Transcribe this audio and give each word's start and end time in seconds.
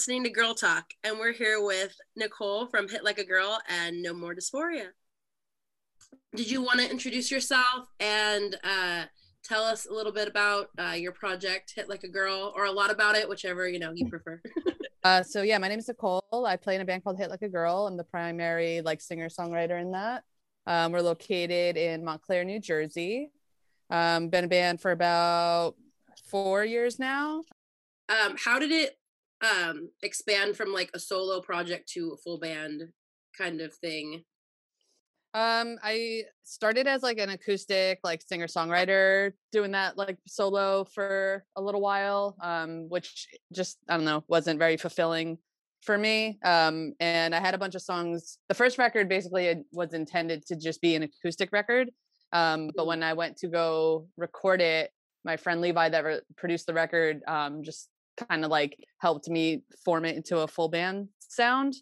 listening 0.00 0.24
to 0.24 0.30
Girl 0.30 0.54
Talk, 0.54 0.94
and 1.04 1.18
we're 1.18 1.34
here 1.34 1.62
with 1.62 1.94
Nicole 2.16 2.64
from 2.64 2.88
Hit 2.88 3.04
Like 3.04 3.18
a 3.18 3.24
Girl 3.24 3.60
and 3.68 4.02
No 4.02 4.14
More 4.14 4.34
Dysphoria. 4.34 4.86
Did 6.34 6.50
you 6.50 6.62
want 6.62 6.80
to 6.80 6.90
introduce 6.90 7.30
yourself 7.30 7.86
and 8.00 8.56
uh, 8.64 9.04
tell 9.44 9.62
us 9.62 9.84
a 9.84 9.92
little 9.92 10.10
bit 10.10 10.26
about 10.26 10.68
uh, 10.78 10.92
your 10.92 11.12
project, 11.12 11.74
Hit 11.76 11.90
Like 11.90 12.02
a 12.02 12.08
Girl, 12.08 12.50
or 12.56 12.64
a 12.64 12.72
lot 12.72 12.90
about 12.90 13.14
it, 13.14 13.28
whichever 13.28 13.68
you 13.68 13.78
know 13.78 13.92
you 13.94 14.08
prefer? 14.08 14.40
uh, 15.04 15.22
so 15.22 15.42
yeah, 15.42 15.58
my 15.58 15.68
name 15.68 15.80
is 15.80 15.88
Nicole. 15.88 16.46
I 16.46 16.56
play 16.56 16.76
in 16.76 16.80
a 16.80 16.86
band 16.86 17.04
called 17.04 17.18
Hit 17.18 17.28
Like 17.28 17.42
a 17.42 17.48
Girl. 17.50 17.86
I'm 17.86 17.98
the 17.98 18.04
primary 18.04 18.80
like 18.80 19.02
singer 19.02 19.28
songwriter 19.28 19.78
in 19.78 19.90
that. 19.90 20.24
Um, 20.66 20.92
we're 20.92 21.02
located 21.02 21.76
in 21.76 22.02
Montclair, 22.06 22.44
New 22.44 22.58
Jersey. 22.58 23.32
Um, 23.90 24.30
been 24.30 24.44
a 24.44 24.48
band 24.48 24.80
for 24.80 24.92
about 24.92 25.74
four 26.24 26.64
years 26.64 26.98
now. 26.98 27.42
Um, 28.08 28.36
how 28.42 28.58
did 28.58 28.72
it 28.72 28.96
um, 29.42 29.90
expand 30.02 30.56
from 30.56 30.72
like 30.72 30.90
a 30.94 30.98
solo 30.98 31.40
project 31.40 31.88
to 31.92 32.12
a 32.12 32.16
full 32.16 32.38
band 32.38 32.82
kind 33.36 33.60
of 33.60 33.74
thing? 33.74 34.24
Um, 35.32 35.78
I 35.82 36.24
started 36.42 36.88
as 36.88 37.02
like 37.02 37.18
an 37.18 37.30
acoustic, 37.30 38.00
like 38.02 38.20
singer 38.22 38.48
songwriter, 38.48 39.32
doing 39.52 39.70
that 39.72 39.96
like 39.96 40.18
solo 40.26 40.84
for 40.84 41.44
a 41.54 41.62
little 41.62 41.80
while, 41.80 42.36
um, 42.42 42.88
which 42.88 43.28
just 43.52 43.78
I 43.88 43.96
don't 43.96 44.04
know 44.04 44.24
wasn't 44.26 44.58
very 44.58 44.76
fulfilling 44.76 45.38
for 45.82 45.96
me. 45.96 46.38
Um, 46.44 46.94
and 46.98 47.34
I 47.34 47.40
had 47.40 47.54
a 47.54 47.58
bunch 47.58 47.76
of 47.76 47.82
songs. 47.82 48.38
The 48.48 48.54
first 48.54 48.76
record 48.76 49.08
basically 49.08 49.62
was 49.72 49.94
intended 49.94 50.44
to 50.46 50.56
just 50.56 50.80
be 50.80 50.96
an 50.96 51.04
acoustic 51.04 51.52
record, 51.52 51.90
um, 52.32 52.66
but 52.66 52.82
mm-hmm. 52.82 52.88
when 52.88 53.02
I 53.04 53.12
went 53.12 53.36
to 53.38 53.48
go 53.48 54.08
record 54.16 54.60
it, 54.60 54.90
my 55.24 55.36
friend 55.36 55.60
Levi 55.60 55.90
that 55.90 56.04
re- 56.04 56.20
produced 56.36 56.66
the 56.66 56.74
record 56.74 57.22
um, 57.28 57.62
just 57.62 57.88
kind 58.28 58.44
of 58.44 58.50
like 58.50 58.76
helped 58.98 59.28
me 59.28 59.62
form 59.84 60.04
it 60.04 60.16
into 60.16 60.38
a 60.38 60.48
full 60.48 60.68
band 60.68 61.08
sound. 61.18 61.74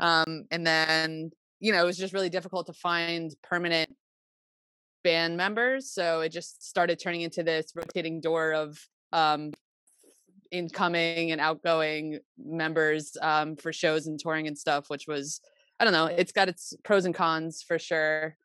Um, 0.00 0.44
and 0.50 0.66
then, 0.66 1.30
you 1.60 1.72
know, 1.72 1.82
it 1.82 1.86
was 1.86 1.96
just 1.96 2.12
really 2.12 2.30
difficult 2.30 2.66
to 2.66 2.72
find 2.72 3.34
permanent 3.42 3.94
band 5.04 5.36
members. 5.36 5.92
So 5.92 6.20
it 6.20 6.30
just 6.30 6.68
started 6.68 6.98
turning 6.98 7.22
into 7.22 7.42
this 7.42 7.72
rotating 7.74 8.20
door 8.20 8.52
of 8.52 8.78
um, 9.12 9.52
incoming 10.50 11.32
and 11.32 11.40
outgoing 11.40 12.20
members 12.38 13.16
um, 13.20 13.56
for 13.56 13.72
shows 13.72 14.06
and 14.06 14.18
touring 14.18 14.46
and 14.46 14.56
stuff, 14.56 14.88
which 14.88 15.06
was, 15.06 15.40
I 15.80 15.84
don't 15.84 15.92
know, 15.92 16.06
it's 16.06 16.32
got 16.32 16.48
its 16.48 16.74
pros 16.84 17.04
and 17.04 17.14
cons 17.14 17.62
for 17.66 17.78
sure. 17.78 18.36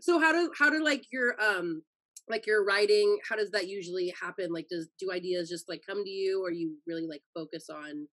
So 0.00 0.18
how 0.18 0.32
do 0.32 0.50
how 0.58 0.70
do 0.70 0.82
like 0.82 1.04
your 1.12 1.40
um 1.40 1.82
like 2.28 2.46
your 2.46 2.64
writing 2.64 3.18
how 3.28 3.36
does 3.36 3.50
that 3.52 3.68
usually 3.68 4.12
happen? 4.20 4.52
Like 4.52 4.68
does 4.68 4.88
do 4.98 5.12
ideas 5.12 5.48
just 5.48 5.68
like 5.68 5.82
come 5.86 6.02
to 6.04 6.10
you 6.10 6.42
or 6.44 6.50
you 6.50 6.74
really 6.86 7.06
like 7.06 7.22
focus 7.34 7.70
on 7.70 8.06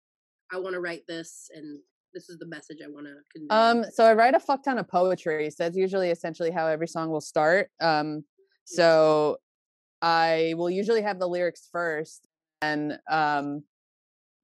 i 0.51 0.57
want 0.57 0.73
to 0.73 0.79
write 0.79 1.05
this 1.07 1.49
and 1.55 1.79
this 2.13 2.29
is 2.29 2.37
the 2.37 2.45
message 2.45 2.77
i 2.83 2.87
want 2.87 3.05
to 3.05 3.15
convey 3.33 3.47
um 3.49 3.85
so 3.91 4.05
i 4.05 4.13
write 4.13 4.35
a 4.35 4.39
fuck 4.39 4.63
ton 4.63 4.77
of 4.77 4.87
poetry 4.87 5.49
so 5.49 5.63
that's 5.63 5.75
usually 5.75 6.09
essentially 6.09 6.51
how 6.51 6.67
every 6.67 6.87
song 6.87 7.09
will 7.09 7.21
start 7.21 7.69
um 7.81 8.23
so 8.65 9.37
i 10.01 10.53
will 10.57 10.69
usually 10.69 11.01
have 11.01 11.19
the 11.19 11.27
lyrics 11.27 11.67
first 11.71 12.27
and 12.61 12.99
um 13.09 13.63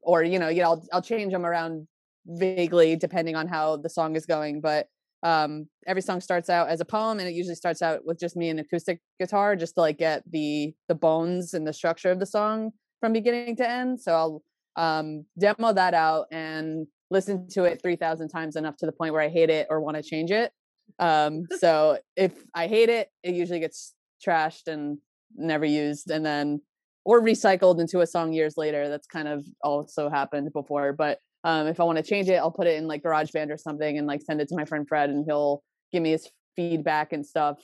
or 0.01 0.23
you 0.23 0.39
know 0.39 0.49
you 0.49 0.61
know 0.61 0.71
I'll, 0.71 0.87
I'll 0.93 1.01
change 1.01 1.31
them 1.31 1.45
around 1.45 1.87
vaguely 2.25 2.95
depending 2.95 3.35
on 3.35 3.47
how 3.47 3.77
the 3.77 3.89
song 3.89 4.15
is 4.15 4.25
going 4.25 4.61
but 4.61 4.87
um 5.23 5.67
every 5.85 6.01
song 6.01 6.21
starts 6.21 6.49
out 6.49 6.69
as 6.69 6.79
a 6.79 6.85
poem 6.85 7.19
and 7.19 7.27
it 7.27 7.33
usually 7.33 7.55
starts 7.55 7.81
out 7.81 8.05
with 8.05 8.19
just 8.19 8.37
me 8.37 8.49
and 8.49 8.59
acoustic 8.59 9.01
guitar 9.19 9.55
just 9.55 9.75
to 9.75 9.81
like 9.81 9.97
get 9.97 10.23
the 10.31 10.73
the 10.87 10.95
bones 10.95 11.53
and 11.53 11.67
the 11.67 11.73
structure 11.73 12.11
of 12.11 12.19
the 12.19 12.25
song 12.25 12.71
from 13.01 13.13
beginning 13.13 13.55
to 13.55 13.67
end. 13.69 13.99
So 13.99 14.13
i'll 14.13 14.43
um 14.75 15.25
demo 15.37 15.73
that 15.73 15.93
out 15.93 16.27
and 16.31 16.87
listen 17.11 17.47
to 17.49 17.63
it 17.63 17.81
3000 17.81 18.29
times 18.29 18.55
enough 18.55 18.77
to 18.77 18.85
the 18.85 18.91
point 18.91 19.13
where 19.13 19.21
i 19.21 19.29
hate 19.29 19.49
it 19.49 19.67
or 19.69 19.81
want 19.81 19.97
to 19.97 20.03
change 20.03 20.31
it. 20.31 20.51
Um 20.99 21.43
so 21.59 21.99
if 22.15 22.33
i 22.53 22.67
hate 22.67 22.89
it 22.89 23.09
it 23.23 23.33
usually 23.35 23.59
gets 23.59 23.93
trashed 24.25 24.67
and 24.67 24.99
never 25.35 25.65
used 25.65 26.09
and 26.09 26.25
then 26.25 26.61
or 27.05 27.21
recycled 27.21 27.79
into 27.79 28.01
a 28.01 28.07
song 28.07 28.33
years 28.33 28.55
later. 28.57 28.87
That's 28.87 29.07
kind 29.07 29.27
of 29.27 29.45
also 29.63 30.09
happened 30.09 30.51
before 30.53 30.93
but 30.93 31.19
um, 31.43 31.67
if 31.67 31.79
I 31.79 31.83
want 31.83 31.97
to 31.97 32.03
change 32.03 32.27
it, 32.27 32.35
I'll 32.35 32.51
put 32.51 32.67
it 32.67 32.77
in 32.77 32.87
like 32.87 33.03
GarageBand 33.03 33.51
or 33.51 33.57
something 33.57 33.97
and 33.97 34.07
like 34.07 34.21
send 34.21 34.41
it 34.41 34.47
to 34.49 34.55
my 34.55 34.65
friend 34.65 34.87
Fred, 34.87 35.09
and 35.09 35.23
he'll 35.25 35.63
give 35.91 36.03
me 36.03 36.11
his 36.11 36.29
feedback 36.55 37.13
and 37.13 37.25
stuff. 37.25 37.57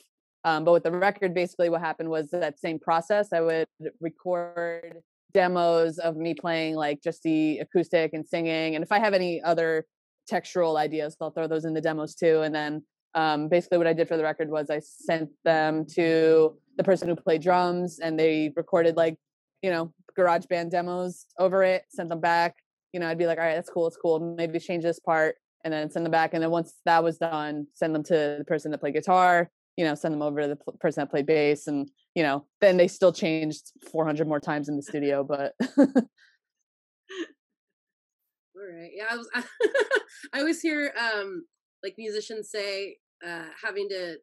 Um, 0.44 0.64
but 0.64 0.72
with 0.72 0.84
the 0.84 0.92
record, 0.92 1.34
basically 1.34 1.68
what 1.68 1.80
happened 1.80 2.08
was 2.08 2.30
that 2.30 2.58
same 2.58 2.78
process. 2.78 3.32
I 3.32 3.40
would 3.40 3.66
record 4.00 5.02
demos 5.34 5.98
of 5.98 6.16
me 6.16 6.34
playing 6.34 6.76
like 6.76 7.02
just 7.02 7.22
the 7.22 7.58
acoustic 7.58 8.12
and 8.14 8.26
singing, 8.26 8.74
and 8.74 8.82
if 8.82 8.92
I 8.92 8.98
have 8.98 9.12
any 9.12 9.42
other 9.42 9.84
textural 10.30 10.78
ideas, 10.78 11.16
I'll 11.20 11.30
throw 11.30 11.46
those 11.46 11.64
in 11.64 11.74
the 11.74 11.80
demos 11.80 12.14
too. 12.14 12.40
And 12.40 12.54
then 12.54 12.82
um, 13.14 13.48
basically 13.48 13.78
what 13.78 13.86
I 13.86 13.92
did 13.92 14.08
for 14.08 14.16
the 14.16 14.22
record 14.22 14.50
was 14.50 14.70
I 14.70 14.80
sent 14.80 15.30
them 15.44 15.86
to 15.94 16.56
the 16.76 16.84
person 16.84 17.08
who 17.08 17.16
played 17.16 17.42
drums, 17.42 17.98
and 17.98 18.18
they 18.18 18.52
recorded 18.56 18.96
like 18.96 19.18
you 19.62 19.70
know 19.70 19.92
GarageBand 20.18 20.70
demos 20.70 21.26
over 21.38 21.62
it, 21.62 21.82
sent 21.90 22.08
them 22.08 22.20
back 22.20 22.54
you 22.92 23.00
know, 23.00 23.08
I'd 23.08 23.18
be 23.18 23.26
like, 23.26 23.38
all 23.38 23.44
right, 23.44 23.54
that's 23.54 23.70
cool, 23.70 23.86
it's 23.86 23.96
cool. 23.96 24.34
Maybe 24.36 24.58
change 24.58 24.84
this 24.84 24.98
part 24.98 25.36
and 25.64 25.72
then 25.72 25.90
send 25.90 26.06
them 26.06 26.12
back. 26.12 26.32
And 26.32 26.42
then 26.42 26.50
once 26.50 26.74
that 26.84 27.02
was 27.02 27.18
done, 27.18 27.66
send 27.74 27.94
them 27.94 28.04
to 28.04 28.36
the 28.38 28.44
person 28.46 28.70
that 28.70 28.78
played 28.78 28.94
guitar, 28.94 29.50
you 29.76 29.84
know, 29.84 29.94
send 29.94 30.14
them 30.14 30.22
over 30.22 30.42
to 30.42 30.48
the 30.48 30.56
person 30.78 31.02
that 31.02 31.10
played 31.10 31.26
bass. 31.26 31.66
And, 31.66 31.90
you 32.14 32.22
know, 32.22 32.46
then 32.60 32.76
they 32.76 32.88
still 32.88 33.12
changed 33.12 33.72
400 33.90 34.28
more 34.28 34.40
times 34.40 34.68
in 34.68 34.76
the 34.76 34.82
studio, 34.82 35.24
but. 35.24 35.54
All 35.76 35.92
right. 38.56 38.90
Yeah. 38.94 39.06
I 39.10 39.16
was, 39.16 39.28
I 40.32 40.38
always 40.38 40.60
hear 40.60 40.92
um, 40.98 41.44
like 41.82 41.94
musicians 41.98 42.50
say 42.50 42.96
uh, 43.26 43.46
having 43.62 43.88
to 43.90 44.16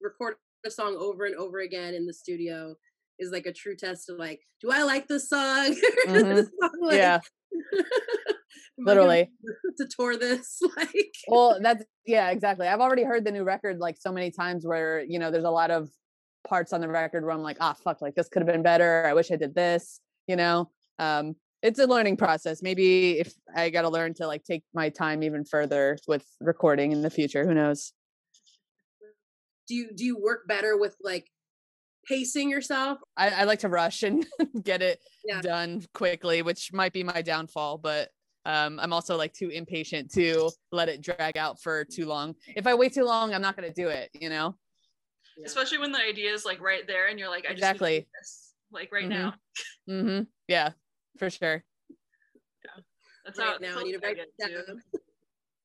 record 0.00 0.34
a 0.64 0.70
song 0.70 0.96
over 0.98 1.24
and 1.24 1.34
over 1.36 1.60
again 1.60 1.94
in 1.94 2.06
the 2.06 2.14
studio 2.14 2.74
is 3.22 3.30
like 3.30 3.46
a 3.46 3.52
true 3.52 3.76
test 3.76 4.10
of 4.10 4.18
like, 4.18 4.40
do 4.60 4.70
I 4.70 4.82
like 4.82 5.08
this 5.08 5.28
song? 5.28 5.74
Mm-hmm. 6.06 6.34
this 6.34 6.50
song 6.60 6.70
like, 6.82 6.96
yeah. 6.96 7.20
Literally 8.78 9.30
to 9.76 9.86
tour 9.86 10.16
this 10.16 10.60
like. 10.76 11.14
well, 11.28 11.58
that's 11.60 11.84
yeah, 12.06 12.30
exactly. 12.30 12.66
I've 12.66 12.80
already 12.80 13.04
heard 13.04 13.24
the 13.24 13.30
new 13.30 13.44
record 13.44 13.78
like 13.78 13.96
so 13.98 14.10
many 14.10 14.30
times 14.30 14.66
where 14.66 15.02
you 15.02 15.18
know 15.18 15.30
there's 15.30 15.44
a 15.44 15.50
lot 15.50 15.70
of 15.70 15.90
parts 16.48 16.72
on 16.72 16.80
the 16.80 16.88
record 16.88 17.22
where 17.22 17.32
I'm 17.32 17.42
like, 17.42 17.58
ah, 17.60 17.74
fuck, 17.74 18.00
like 18.00 18.14
this 18.14 18.28
could 18.28 18.42
have 18.42 18.48
been 18.48 18.62
better. 18.62 19.06
I 19.06 19.14
wish 19.14 19.30
I 19.30 19.36
did 19.36 19.54
this. 19.54 20.00
You 20.26 20.36
know, 20.36 20.70
um, 20.98 21.36
it's 21.62 21.78
a 21.78 21.86
learning 21.86 22.16
process. 22.16 22.62
Maybe 22.62 23.20
if 23.20 23.32
I 23.54 23.70
got 23.70 23.82
to 23.82 23.88
learn 23.88 24.14
to 24.14 24.26
like 24.26 24.44
take 24.44 24.64
my 24.74 24.88
time 24.88 25.22
even 25.22 25.44
further 25.44 25.98
with 26.08 26.26
recording 26.40 26.92
in 26.92 27.02
the 27.02 27.10
future, 27.10 27.46
who 27.46 27.54
knows? 27.54 27.92
Do 29.68 29.74
you 29.74 29.92
do 29.94 30.04
you 30.04 30.18
work 30.18 30.48
better 30.48 30.76
with 30.76 30.96
like 31.02 31.28
pacing 32.06 32.50
yourself. 32.50 32.98
I, 33.16 33.30
I 33.30 33.44
like 33.44 33.60
to 33.60 33.68
rush 33.68 34.02
and 34.02 34.26
get 34.62 34.82
it 34.82 35.00
yeah. 35.24 35.40
done 35.40 35.82
quickly, 35.94 36.42
which 36.42 36.72
might 36.72 36.92
be 36.92 37.02
my 37.02 37.22
downfall, 37.22 37.78
but 37.78 38.10
um, 38.44 38.80
I'm 38.80 38.92
also 38.92 39.16
like 39.16 39.32
too 39.32 39.50
impatient 39.50 40.12
to 40.14 40.50
let 40.72 40.88
it 40.88 41.00
drag 41.00 41.36
out 41.36 41.60
for 41.60 41.84
too 41.84 42.06
long. 42.06 42.34
If 42.56 42.66
I 42.66 42.74
wait 42.74 42.92
too 42.92 43.04
long, 43.04 43.32
I'm 43.32 43.42
not 43.42 43.56
going 43.56 43.72
to 43.72 43.74
do 43.74 43.88
it, 43.88 44.10
you 44.14 44.28
know? 44.28 44.56
Yeah. 45.36 45.46
Especially 45.46 45.78
when 45.78 45.92
the 45.92 46.00
idea 46.00 46.32
is 46.32 46.44
like 46.44 46.60
right 46.60 46.86
there 46.86 47.08
and 47.08 47.18
you're 47.18 47.30
like, 47.30 47.46
I 47.48 47.52
exactly. 47.52 48.06
this, 48.20 48.52
like 48.72 48.90
right 48.92 49.08
mm-hmm. 49.08 49.12
now. 49.12 49.34
mm-hmm. 49.88 50.22
Yeah, 50.48 50.70
for 51.18 51.30
sure. 51.30 51.64
Yeah. 52.64 52.82
That's 53.24 53.38
right 53.38 53.48
how 53.48 53.56
now 53.60 53.78
I 53.78 53.82
need 53.84 53.92
to 53.92 53.98
write 54.00 54.18
it 54.18 54.32
down. 54.40 54.82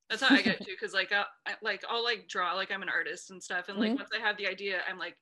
That's 0.08 0.22
how 0.22 0.34
I 0.34 0.40
get 0.40 0.58
to, 0.58 0.64
because 0.64 0.94
like 0.94 1.12
I, 1.12 1.24
I, 1.46 1.54
like 1.60 1.82
I'll 1.90 2.02
like 2.02 2.28
draw 2.28 2.54
like 2.54 2.72
I'm 2.72 2.80
an 2.80 2.88
artist 2.88 3.30
and 3.30 3.42
stuff, 3.42 3.68
and 3.68 3.76
like 3.76 3.90
mm-hmm. 3.90 3.98
once 3.98 4.10
I 4.16 4.26
have 4.26 4.38
the 4.38 4.46
idea, 4.46 4.78
I'm 4.88 4.98
like, 4.98 5.16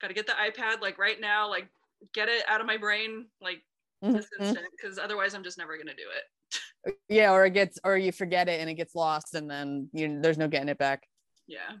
got 0.00 0.08
to 0.08 0.14
get 0.14 0.26
the 0.26 0.32
iPad 0.32 0.80
like 0.80 0.98
right 0.98 1.20
now, 1.20 1.48
like 1.48 1.68
get 2.12 2.28
it 2.28 2.44
out 2.48 2.60
of 2.60 2.66
my 2.66 2.76
brain 2.76 3.26
like 3.40 3.62
mm-hmm. 4.04 4.14
this 4.14 4.28
instant 4.38 4.66
because 4.76 4.98
otherwise 4.98 5.34
I'm 5.34 5.44
just 5.44 5.58
never 5.58 5.76
gonna 5.76 5.92
do 5.94 6.02
it. 6.16 6.96
yeah, 7.08 7.32
or 7.32 7.46
it 7.46 7.54
gets 7.54 7.78
or 7.84 7.96
you 7.96 8.12
forget 8.12 8.48
it 8.48 8.60
and 8.60 8.68
it 8.68 8.74
gets 8.74 8.94
lost 8.94 9.34
and 9.34 9.50
then 9.50 9.88
you 9.92 10.20
there's 10.20 10.38
no 10.38 10.48
getting 10.48 10.68
it 10.68 10.78
back. 10.78 11.02
Yeah. 11.46 11.72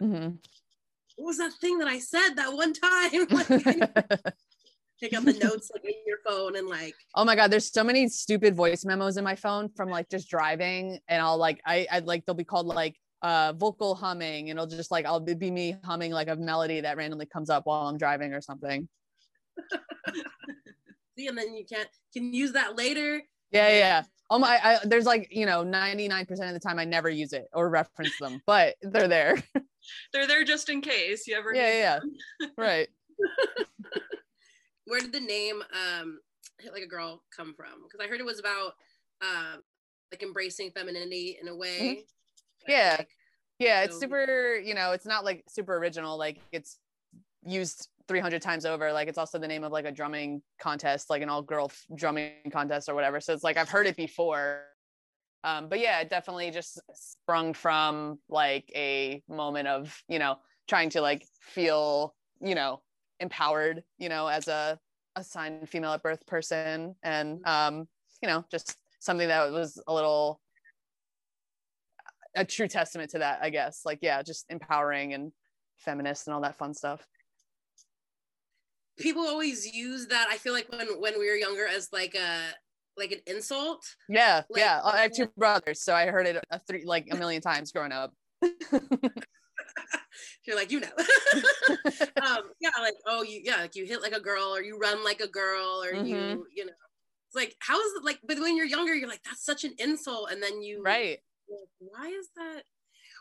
Mm-hmm. 0.00 0.36
What 1.16 1.26
was 1.26 1.38
that 1.38 1.52
thing 1.60 1.78
that 1.78 1.88
I 1.88 1.98
said 1.98 2.34
that 2.36 2.52
one 2.52 2.72
time? 2.72 3.26
Like, 3.30 3.48
take 5.00 5.12
out 5.12 5.24
the 5.24 5.32
notes 5.34 5.70
like 5.74 5.84
in 5.84 5.92
your 6.06 6.18
phone 6.26 6.56
and 6.56 6.68
like 6.68 6.94
oh 7.16 7.24
my 7.24 7.36
god 7.36 7.50
there's 7.50 7.70
so 7.70 7.84
many 7.84 8.08
stupid 8.08 8.54
voice 8.54 8.84
memos 8.84 9.18
in 9.18 9.24
my 9.24 9.36
phone 9.36 9.68
from 9.76 9.90
like 9.90 10.08
just 10.08 10.28
driving 10.28 10.98
and 11.08 11.20
i'll 11.20 11.36
like 11.36 11.60
i 11.66 11.86
i 11.92 11.98
like 11.98 12.24
they'll 12.24 12.34
be 12.34 12.44
called 12.44 12.66
like 12.66 12.96
uh 13.22 13.52
vocal 13.56 13.94
humming 13.94 14.50
and 14.50 14.58
it'll 14.58 14.66
just 14.66 14.90
like 14.90 15.06
I'll 15.06 15.20
be 15.20 15.50
me 15.50 15.76
humming 15.84 16.12
like 16.12 16.28
a 16.28 16.36
melody 16.36 16.80
that 16.82 16.96
randomly 16.96 17.26
comes 17.26 17.50
up 17.50 17.66
while 17.66 17.88
I'm 17.88 17.98
driving 17.98 18.32
or 18.32 18.40
something. 18.40 18.88
See, 21.18 21.26
and 21.26 21.36
then 21.36 21.54
you 21.54 21.64
can't 21.64 21.88
can 22.12 22.32
use 22.32 22.52
that 22.52 22.76
later. 22.76 23.22
Yeah, 23.50 23.68
yeah. 23.68 24.02
Oh 24.28 24.38
my 24.38 24.58
I, 24.62 24.78
there's 24.84 25.06
like, 25.06 25.28
you 25.30 25.46
know, 25.46 25.64
99% 25.64 26.30
of 26.30 26.52
the 26.52 26.60
time 26.60 26.78
I 26.78 26.84
never 26.84 27.08
use 27.08 27.32
it 27.32 27.46
or 27.52 27.70
reference 27.70 28.18
them, 28.18 28.42
but 28.46 28.74
they're 28.82 29.08
there. 29.08 29.42
they're 30.12 30.26
there 30.26 30.44
just 30.44 30.68
in 30.68 30.80
case 30.80 31.26
you 31.26 31.36
ever 31.36 31.54
Yeah, 31.54 32.00
yeah. 32.40 32.48
right. 32.58 32.88
Where 34.86 35.00
did 35.00 35.12
the 35.12 35.20
name 35.20 35.62
um 35.72 36.20
hit 36.60 36.72
like 36.72 36.82
a 36.82 36.88
girl 36.88 37.22
come 37.34 37.54
from? 37.54 37.84
Because 37.84 38.04
I 38.04 38.08
heard 38.08 38.20
it 38.20 38.26
was 38.26 38.40
about 38.40 38.74
um 39.22 39.62
like 40.12 40.22
embracing 40.22 40.70
femininity 40.70 41.38
in 41.40 41.48
a 41.48 41.56
way. 41.56 41.78
Mm-hmm. 41.80 42.00
Yeah. 42.68 42.96
Like, 42.98 43.10
yeah, 43.58 43.84
it's 43.84 43.94
so, 43.94 44.00
super, 44.00 44.56
you 44.56 44.74
know, 44.74 44.92
it's 44.92 45.06
not 45.06 45.24
like 45.24 45.44
super 45.48 45.76
original. 45.76 46.18
Like 46.18 46.38
it's 46.52 46.78
used 47.44 47.88
300 48.08 48.42
times 48.42 48.66
over. 48.66 48.92
Like 48.92 49.08
it's 49.08 49.18
also 49.18 49.38
the 49.38 49.48
name 49.48 49.64
of 49.64 49.72
like 49.72 49.84
a 49.84 49.92
drumming 49.92 50.42
contest, 50.58 51.10
like 51.10 51.22
an 51.22 51.28
all 51.28 51.42
girl 51.42 51.66
f- 51.66 51.86
drumming 51.94 52.32
contest 52.52 52.88
or 52.88 52.94
whatever. 52.94 53.20
So 53.20 53.32
it's 53.32 53.44
like 53.44 53.56
I've 53.56 53.68
heard 53.68 53.86
it 53.86 53.96
before. 53.96 54.62
Um, 55.44 55.68
but 55.68 55.80
yeah, 55.80 56.00
it 56.00 56.10
definitely 56.10 56.50
just 56.50 56.80
sprung 56.92 57.54
from 57.54 58.18
like 58.28 58.70
a 58.74 59.22
moment 59.28 59.68
of, 59.68 60.02
you 60.08 60.18
know, 60.18 60.38
trying 60.68 60.90
to 60.90 61.00
like 61.00 61.26
feel, 61.40 62.14
you 62.40 62.54
know, 62.54 62.82
empowered, 63.20 63.82
you 63.98 64.08
know, 64.08 64.26
as 64.26 64.48
a 64.48 64.78
assigned 65.14 65.68
female 65.68 65.92
at 65.92 66.02
birth 66.02 66.26
person. 66.26 66.94
And, 67.02 67.46
um, 67.46 67.88
you 68.22 68.28
know, 68.28 68.44
just 68.50 68.76
something 68.98 69.28
that 69.28 69.52
was 69.52 69.80
a 69.86 69.94
little 69.94 70.40
a 72.36 72.44
true 72.44 72.68
testament 72.68 73.10
to 73.10 73.18
that, 73.18 73.40
I 73.42 73.50
guess. 73.50 73.82
Like, 73.84 73.98
yeah, 74.02 74.22
just 74.22 74.46
empowering 74.48 75.14
and 75.14 75.32
feminist 75.78 76.26
and 76.26 76.34
all 76.34 76.42
that 76.42 76.56
fun 76.56 76.74
stuff. 76.74 77.06
People 78.98 79.26
always 79.26 79.66
use 79.74 80.06
that. 80.08 80.28
I 80.30 80.36
feel 80.36 80.52
like 80.52 80.70
when 80.70 81.00
when 81.00 81.18
we 81.18 81.28
were 81.28 81.36
younger, 81.36 81.66
as 81.66 81.88
like 81.92 82.14
a 82.14 82.40
like 82.96 83.12
an 83.12 83.20
insult. 83.26 83.84
Yeah, 84.08 84.42
like, 84.48 84.60
yeah. 84.60 84.80
I 84.82 85.02
have 85.02 85.12
two 85.12 85.28
brothers, 85.36 85.82
so 85.82 85.94
I 85.94 86.06
heard 86.06 86.26
it 86.26 86.42
a 86.50 86.60
three 86.66 86.84
like 86.86 87.08
a 87.10 87.16
million 87.16 87.42
times 87.42 87.72
growing 87.72 87.92
up. 87.92 88.12
You're 90.46 90.56
like, 90.56 90.70
you 90.70 90.80
know. 90.80 90.88
um, 92.22 92.42
yeah, 92.60 92.70
like, 92.80 92.94
oh, 93.06 93.22
you 93.22 93.40
yeah, 93.44 93.56
like 93.56 93.76
you 93.76 93.84
hit 93.84 94.02
like 94.02 94.12
a 94.12 94.20
girl 94.20 94.54
or 94.54 94.62
you 94.62 94.78
run 94.78 95.04
like 95.04 95.20
a 95.20 95.28
girl 95.28 95.82
or 95.84 95.92
mm-hmm. 95.92 96.06
you, 96.06 96.46
you 96.54 96.66
know. 96.66 96.72
It's 97.28 97.34
like, 97.34 97.56
how 97.60 97.78
is 97.78 97.92
it 97.96 98.04
like, 98.04 98.20
but 98.26 98.38
when 98.38 98.56
you're 98.56 98.66
younger, 98.66 98.94
you're 98.94 99.08
like, 99.08 99.22
that's 99.24 99.44
such 99.44 99.64
an 99.64 99.74
insult. 99.78 100.30
And 100.30 100.42
then 100.42 100.62
you 100.62 100.82
right. 100.82 101.18
Like, 101.48 101.68
why 101.78 102.08
is 102.08 102.28
that? 102.36 102.62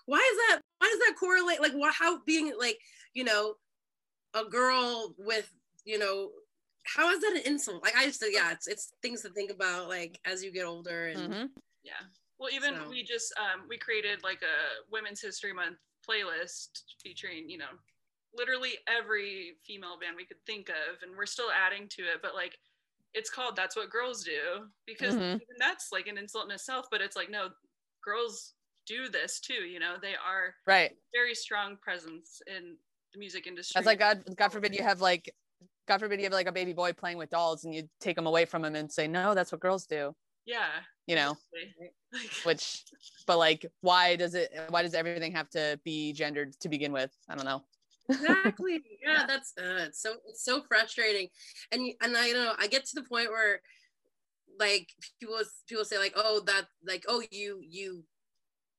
Why 0.05 0.17
is 0.17 0.37
that? 0.47 0.61
Why 0.79 0.89
does 0.89 0.99
that 0.99 1.19
correlate? 1.19 1.61
Like, 1.61 1.73
why, 1.73 1.91
how 1.97 2.21
being 2.23 2.53
like, 2.59 2.79
you 3.13 3.23
know, 3.23 3.55
a 4.33 4.45
girl 4.45 5.15
with, 5.17 5.51
you 5.83 5.97
know, 5.97 6.29
how 6.83 7.09
is 7.11 7.21
that 7.21 7.35
an 7.35 7.51
insult? 7.51 7.83
Like, 7.83 7.95
I 7.95 8.05
just, 8.05 8.23
yeah, 8.31 8.51
it's 8.51 8.67
it's 8.67 8.93
things 9.01 9.21
to 9.23 9.29
think 9.29 9.51
about, 9.51 9.89
like 9.89 10.19
as 10.25 10.43
you 10.43 10.51
get 10.51 10.65
older 10.65 11.07
and 11.07 11.19
mm-hmm. 11.19 11.45
yeah. 11.83 12.03
Well, 12.37 12.49
even 12.53 12.75
so. 12.75 12.89
we 12.89 13.03
just 13.03 13.33
um, 13.39 13.61
we 13.69 13.77
created 13.77 14.23
like 14.23 14.41
a 14.41 14.83
Women's 14.91 15.21
History 15.21 15.53
Month 15.53 15.77
playlist 16.07 16.83
featuring, 17.01 17.49
you 17.49 17.57
know, 17.57 17.73
literally 18.37 18.73
every 18.87 19.53
female 19.65 19.97
band 19.99 20.15
we 20.17 20.25
could 20.25 20.43
think 20.45 20.69
of, 20.69 21.01
and 21.01 21.15
we're 21.15 21.25
still 21.25 21.49
adding 21.51 21.87
to 21.89 22.01
it. 22.03 22.21
But 22.21 22.35
like, 22.35 22.57
it's 23.13 23.29
called 23.29 23.55
"That's 23.55 23.75
What 23.75 23.89
Girls 23.89 24.23
Do" 24.23 24.67
because 24.85 25.15
mm-hmm. 25.15 25.37
that's 25.59 25.89
like 25.91 26.07
an 26.07 26.17
insult 26.17 26.45
in 26.45 26.51
itself. 26.51 26.87
But 26.91 27.01
it's 27.01 27.15
like, 27.15 27.31
no, 27.31 27.49
girls 28.05 28.53
do 28.85 29.09
this 29.09 29.39
too. 29.39 29.65
You 29.65 29.79
know, 29.79 29.95
they 30.01 30.13
are 30.13 30.53
right 30.67 30.91
very 31.13 31.35
strong 31.35 31.77
presence 31.81 32.41
in 32.47 32.75
the 33.13 33.19
music 33.19 33.47
industry. 33.47 33.73
That's 33.75 33.87
like 33.87 33.99
God, 33.99 34.23
God 34.35 34.51
forbid 34.51 34.75
you 34.75 34.83
have 34.83 35.01
like, 35.01 35.33
God 35.87 35.99
forbid 35.99 36.19
you 36.19 36.25
have 36.25 36.33
like 36.33 36.47
a 36.47 36.51
baby 36.51 36.73
boy 36.73 36.93
playing 36.93 37.17
with 37.17 37.29
dolls 37.29 37.63
and 37.63 37.73
you 37.73 37.83
take 37.99 38.15
them 38.15 38.27
away 38.27 38.45
from 38.45 38.63
him 38.63 38.75
and 38.75 38.91
say, 38.91 39.07
no, 39.07 39.33
that's 39.33 39.51
what 39.51 39.61
girls 39.61 39.85
do. 39.85 40.13
Yeah. 40.45 40.67
You 41.07 41.15
know, 41.15 41.37
which, 42.43 42.83
but 43.25 43.37
like, 43.37 43.65
why 43.81 44.15
does 44.15 44.35
it? 44.35 44.51
Why 44.69 44.81
does 44.81 44.93
everything 44.93 45.33
have 45.33 45.49
to 45.51 45.79
be 45.83 46.13
gendered 46.13 46.53
to 46.61 46.69
begin 46.69 46.91
with? 46.91 47.11
I 47.29 47.35
don't 47.35 47.45
know. 47.45 47.63
exactly. 48.09 48.81
Yeah, 49.03 49.11
yeah. 49.19 49.25
that's 49.27 49.53
uh, 49.59 49.85
it's 49.87 50.01
so 50.01 50.13
it's 50.27 50.43
so 50.43 50.61
frustrating, 50.67 51.27
and 51.71 51.91
and 52.01 52.15
I 52.15 52.27
you 52.27 52.33
know 52.33 52.53
I 52.57 52.67
get 52.67 52.85
to 52.85 52.95
the 52.95 53.03
point 53.03 53.29
where 53.29 53.61
like 54.59 54.89
people 55.19 55.37
people 55.67 55.85
say 55.85 55.97
like 55.97 56.13
oh 56.15 56.41
that 56.45 56.65
like 56.87 57.05
oh 57.07 57.21
you 57.31 57.61
you 57.67 58.03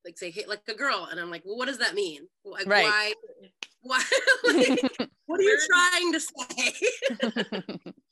like 0.05 0.17
say 0.17 0.31
hit 0.31 0.47
like 0.47 0.61
a 0.69 0.73
girl 0.73 1.07
and 1.11 1.19
i'm 1.19 1.29
like 1.29 1.43
well 1.45 1.57
what 1.57 1.67
does 1.67 1.77
that 1.77 1.93
mean 1.93 2.21
like 2.45 2.67
right. 2.67 2.85
why 2.85 3.13
why 3.81 4.03
like, 4.45 4.79
what 5.25 5.39
are 5.39 5.43
you 5.43 5.59
trying 5.69 6.13
to 6.13 6.19
say 6.19 6.73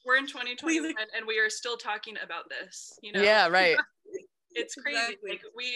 we're 0.06 0.18
in 0.18 0.28
2021 0.28 0.94
and 1.16 1.26
we 1.28 1.40
are 1.40 1.50
still 1.50 1.78
talking 1.78 2.16
about 2.24 2.44
this 2.50 3.00
you 3.02 3.12
know 3.12 3.22
yeah 3.22 3.48
right 3.48 3.78
it's 4.52 4.76
crazy 4.76 4.98
exactly. 5.00 5.30
like 5.32 5.42
we 5.56 5.72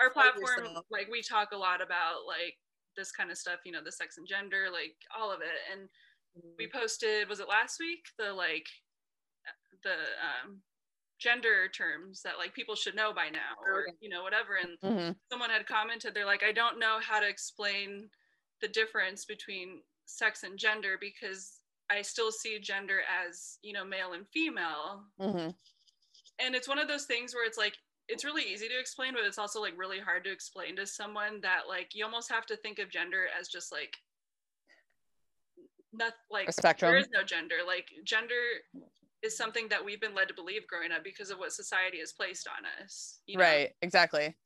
our 0.00 0.10
platform 0.10 0.64
yourself. 0.64 0.86
like 0.90 1.08
we 1.10 1.22
talk 1.22 1.52
a 1.52 1.56
lot 1.56 1.82
about 1.82 2.26
like 2.26 2.56
this 2.96 3.12
kind 3.12 3.30
of 3.30 3.36
stuff 3.36 3.60
you 3.64 3.72
know 3.72 3.82
the 3.84 3.92
sex 3.92 4.18
and 4.18 4.26
gender 4.26 4.66
like 4.72 4.94
all 5.18 5.30
of 5.32 5.40
it 5.40 5.60
and 5.72 5.82
mm-hmm. 6.36 6.48
we 6.58 6.68
posted 6.68 7.28
was 7.28 7.40
it 7.40 7.48
last 7.48 7.78
week 7.78 8.04
the 8.18 8.32
like 8.32 8.66
the 9.82 9.92
um 9.92 10.60
gender 11.22 11.68
terms 11.68 12.20
that 12.22 12.36
like 12.36 12.52
people 12.52 12.74
should 12.74 12.96
know 12.96 13.12
by 13.14 13.28
now 13.28 13.54
or 13.64 13.86
you 14.00 14.08
know 14.08 14.24
whatever 14.24 14.58
and 14.60 14.76
mm-hmm. 14.82 15.12
someone 15.30 15.50
had 15.50 15.66
commented 15.66 16.12
they're 16.12 16.26
like 16.26 16.42
i 16.42 16.50
don't 16.50 16.80
know 16.80 16.98
how 17.00 17.20
to 17.20 17.28
explain 17.28 18.08
the 18.60 18.66
difference 18.66 19.24
between 19.24 19.80
sex 20.04 20.42
and 20.42 20.58
gender 20.58 20.96
because 21.00 21.60
i 21.90 22.02
still 22.02 22.32
see 22.32 22.58
gender 22.58 23.00
as 23.24 23.58
you 23.62 23.72
know 23.72 23.84
male 23.84 24.14
and 24.14 24.26
female 24.32 25.04
mm-hmm. 25.20 25.50
and 26.40 26.54
it's 26.56 26.68
one 26.68 26.78
of 26.78 26.88
those 26.88 27.04
things 27.04 27.34
where 27.34 27.46
it's 27.46 27.58
like 27.58 27.74
it's 28.08 28.24
really 28.24 28.42
easy 28.42 28.66
to 28.66 28.80
explain 28.80 29.12
but 29.12 29.22
it's 29.22 29.38
also 29.38 29.60
like 29.60 29.78
really 29.78 30.00
hard 30.00 30.24
to 30.24 30.32
explain 30.32 30.74
to 30.74 30.84
someone 30.84 31.40
that 31.40 31.62
like 31.68 31.94
you 31.94 32.04
almost 32.04 32.32
have 32.32 32.46
to 32.46 32.56
think 32.56 32.80
of 32.80 32.90
gender 32.90 33.26
as 33.38 33.46
just 33.46 33.70
like 33.70 33.96
not 35.92 36.14
like 36.32 36.48
a 36.48 36.52
spectrum. 36.52 36.90
there 36.90 36.98
is 36.98 37.08
no 37.12 37.22
gender 37.22 37.56
like 37.64 37.90
gender 38.04 38.34
is 39.22 39.36
something 39.36 39.68
that 39.68 39.84
we've 39.84 40.00
been 40.00 40.14
led 40.14 40.28
to 40.28 40.34
believe 40.34 40.66
growing 40.66 40.92
up 40.92 41.04
because 41.04 41.30
of 41.30 41.38
what 41.38 41.52
society 41.52 41.98
has 41.98 42.12
placed 42.12 42.48
on 42.48 42.64
us. 42.82 43.20
You 43.26 43.38
know? 43.38 43.44
Right, 43.44 43.70
exactly. 43.80 44.36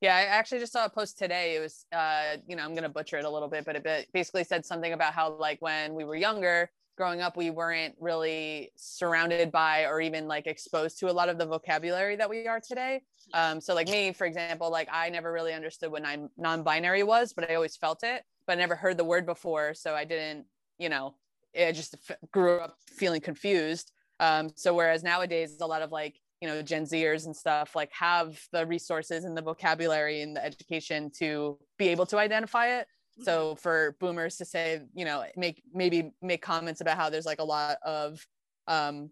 Yeah, 0.00 0.16
I 0.16 0.22
actually 0.22 0.58
just 0.58 0.72
saw 0.72 0.84
a 0.84 0.90
post 0.90 1.18
today. 1.18 1.56
It 1.56 1.60
was, 1.60 1.86
uh, 1.92 2.36
you 2.46 2.56
know, 2.56 2.64
I'm 2.64 2.72
going 2.72 2.82
to 2.82 2.88
butcher 2.88 3.18
it 3.18 3.24
a 3.24 3.30
little 3.30 3.48
bit, 3.48 3.64
but 3.64 3.76
it 3.76 4.08
basically 4.12 4.42
said 4.44 4.66
something 4.66 4.92
about 4.92 5.12
how, 5.12 5.36
like, 5.36 5.62
when 5.62 5.94
we 5.94 6.02
were 6.04 6.16
younger, 6.16 6.70
growing 6.96 7.20
up, 7.20 7.36
we 7.36 7.50
weren't 7.50 7.94
really 8.00 8.72
surrounded 8.76 9.50
by 9.50 9.86
or 9.86 10.00
even 10.00 10.28
like 10.28 10.46
exposed 10.46 10.98
to 10.98 11.10
a 11.10 11.12
lot 11.12 11.28
of 11.28 11.38
the 11.38 11.46
vocabulary 11.46 12.16
that 12.16 12.28
we 12.28 12.46
are 12.46 12.60
today. 12.60 13.02
Um, 13.32 13.60
so, 13.60 13.74
like 13.74 13.88
me, 13.88 14.12
for 14.12 14.26
example, 14.26 14.70
like 14.70 14.88
I 14.92 15.08
never 15.08 15.32
really 15.32 15.54
understood 15.54 15.90
what 15.90 16.02
non 16.36 16.62
binary 16.62 17.02
was, 17.02 17.32
but 17.32 17.50
I 17.50 17.54
always 17.54 17.76
felt 17.76 18.02
it, 18.02 18.24
but 18.46 18.54
I 18.54 18.56
never 18.56 18.76
heard 18.76 18.96
the 18.96 19.04
word 19.04 19.26
before. 19.26 19.74
So 19.74 19.94
I 19.94 20.04
didn't, 20.04 20.46
you 20.78 20.88
know, 20.88 21.14
I 21.58 21.72
just 21.72 21.94
f- 22.08 22.16
grew 22.30 22.58
up 22.58 22.76
feeling 22.86 23.20
confused. 23.20 23.92
Um, 24.22 24.50
so 24.54 24.72
whereas 24.72 25.02
nowadays 25.02 25.56
a 25.60 25.66
lot 25.66 25.82
of 25.82 25.90
like 25.90 26.18
you 26.40 26.48
know 26.48 26.62
Gen 26.62 26.84
Zers 26.84 27.26
and 27.26 27.36
stuff 27.36 27.76
like 27.76 27.90
have 27.92 28.40
the 28.52 28.64
resources 28.66 29.24
and 29.24 29.36
the 29.36 29.42
vocabulary 29.42 30.22
and 30.22 30.36
the 30.36 30.44
education 30.44 31.10
to 31.18 31.58
be 31.78 31.88
able 31.88 32.06
to 32.06 32.18
identify 32.18 32.78
it. 32.78 32.86
So 33.22 33.50
mm-hmm. 33.50 33.58
for 33.60 33.96
boomers 34.00 34.36
to 34.36 34.44
say, 34.44 34.80
you 34.94 35.04
know, 35.04 35.24
make 35.36 35.62
maybe 35.74 36.12
make 36.22 36.40
comments 36.40 36.80
about 36.80 36.96
how 36.96 37.10
there's 37.10 37.26
like 37.26 37.40
a 37.40 37.44
lot 37.44 37.76
of 37.84 38.24
um, 38.68 39.10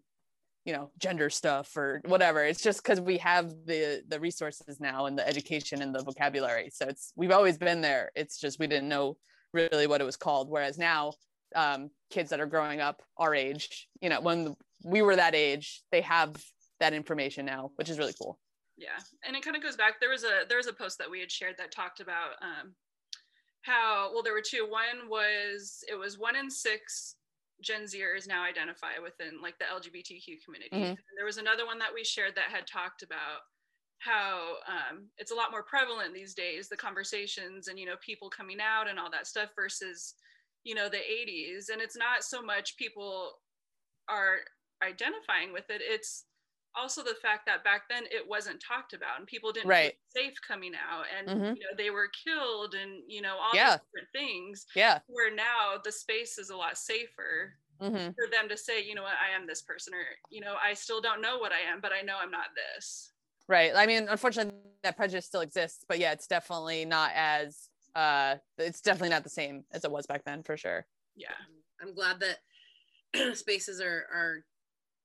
you 0.65 0.73
know 0.73 0.91
gender 0.97 1.29
stuff 1.29 1.75
or 1.75 2.01
whatever 2.05 2.45
it's 2.45 2.61
just 2.61 2.83
because 2.83 3.01
we 3.01 3.17
have 3.17 3.49
the 3.65 4.03
the 4.07 4.19
resources 4.19 4.79
now 4.79 5.07
and 5.07 5.17
the 5.17 5.27
education 5.27 5.81
and 5.81 5.93
the 5.93 6.03
vocabulary 6.03 6.69
so 6.71 6.85
it's 6.87 7.13
we've 7.15 7.31
always 7.31 7.57
been 7.57 7.81
there 7.81 8.11
it's 8.15 8.39
just 8.39 8.59
we 8.59 8.67
didn't 8.67 8.87
know 8.87 9.17
really 9.53 9.87
what 9.87 10.01
it 10.01 10.03
was 10.03 10.17
called 10.17 10.49
whereas 10.49 10.77
now 10.77 11.11
um, 11.55 11.89
kids 12.09 12.29
that 12.29 12.39
are 12.39 12.45
growing 12.45 12.79
up 12.79 13.01
our 13.17 13.33
age 13.33 13.87
you 14.01 14.09
know 14.09 14.21
when 14.21 14.55
we 14.83 15.01
were 15.01 15.15
that 15.15 15.35
age 15.35 15.81
they 15.91 16.01
have 16.01 16.35
that 16.79 16.93
information 16.93 17.45
now 17.45 17.71
which 17.75 17.89
is 17.89 17.97
really 17.97 18.13
cool. 18.19 18.39
Yeah. 18.77 18.97
And 19.25 19.35
it 19.35 19.43
kind 19.43 19.55
of 19.55 19.61
goes 19.61 19.75
back 19.75 19.99
there 19.99 20.09
was 20.09 20.23
a 20.23 20.47
there 20.49 20.57
was 20.57 20.67
a 20.67 20.73
post 20.73 20.97
that 20.97 21.09
we 21.09 21.19
had 21.19 21.31
shared 21.31 21.55
that 21.57 21.71
talked 21.71 21.99
about 21.99 22.33
um, 22.41 22.73
how 23.61 24.09
well 24.13 24.23
there 24.23 24.33
were 24.33 24.41
two. 24.41 24.67
One 24.67 25.07
was 25.07 25.83
it 25.89 25.95
was 25.95 26.17
one 26.17 26.35
in 26.35 26.49
six 26.49 27.15
gen 27.63 27.83
zers 27.83 28.27
now 28.27 28.43
identify 28.43 28.97
within 29.01 29.39
like 29.39 29.53
the 29.59 29.65
lgbtq 29.65 30.43
community. 30.43 30.69
Mm-hmm. 30.73 30.95
there 31.15 31.25
was 31.25 31.37
another 31.37 31.65
one 31.65 31.77
that 31.77 31.93
we 31.93 32.03
shared 32.03 32.33
that 32.35 32.49
had 32.49 32.65
talked 32.65 33.03
about 33.03 33.45
how 33.99 34.55
um, 34.67 35.09
it's 35.19 35.29
a 35.29 35.35
lot 35.35 35.51
more 35.51 35.61
prevalent 35.61 36.11
these 36.11 36.33
days 36.33 36.67
the 36.67 36.75
conversations 36.75 37.67
and 37.67 37.77
you 37.77 37.85
know 37.85 37.97
people 38.03 38.31
coming 38.31 38.57
out 38.59 38.89
and 38.89 38.97
all 38.97 39.11
that 39.11 39.27
stuff 39.27 39.49
versus 39.55 40.15
you 40.63 40.73
know 40.73 40.89
the 40.89 40.97
80s 40.97 41.69
and 41.71 41.81
it's 41.81 41.95
not 41.95 42.23
so 42.23 42.41
much 42.41 42.77
people 42.77 43.33
are 44.09 44.37
identifying 44.83 45.53
with 45.53 45.69
it 45.69 45.81
it's 45.83 46.25
also 46.75 47.03
the 47.03 47.15
fact 47.21 47.45
that 47.45 47.63
back 47.63 47.83
then 47.89 48.03
it 48.11 48.27
wasn't 48.27 48.61
talked 48.61 48.93
about 48.93 49.17
and 49.17 49.27
people 49.27 49.51
didn't 49.51 49.69
right. 49.69 49.93
feel 50.13 50.23
safe 50.23 50.33
coming 50.45 50.71
out 50.73 51.05
and 51.17 51.27
mm-hmm. 51.27 51.55
you 51.55 51.61
know 51.61 51.75
they 51.77 51.89
were 51.89 52.09
killed 52.23 52.75
and 52.75 53.03
you 53.07 53.21
know 53.21 53.35
all 53.35 53.51
yeah. 53.53 53.77
different 53.77 54.07
things 54.13 54.65
yeah 54.75 54.99
where 55.07 55.33
now 55.33 55.75
the 55.83 55.91
space 55.91 56.37
is 56.37 56.49
a 56.49 56.55
lot 56.55 56.77
safer 56.77 57.53
mm-hmm. 57.81 57.95
for 57.95 58.29
them 58.31 58.47
to 58.49 58.57
say 58.57 58.83
you 58.83 58.95
know 58.95 59.03
what 59.03 59.13
i 59.21 59.35
am 59.35 59.45
this 59.45 59.61
person 59.61 59.93
or 59.93 60.03
you 60.29 60.41
know 60.41 60.55
i 60.63 60.73
still 60.73 61.01
don't 61.01 61.21
know 61.21 61.37
what 61.37 61.51
i 61.51 61.59
am 61.71 61.81
but 61.81 61.91
i 61.91 62.01
know 62.01 62.15
i'm 62.21 62.31
not 62.31 62.47
this 62.55 63.11
right 63.47 63.71
i 63.75 63.85
mean 63.85 64.07
unfortunately 64.09 64.53
that 64.83 64.95
prejudice 64.95 65.25
still 65.25 65.41
exists 65.41 65.83
but 65.87 65.99
yeah 65.99 66.11
it's 66.11 66.27
definitely 66.27 66.85
not 66.85 67.11
as 67.15 67.69
uh 67.95 68.35
it's 68.57 68.81
definitely 68.81 69.09
not 69.09 69.23
the 69.23 69.29
same 69.29 69.63
as 69.73 69.83
it 69.83 69.91
was 69.91 70.07
back 70.07 70.23
then 70.23 70.41
for 70.41 70.55
sure 70.55 70.85
yeah 71.15 71.27
i'm 71.81 71.93
glad 71.93 72.17
that 72.21 73.35
spaces 73.35 73.81
are 73.81 74.05
are 74.13 74.45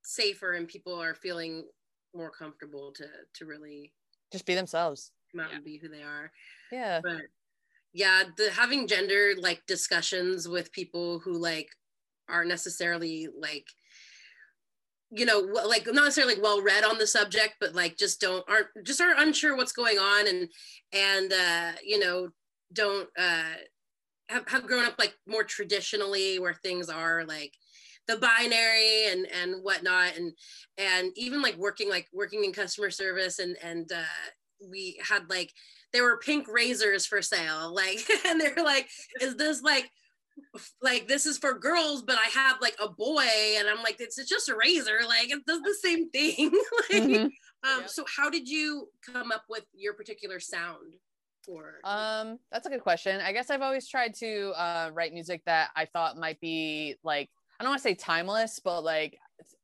safer 0.06 0.52
and 0.52 0.68
people 0.68 1.00
are 1.00 1.14
feeling 1.14 1.64
more 2.14 2.30
comfortable 2.30 2.92
to 2.92 3.04
to 3.34 3.44
really 3.44 3.92
just 4.32 4.46
be 4.46 4.54
themselves. 4.54 5.12
Come 5.32 5.40
out 5.40 5.50
yeah. 5.50 5.56
and 5.56 5.64
be 5.64 5.78
who 5.78 5.88
they 5.88 6.02
are. 6.02 6.30
Yeah. 6.72 7.00
But 7.02 7.22
yeah, 7.92 8.24
the 8.36 8.50
having 8.50 8.86
gender 8.86 9.32
like 9.38 9.62
discussions 9.66 10.48
with 10.48 10.72
people 10.72 11.18
who 11.18 11.38
like 11.38 11.68
aren't 12.28 12.48
necessarily 12.48 13.28
like 13.38 13.66
you 15.10 15.24
know 15.24 15.38
like 15.38 15.86
not 15.86 16.04
necessarily 16.04 16.34
like 16.34 16.42
well 16.42 16.60
read 16.60 16.82
on 16.82 16.98
the 16.98 17.06
subject 17.06 17.54
but 17.60 17.76
like 17.76 17.96
just 17.96 18.20
don't 18.20 18.44
aren't 18.48 18.66
just 18.84 19.00
aren't 19.00 19.20
unsure 19.20 19.56
what's 19.56 19.70
going 19.70 19.98
on 19.98 20.26
and 20.26 20.48
and 20.92 21.32
uh 21.32 21.70
you 21.84 21.96
know 21.96 22.28
don't 22.72 23.08
uh 23.16 23.52
have, 24.28 24.48
have 24.48 24.66
grown 24.66 24.84
up 24.84 24.96
like 24.98 25.14
more 25.28 25.44
traditionally 25.44 26.40
where 26.40 26.54
things 26.54 26.88
are 26.88 27.24
like 27.24 27.52
the 28.06 28.16
binary 28.16 29.06
and 29.10 29.26
and 29.42 29.62
whatnot. 29.62 30.16
And 30.16 30.32
and 30.78 31.12
even 31.16 31.42
like 31.42 31.56
working 31.56 31.88
like 31.88 32.08
working 32.12 32.44
in 32.44 32.52
customer 32.52 32.90
service 32.90 33.38
and 33.38 33.56
and 33.62 33.90
uh 33.92 34.02
we 34.70 34.98
had 35.06 35.28
like 35.28 35.52
there 35.92 36.04
were 36.04 36.18
pink 36.18 36.46
razors 36.48 37.06
for 37.06 37.22
sale. 37.22 37.74
Like 37.74 38.08
and 38.26 38.40
they're 38.40 38.64
like 38.64 38.88
is 39.20 39.36
this 39.36 39.62
like 39.62 39.90
like 40.82 41.08
this 41.08 41.24
is 41.24 41.38
for 41.38 41.58
girls 41.58 42.02
but 42.02 42.18
i 42.18 42.28
have 42.28 42.60
like 42.60 42.76
a 42.82 42.88
boy. 42.88 43.26
And 43.58 43.68
i'm 43.68 43.82
like 43.82 43.96
it's, 44.00 44.18
it's 44.18 44.28
just 44.28 44.48
a 44.48 44.56
razor. 44.56 45.00
Like 45.06 45.30
it 45.30 45.44
does 45.46 45.60
the 45.62 45.74
same 45.82 46.10
thing. 46.10 46.50
Like, 46.90 47.02
mm-hmm. 47.02 47.24
um 47.24 47.80
yep. 47.80 47.88
so 47.88 48.04
how 48.16 48.30
did 48.30 48.48
you 48.48 48.88
come 49.04 49.32
up 49.32 49.44
with 49.48 49.64
your 49.74 49.94
particular 49.94 50.40
sound 50.40 50.94
for 51.44 51.74
um 51.84 52.38
that's 52.50 52.66
a 52.66 52.70
good 52.70 52.82
question. 52.82 53.20
I 53.20 53.32
guess 53.32 53.50
i've 53.50 53.62
always 53.62 53.88
tried 53.88 54.14
to 54.16 54.52
uh 54.56 54.90
write 54.92 55.12
music 55.12 55.42
that 55.46 55.70
i 55.76 55.84
thought 55.86 56.16
might 56.16 56.40
be 56.40 56.96
like 57.02 57.30
i 57.58 57.64
don't 57.64 57.70
want 57.70 57.82
to 57.82 57.88
say 57.88 57.94
timeless 57.94 58.60
but 58.62 58.82
like 58.82 59.18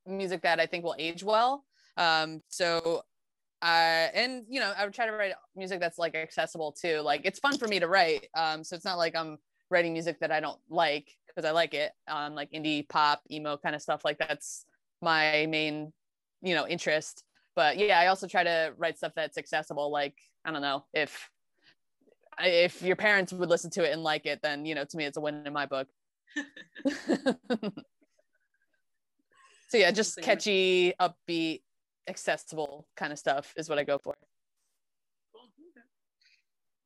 music 0.07 0.43
that 0.43 0.61
i 0.61 0.67
think 0.67 0.85
will 0.85 0.97
age 0.99 1.23
well 1.23 1.65
um 1.97 2.41
so 2.49 3.03
uh, 3.63 4.11
and 4.13 4.45
you 4.49 4.59
know, 4.59 4.73
I 4.77 4.85
would 4.85 4.93
try 4.93 5.07
to 5.07 5.13
write 5.13 5.35
music 5.55 5.79
that's 5.79 5.97
like 5.97 6.17
accessible 6.17 6.73
too. 6.73 6.99
Like 6.99 7.21
it's 7.25 7.39
fun 7.39 7.57
for 7.57 7.69
me 7.69 7.79
to 7.79 7.87
write. 7.87 8.27
Um, 8.35 8.65
so 8.65 8.75
it's 8.75 8.85
not 8.85 8.99
like 8.99 9.15
I'm 9.15 9.39
writing 9.71 9.93
music 9.93 10.19
that 10.19 10.33
I 10.33 10.41
don't 10.41 10.59
like 10.69 11.09
because 11.29 11.49
I 11.49 11.53
like 11.53 11.73
it. 11.73 11.93
Um, 12.09 12.35
like 12.35 12.51
indie 12.51 12.89
pop, 12.89 13.23
emo 13.31 13.57
kind 13.57 13.77
of 13.77 13.81
stuff. 13.81 14.05
Like 14.05 14.19
that's 14.19 14.67
my 15.01 15.47
main, 15.49 15.93
you 16.43 16.57
know, 16.57 16.67
interest. 16.67 17.23
But 17.55 17.79
yeah, 17.79 18.01
I 18.01 18.09
also 18.09 18.27
try 18.27 18.43
to 18.43 18.73
write 18.77 18.99
stuff 18.99 19.13
that's 19.15 19.39
accessible. 19.39 19.93
Like 19.93 20.17
I 20.45 20.51
don't 20.51 20.63
know 20.63 20.85
if 20.93 21.31
if 22.41 22.83
your 22.83 22.97
parents 22.97 23.33
would 23.33 23.49
listen 23.49 23.71
to 23.71 23.85
it 23.85 23.93
and 23.93 24.03
like 24.03 24.27
it, 24.27 24.41
then 24.43 24.67
you 24.67 24.75
know, 24.75 24.85
to 24.85 24.97
me, 24.97 25.05
it's 25.05 25.19
a 25.19 25.21
win 25.21 25.47
in 25.47 25.53
my 25.53 25.67
book. 25.67 25.87
so 29.69 29.77
yeah, 29.79 29.91
just 29.91 30.21
catchy, 30.21 30.93
upbeat, 31.01 31.63
accessible 32.09 32.87
kind 32.97 33.13
of 33.13 33.19
stuff 33.19 33.53
is 33.57 33.69
what 33.69 33.79
I 33.79 33.85
go 33.85 33.99
for. 33.99 34.15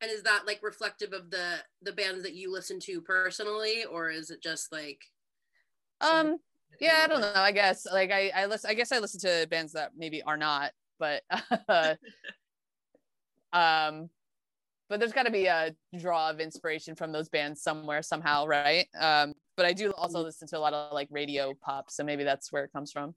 And 0.01 0.11
is 0.11 0.23
that 0.25 0.43
like 0.47 0.63
reflective 0.63 1.13
of 1.13 1.31
the 1.31 1.57
the 1.83 1.93
bands 1.93 2.23
that 2.23 2.35
you 2.35 2.53
listen 2.53 2.79
to 2.81 3.01
personally, 3.01 3.85
or 3.91 4.11
is 4.11 4.31
it 4.31 4.43
just 4.43 4.71
like? 4.73 5.01
Um. 6.01 6.37
Yeah, 6.81 7.01
I 7.05 7.07
don't 7.07 7.21
know. 7.23 7.33
I 7.35 7.53
guess 7.53 7.87
like 7.91 8.11
I 8.11 8.31
I 8.35 8.47
listen. 8.47 8.71
I 8.71 8.75
guess 8.75 8.93
I 8.93 8.99
listen 8.99 9.21
to 9.21 9.47
bands 9.51 9.73
that 9.73 9.93
maybe 9.97 10.23
are 10.23 10.37
not, 10.37 10.73
but 10.99 11.23
uh, 11.69 11.95
um, 13.53 14.11
but 14.89 15.01
there's 15.01 15.13
got 15.13 15.25
to 15.25 15.33
be 15.33 15.47
a 15.47 15.75
draw 15.99 16.31
of 16.31 16.41
inspiration 16.41 16.95
from 16.95 17.13
those 17.13 17.29
bands 17.29 17.63
somewhere 17.63 18.03
somehow, 18.03 18.47
right? 18.47 18.87
Um, 18.99 19.35
but 19.57 19.67
I 19.67 19.73
do 19.73 19.91
also 19.93 20.19
mm-hmm. 20.19 20.27
listen 20.27 20.49
to 20.49 20.59
a 20.59 20.61
lot 20.61 20.75
of 20.75 20.93
like 20.93 21.09
radio 21.11 21.55
pop, 21.63 21.91
so 21.91 22.05
maybe 22.05 22.25
that's 22.25 22.53
where 22.53 22.65
it 22.65 22.73
comes 22.73 22.93
from. 22.93 23.15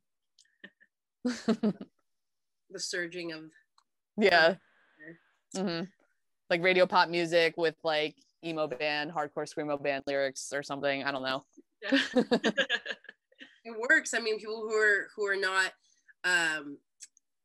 the 1.26 2.80
surging 2.80 3.32
of 3.32 3.42
yeah 4.18 4.56
mm-hmm. 5.56 5.84
like 6.50 6.64
radio 6.64 6.86
pop 6.86 7.10
music 7.10 7.56
with 7.58 7.76
like 7.84 8.16
emo 8.46 8.68
band 8.68 9.12
hardcore 9.12 9.48
screamo 9.48 9.82
band 9.82 10.04
lyrics 10.08 10.52
or 10.54 10.64
something 10.64 11.04
i 11.04 11.12
don't 11.12 11.24
know 11.24 11.44
yeah. 11.84 12.00
it 13.66 13.76
works 13.90 14.14
i 14.14 14.20
mean 14.20 14.40
people 14.40 14.62
who 14.62 14.74
are 14.74 15.08
who 15.16 15.26
are 15.26 15.36
not 15.36 15.72
um 16.24 16.78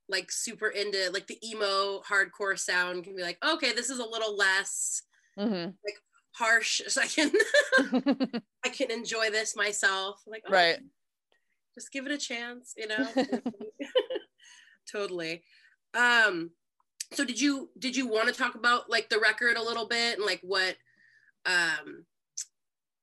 like 0.08 0.30
super 0.30 0.68
into 0.68 1.10
like 1.12 1.26
the 1.26 1.38
emo 1.48 2.00
hardcore 2.00 2.58
sound 2.58 3.04
can 3.04 3.16
be 3.16 3.22
like 3.22 3.38
okay 3.46 3.72
this 3.72 3.88
is 3.88 3.98
a 3.98 4.04
little 4.04 4.36
less 4.36 5.02
mm-hmm. 5.38 5.70
like 5.84 5.98
harsh 6.34 6.82
so 6.88 7.00
i 7.00 7.06
can 7.06 7.30
i 8.64 8.68
can 8.68 8.90
enjoy 8.90 9.30
this 9.30 9.56
myself. 9.56 10.20
Like 10.26 10.42
oh, 10.46 10.52
right. 10.52 10.78
just 11.74 11.92
give 11.92 12.06
it 12.06 12.12
a 12.12 12.18
chance 12.18 12.74
you 12.76 12.88
know? 12.88 13.06
Totally. 14.92 15.42
Um 15.94 16.50
so 17.12 17.24
did 17.24 17.40
you 17.40 17.70
did 17.78 17.96
you 17.96 18.08
want 18.08 18.28
to 18.28 18.34
talk 18.34 18.54
about 18.54 18.90
like 18.90 19.08
the 19.08 19.20
record 19.20 19.56
a 19.56 19.62
little 19.62 19.86
bit 19.86 20.16
and 20.16 20.26
like 20.26 20.40
what 20.42 20.76
um 21.46 22.04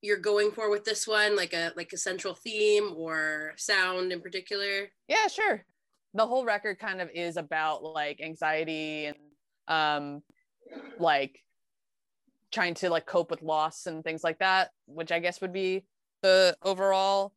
you're 0.02 0.18
going 0.18 0.50
for 0.50 0.70
with 0.70 0.84
this 0.84 1.06
one? 1.06 1.36
Like 1.36 1.54
a 1.54 1.72
like 1.76 1.92
a 1.92 1.98
central 1.98 2.34
theme 2.34 2.92
or 2.94 3.52
sound 3.56 4.12
in 4.12 4.20
particular? 4.20 4.90
Yeah 5.08 5.28
sure 5.28 5.64
the 6.14 6.26
whole 6.26 6.44
record 6.44 6.78
kind 6.78 7.00
of 7.00 7.08
is 7.14 7.36
about 7.36 7.82
like 7.82 8.20
anxiety 8.20 9.06
and 9.06 9.16
um 9.68 10.22
like 10.98 11.38
trying 12.50 12.74
to 12.74 12.90
like 12.90 13.06
cope 13.06 13.30
with 13.30 13.42
loss 13.42 13.86
and 13.86 14.04
things 14.04 14.22
like 14.22 14.38
that 14.38 14.70
which 14.86 15.10
i 15.12 15.18
guess 15.18 15.40
would 15.40 15.52
be 15.52 15.84
the 16.22 16.56
overall 16.62 17.32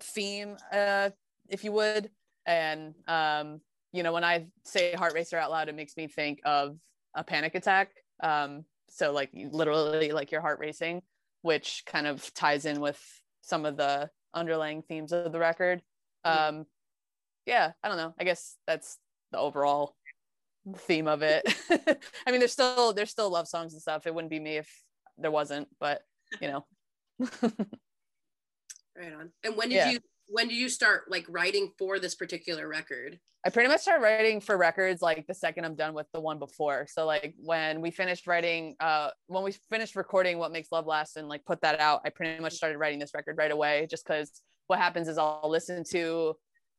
theme, 0.00 0.56
uh, 0.72 1.10
if 1.48 1.64
you 1.64 1.72
would. 1.72 2.10
And 2.46 2.94
um, 3.08 3.60
you 3.92 4.02
know, 4.02 4.12
when 4.12 4.24
I 4.24 4.46
say 4.64 4.92
heart 4.92 5.14
racer 5.14 5.38
out 5.38 5.50
loud, 5.50 5.68
it 5.68 5.74
makes 5.74 5.96
me 5.96 6.06
think 6.06 6.40
of 6.44 6.76
a 7.14 7.24
panic 7.24 7.54
attack. 7.54 7.90
Um, 8.22 8.64
so 8.90 9.12
like 9.12 9.30
literally 9.34 10.12
like 10.12 10.30
your 10.30 10.40
heart 10.40 10.58
racing, 10.60 11.02
which 11.42 11.82
kind 11.86 12.06
of 12.06 12.32
ties 12.34 12.64
in 12.64 12.80
with 12.80 13.00
some 13.42 13.64
of 13.64 13.76
the 13.76 14.10
underlying 14.34 14.82
themes 14.82 15.12
of 15.12 15.32
the 15.32 15.38
record. 15.38 15.82
Um, 16.24 16.66
yeah, 17.46 17.72
I 17.82 17.88
don't 17.88 17.96
know. 17.96 18.14
I 18.18 18.24
guess 18.24 18.56
that's 18.66 18.98
the 19.32 19.38
overall 19.38 19.94
theme 20.78 21.08
of 21.08 21.22
it. 21.22 21.42
I 22.26 22.30
mean, 22.30 22.40
there's 22.40 22.52
still 22.52 22.92
there's 22.92 23.10
still 23.10 23.30
love 23.30 23.48
songs 23.48 23.72
and 23.72 23.82
stuff. 23.82 24.06
It 24.06 24.14
wouldn't 24.14 24.30
be 24.30 24.40
me 24.40 24.56
if 24.56 24.70
there 25.18 25.30
wasn't, 25.30 25.68
but 25.80 26.02
you 26.40 26.48
know. 26.48 26.66
Right 28.96 29.12
on. 29.12 29.30
And 29.42 29.56
when 29.56 29.68
did 29.68 29.76
yeah. 29.76 29.90
you 29.90 29.98
when 30.28 30.48
did 30.48 30.56
you 30.56 30.68
start 30.68 31.10
like 31.10 31.26
writing 31.28 31.72
for 31.78 31.98
this 31.98 32.14
particular 32.14 32.68
record? 32.68 33.18
I 33.46 33.50
pretty 33.50 33.68
much 33.68 33.80
started 33.82 34.02
writing 34.02 34.40
for 34.40 34.56
records 34.56 35.02
like 35.02 35.26
the 35.26 35.34
second 35.34 35.66
I'm 35.66 35.74
done 35.74 35.92
with 35.92 36.06
the 36.14 36.20
one 36.20 36.38
before. 36.38 36.86
So 36.88 37.04
like 37.04 37.34
when 37.38 37.82
we 37.82 37.90
finished 37.90 38.26
writing, 38.26 38.74
uh, 38.80 39.10
when 39.26 39.42
we 39.42 39.52
finished 39.68 39.96
recording 39.96 40.38
What 40.38 40.50
Makes 40.50 40.72
Love 40.72 40.86
Last 40.86 41.18
and 41.18 41.28
like 41.28 41.44
put 41.44 41.60
that 41.60 41.78
out, 41.78 42.00
I 42.06 42.10
pretty 42.10 42.40
much 42.40 42.54
started 42.54 42.78
writing 42.78 42.98
this 42.98 43.12
record 43.14 43.36
right 43.36 43.50
away. 43.50 43.86
Just 43.90 44.06
because 44.06 44.40
what 44.68 44.78
happens 44.78 45.08
is 45.08 45.18
I'll 45.18 45.42
listen 45.44 45.84
to 45.90 46.34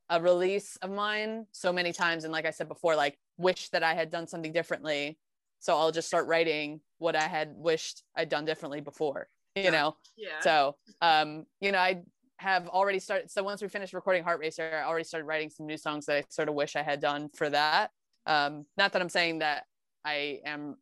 a 0.10 0.22
release 0.22 0.78
of 0.78 0.92
mine 0.92 1.48
so 1.52 1.74
many 1.74 1.92
times, 1.94 2.24
and 2.24 2.34
like 2.34 2.46
I 2.46 2.52
said 2.52 2.68
before, 2.68 2.96
like 2.96 3.18
wish 3.38 3.70
that 3.70 3.84
I 3.84 3.94
had 3.94 4.12
done 4.12 4.28
something 4.28 4.52
differently. 4.52 5.18
So 5.60 5.76
I'll 5.76 5.92
just 5.92 6.08
start 6.08 6.28
writing 6.28 6.82
what 7.00 7.16
I 7.16 7.28
had 7.28 7.54
wished 7.56 8.04
I'd 8.16 8.30
done 8.30 8.46
differently 8.46 8.82
before 8.82 9.30
you 9.56 9.72
know? 9.72 9.96
Yeah. 10.18 10.40
So 10.42 10.76
um 11.02 11.46
you 11.60 11.72
know 11.72 11.80
i 11.80 12.02
have 12.38 12.68
already 12.68 13.00
started 13.00 13.32
so 13.32 13.42
once 13.44 13.62
we 13.62 13.68
finished 13.68 13.94
recording 13.94 14.24
heart 14.24 14.40
racer 14.40 14.82
i 14.82 14.88
already 14.88 15.06
started 15.06 15.26
writing 15.26 15.50
some 15.50 15.66
new 15.66 15.78
songs 15.78 16.06
that 16.06 16.18
i 16.18 16.24
sort 16.30 16.50
of 16.50 16.56
wish 16.56 16.76
i 16.76 16.84
had 16.84 17.00
done 17.00 17.30
for 17.34 17.50
that. 17.50 17.92
Um 18.26 18.66
not 18.78 18.94
that 18.94 19.02
i'm 19.02 19.10
saying 19.10 19.40
that 19.40 19.64
i 20.04 20.40
am 20.46 20.76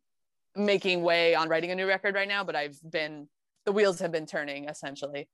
making 0.56 1.02
way 1.02 1.34
on 1.34 1.48
writing 1.48 1.70
a 1.70 1.74
new 1.74 1.86
record 1.86 2.14
right 2.14 2.28
now 2.28 2.44
but 2.44 2.56
i've 2.56 2.78
been 2.88 3.28
the 3.64 3.72
wheels 3.72 3.98
have 4.00 4.12
been 4.12 4.26
turning 4.26 4.68
essentially. 4.68 5.28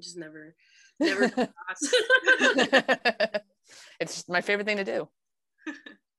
Just 0.00 0.16
never 0.16 0.54
never 1.00 1.30
it's 4.00 4.28
my 4.28 4.40
favorite 4.40 4.66
thing 4.66 4.78
to 4.78 4.84
do 4.84 5.08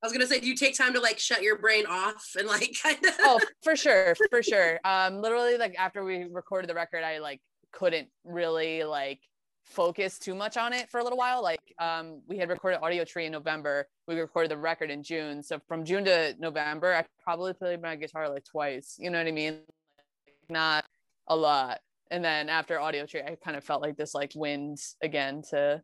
I 0.01 0.05
was 0.05 0.13
gonna 0.13 0.27
say, 0.27 0.39
do 0.39 0.47
you 0.47 0.55
take 0.55 0.77
time 0.77 0.93
to 0.93 1.01
like 1.01 1.19
shut 1.19 1.43
your 1.43 1.57
brain 1.57 1.85
off 1.85 2.35
and 2.37 2.47
like 2.47 2.73
kind 2.83 2.97
of? 3.05 3.13
oh, 3.19 3.39
for 3.61 3.75
sure, 3.75 4.15
for 4.29 4.41
sure. 4.41 4.79
Um, 4.85 5.21
literally, 5.21 5.57
like 5.57 5.75
after 5.77 6.03
we 6.05 6.23
recorded 6.23 6.69
the 6.69 6.73
record, 6.73 7.03
I 7.03 7.19
like 7.19 7.41
couldn't 7.73 8.07
really 8.23 8.83
like 8.83 9.19
focus 9.65 10.17
too 10.17 10.33
much 10.33 10.55
on 10.55 10.71
it 10.73 10.89
for 10.89 10.99
a 10.99 11.03
little 11.03 11.17
while. 11.17 11.43
Like, 11.43 11.61
um, 11.79 12.21
we 12.27 12.37
had 12.37 12.49
recorded 12.49 12.79
Audiotree 12.79 13.25
in 13.25 13.31
November. 13.31 13.87
We 14.07 14.19
recorded 14.19 14.51
the 14.51 14.57
record 14.57 14.89
in 14.89 15.03
June. 15.03 15.43
So 15.43 15.59
from 15.67 15.83
June 15.83 16.05
to 16.05 16.33
November, 16.39 16.95
I 16.95 17.05
probably 17.21 17.53
played 17.53 17.81
my 17.81 17.95
guitar 17.97 18.29
like 18.29 18.45
twice. 18.45 18.95
You 18.97 19.09
know 19.09 19.17
what 19.17 19.27
I 19.27 19.31
mean? 19.31 19.53
Like, 19.55 20.49
not 20.49 20.85
a 21.27 21.35
lot. 21.35 21.79
And 22.11 22.23
then 22.23 22.49
after 22.49 22.77
Audiotree 22.77 23.25
I 23.25 23.35
kind 23.43 23.55
of 23.55 23.63
felt 23.63 23.81
like 23.81 23.97
this 23.97 24.13
like 24.13 24.31
wind 24.35 24.79
again 25.03 25.41
to, 25.49 25.81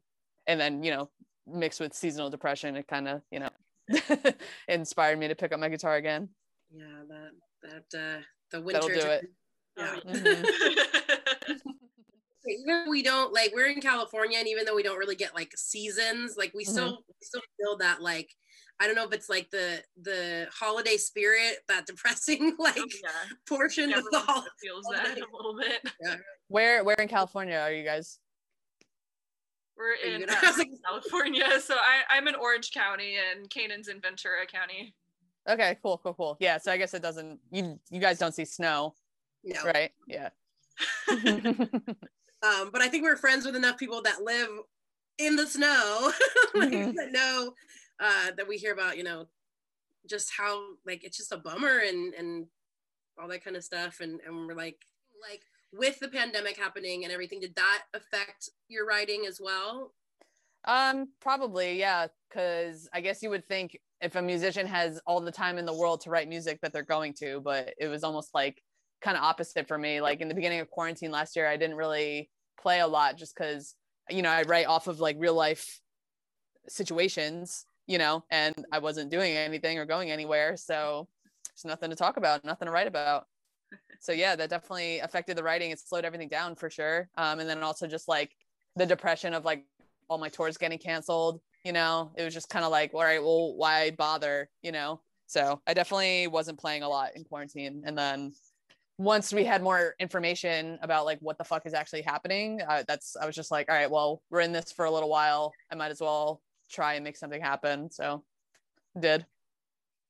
and 0.48 0.60
then 0.60 0.84
you 0.84 0.92
know 0.92 1.10
mixed 1.48 1.80
with 1.80 1.94
seasonal 1.94 2.30
depression, 2.30 2.76
it 2.76 2.88
kind 2.88 3.08
of 3.08 3.22
you 3.32 3.40
know 3.40 3.50
inspired 4.68 5.20
me 5.20 5.28
to 5.28 5.36
pick 5.36 5.54
up 5.54 5.60
my 5.60 5.70
guitar 5.70 5.96
again. 5.96 6.30
Yeah, 6.72 7.04
that 7.08 7.32
that 7.92 8.00
uh 8.00 8.22
the 8.52 8.62
winter. 8.62 8.82
That'll 8.82 9.02
do 9.02 9.08
it. 9.08 9.26
Yeah. 9.78 9.96
Mm-hmm. 10.06 11.54
even 12.48 12.86
we 12.90 13.02
don't 13.02 13.34
like 13.34 13.52
we're 13.54 13.68
in 13.68 13.82
California 13.82 14.38
and 14.38 14.48
even 14.48 14.66
though 14.66 14.76
we 14.76 14.84
don't 14.84 14.98
really 14.98 15.16
get 15.16 15.36
like 15.36 15.52
seasons, 15.56 16.36
like 16.38 16.54
we 16.54 16.64
mm-hmm. 16.64 16.74
still 16.74 17.04
we 17.08 17.16
still 17.22 17.42
feel 17.58 17.78
that 17.78 18.02
like 18.02 18.30
I 18.80 18.88
don't 18.88 18.96
know 18.96 19.06
if 19.06 19.14
it's 19.14 19.30
like 19.30 19.50
the 19.52 19.84
the 20.02 20.48
holiday 20.52 20.98
spirit, 20.98 21.60
that 21.68 21.86
depressing 21.88 22.56
like 22.60 22.78
oh, 22.78 22.86
yeah. 23.04 23.10
portion 23.48 23.92
Everyone 23.92 24.06
of 24.06 24.12
the 24.12 24.20
holiday. 24.20 24.50
Feels 24.62 24.86
that 24.92 25.18
a 25.18 25.36
little 25.36 25.56
bit. 25.58 25.82
Yeah. 26.02 26.16
Where 26.48 26.84
where 26.84 26.96
in 26.96 27.08
California 27.08 27.58
are 27.58 27.72
you 27.72 27.84
guys? 27.84 28.20
We're 29.78 30.14
in 30.14 30.30
uh, 30.30 30.36
California, 30.86 31.60
so 31.60 31.76
I, 31.76 32.18
I'm 32.18 32.30
in 32.30 32.36
Orange 32.36 32.72
County 32.72 33.18
and 33.18 33.50
Canaan's 33.50 33.90
in 33.90 34.00
Ventura 34.00 34.46
County. 34.48 34.96
Okay, 35.50 35.78
cool, 35.84 36.00
cool, 36.02 36.14
cool. 36.14 36.38
Yeah, 36.40 36.58
so 36.58 36.72
I 36.72 36.78
guess 36.78 36.94
it 36.94 37.02
doesn't. 37.02 37.40
You 37.52 37.78
you 37.90 38.00
guys 38.00 38.18
don't 38.18 38.34
see 38.34 38.46
snow, 38.46 38.96
no. 39.44 39.64
right? 39.66 39.92
Yeah. 40.08 40.30
um, 41.10 42.70
but 42.72 42.82
I 42.82 42.88
think 42.88 43.04
we're 43.04 43.18
friends 43.18 43.46
with 43.46 43.56
enough 43.56 43.78
people 43.78 44.02
that 44.04 44.24
live 44.24 44.48
in 45.18 45.36
the 45.36 45.46
snow 45.46 46.12
like, 46.56 46.70
mm-hmm. 46.72 46.96
that 46.96 47.12
know 47.12 47.54
uh, 48.00 48.32
that 48.38 48.48
we 48.48 48.58
hear 48.58 48.74
about. 48.74 48.98
You 48.98 49.04
know, 49.04 49.28
just 50.08 50.32
how 50.38 50.62
like 50.86 51.04
it's 51.04 51.18
just 51.18 51.32
a 51.32 51.38
bummer 51.38 51.80
and 51.88 52.14
and 52.14 52.48
all 53.20 53.28
that 53.28 53.44
kind 53.44 53.56
of 53.56 53.64
stuff, 53.64 54.00
and 54.02 54.20
and 54.26 54.48
we're 54.48 54.56
like 54.56 54.80
like 55.30 55.42
with 55.78 56.00
the 56.00 56.08
pandemic 56.08 56.58
happening 56.58 57.04
and 57.04 57.14
everything, 57.14 57.40
did 57.40 57.56
that 57.56 57.84
affect 57.94 58.50
your 58.68 58.86
writing 58.86 59.26
as 59.28 59.40
well? 59.42 59.94
Um, 60.66 61.10
probably, 61.22 61.78
yeah. 61.78 62.08
Cause 62.34 62.90
I 62.94 63.02
guess 63.02 63.22
you 63.22 63.30
would 63.30 63.48
think 63.48 63.78
if 64.02 64.16
a 64.16 64.22
musician 64.22 64.68
has 64.68 65.00
all 65.06 65.22
the 65.22 65.32
time 65.32 65.58
in 65.58 65.66
the 65.66 65.76
world 65.76 66.02
to 66.02 66.10
write 66.10 66.28
music 66.28 66.60
that 66.62 66.74
they're 66.74 66.84
going 66.84 67.14
to, 67.16 67.40
but 67.42 67.74
it 67.80 67.88
was 67.88 68.04
almost 68.04 68.34
like 68.34 68.62
kind 69.02 69.16
of 69.16 69.24
opposite 69.24 69.68
for 69.68 69.78
me. 69.78 70.02
Like 70.02 70.22
in 70.22 70.28
the 70.28 70.36
beginning 70.36 70.60
of 70.60 70.70
quarantine 70.70 71.12
last 71.12 71.36
year, 71.36 71.48
I 71.48 71.58
didn't 71.58 71.78
really 71.78 72.30
play 72.60 72.80
a 72.80 72.88
lot 72.88 73.18
just 73.18 73.36
because, 73.36 73.76
you 74.10 74.22
know, 74.22 74.30
I 74.30 74.42
write 74.44 74.66
off 74.66 74.88
of 74.88 75.00
like 75.00 75.16
real 75.20 75.36
life 75.36 75.80
situations, 76.68 77.66
you 77.88 77.98
know, 77.98 78.24
and 78.32 78.56
I 78.72 78.80
wasn't 78.80 79.12
doing 79.12 79.36
anything 79.36 79.78
or 79.78 79.86
going 79.86 80.12
anywhere. 80.12 80.58
So 80.58 81.08
there's 81.48 81.66
nothing 81.66 81.90
to 81.90 81.96
talk 81.96 82.18
about, 82.18 82.44
nothing 82.44 82.66
to 82.68 82.72
write 82.72 82.88
about. 82.88 83.26
So 84.00 84.12
yeah 84.12 84.36
that 84.36 84.50
definitely 84.50 85.00
affected 85.00 85.38
the 85.38 85.44
writing. 85.44 85.72
It 85.72 85.80
slowed 85.80 86.06
everything 86.06 86.30
down 86.30 86.56
for 86.56 86.70
sure. 86.70 87.10
Um, 87.18 87.40
and 87.40 87.50
then 87.50 87.64
also 87.64 87.88
just 87.88 88.08
like 88.08 88.32
the 88.76 88.86
depression 88.86 89.34
of 89.34 89.46
like 89.46 89.66
all 90.10 90.18
my 90.18 90.30
tours 90.30 90.58
getting 90.58 90.78
canceled 90.78 91.42
you 91.66 91.74
know? 91.74 92.12
It 92.16 92.24
was 92.24 92.34
just 92.34 92.48
kind 92.48 92.64
of 92.64 92.72
like 92.72 92.94
all 92.94 93.02
right 93.02 93.22
well 93.22 93.56
why 93.56 93.92
bother? 93.92 94.50
You 94.62 94.72
know? 94.72 95.02
So 95.28 95.60
i 95.68 95.74
definitely 95.74 96.28
wasn't 96.28 96.60
playing 96.60 96.84
a 96.84 96.88
lot 96.88 97.16
in 97.16 97.26
quarantine. 97.26 97.84
And 97.86 97.98
then 97.98 98.32
once 98.98 99.34
we 99.34 99.44
had 99.44 99.62
more 99.62 99.96
information 100.00 100.80
about 100.82 101.04
like 101.04 101.18
what 101.20 101.38
the 101.38 101.44
fuck 101.44 101.66
is 101.66 101.74
actually 101.74 102.02
happening 102.02 102.62
uh, 102.70 102.82
that's 102.88 103.18
i 103.18 103.26
was 103.26 103.36
just 103.36 103.52
like 103.52 103.70
all 103.70 103.76
right 103.76 103.92
well 103.92 104.22
we're 104.30 104.40
in 104.40 104.54
this 104.54 104.72
for 104.72 104.86
a 104.86 104.92
little 104.92 105.10
while. 105.10 105.52
I 105.72 105.76
might 105.76 105.92
as 105.92 106.00
well 106.00 106.42
try 106.70 106.96
and 106.96 107.04
make 107.04 107.18
something 107.18 107.42
happen. 107.42 107.92
So 107.92 108.24
did. 109.00 109.26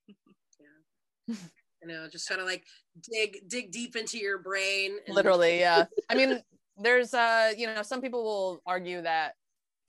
Yeah 0.07 1.35
you 1.85 1.93
know 1.93 2.07
just 2.11 2.27
trying 2.27 2.39
to 2.39 2.45
like 2.45 2.63
dig 3.11 3.37
dig 3.47 3.71
deep 3.71 3.95
into 3.95 4.17
your 4.17 4.39
brain 4.39 4.97
and- 5.05 5.15
literally 5.15 5.59
yeah. 5.59 5.85
I 6.09 6.15
mean 6.15 6.41
there's 6.77 7.13
uh 7.13 7.53
you 7.55 7.67
know 7.67 7.81
some 7.83 8.01
people 8.01 8.23
will 8.23 8.61
argue 8.65 9.01
that 9.01 9.33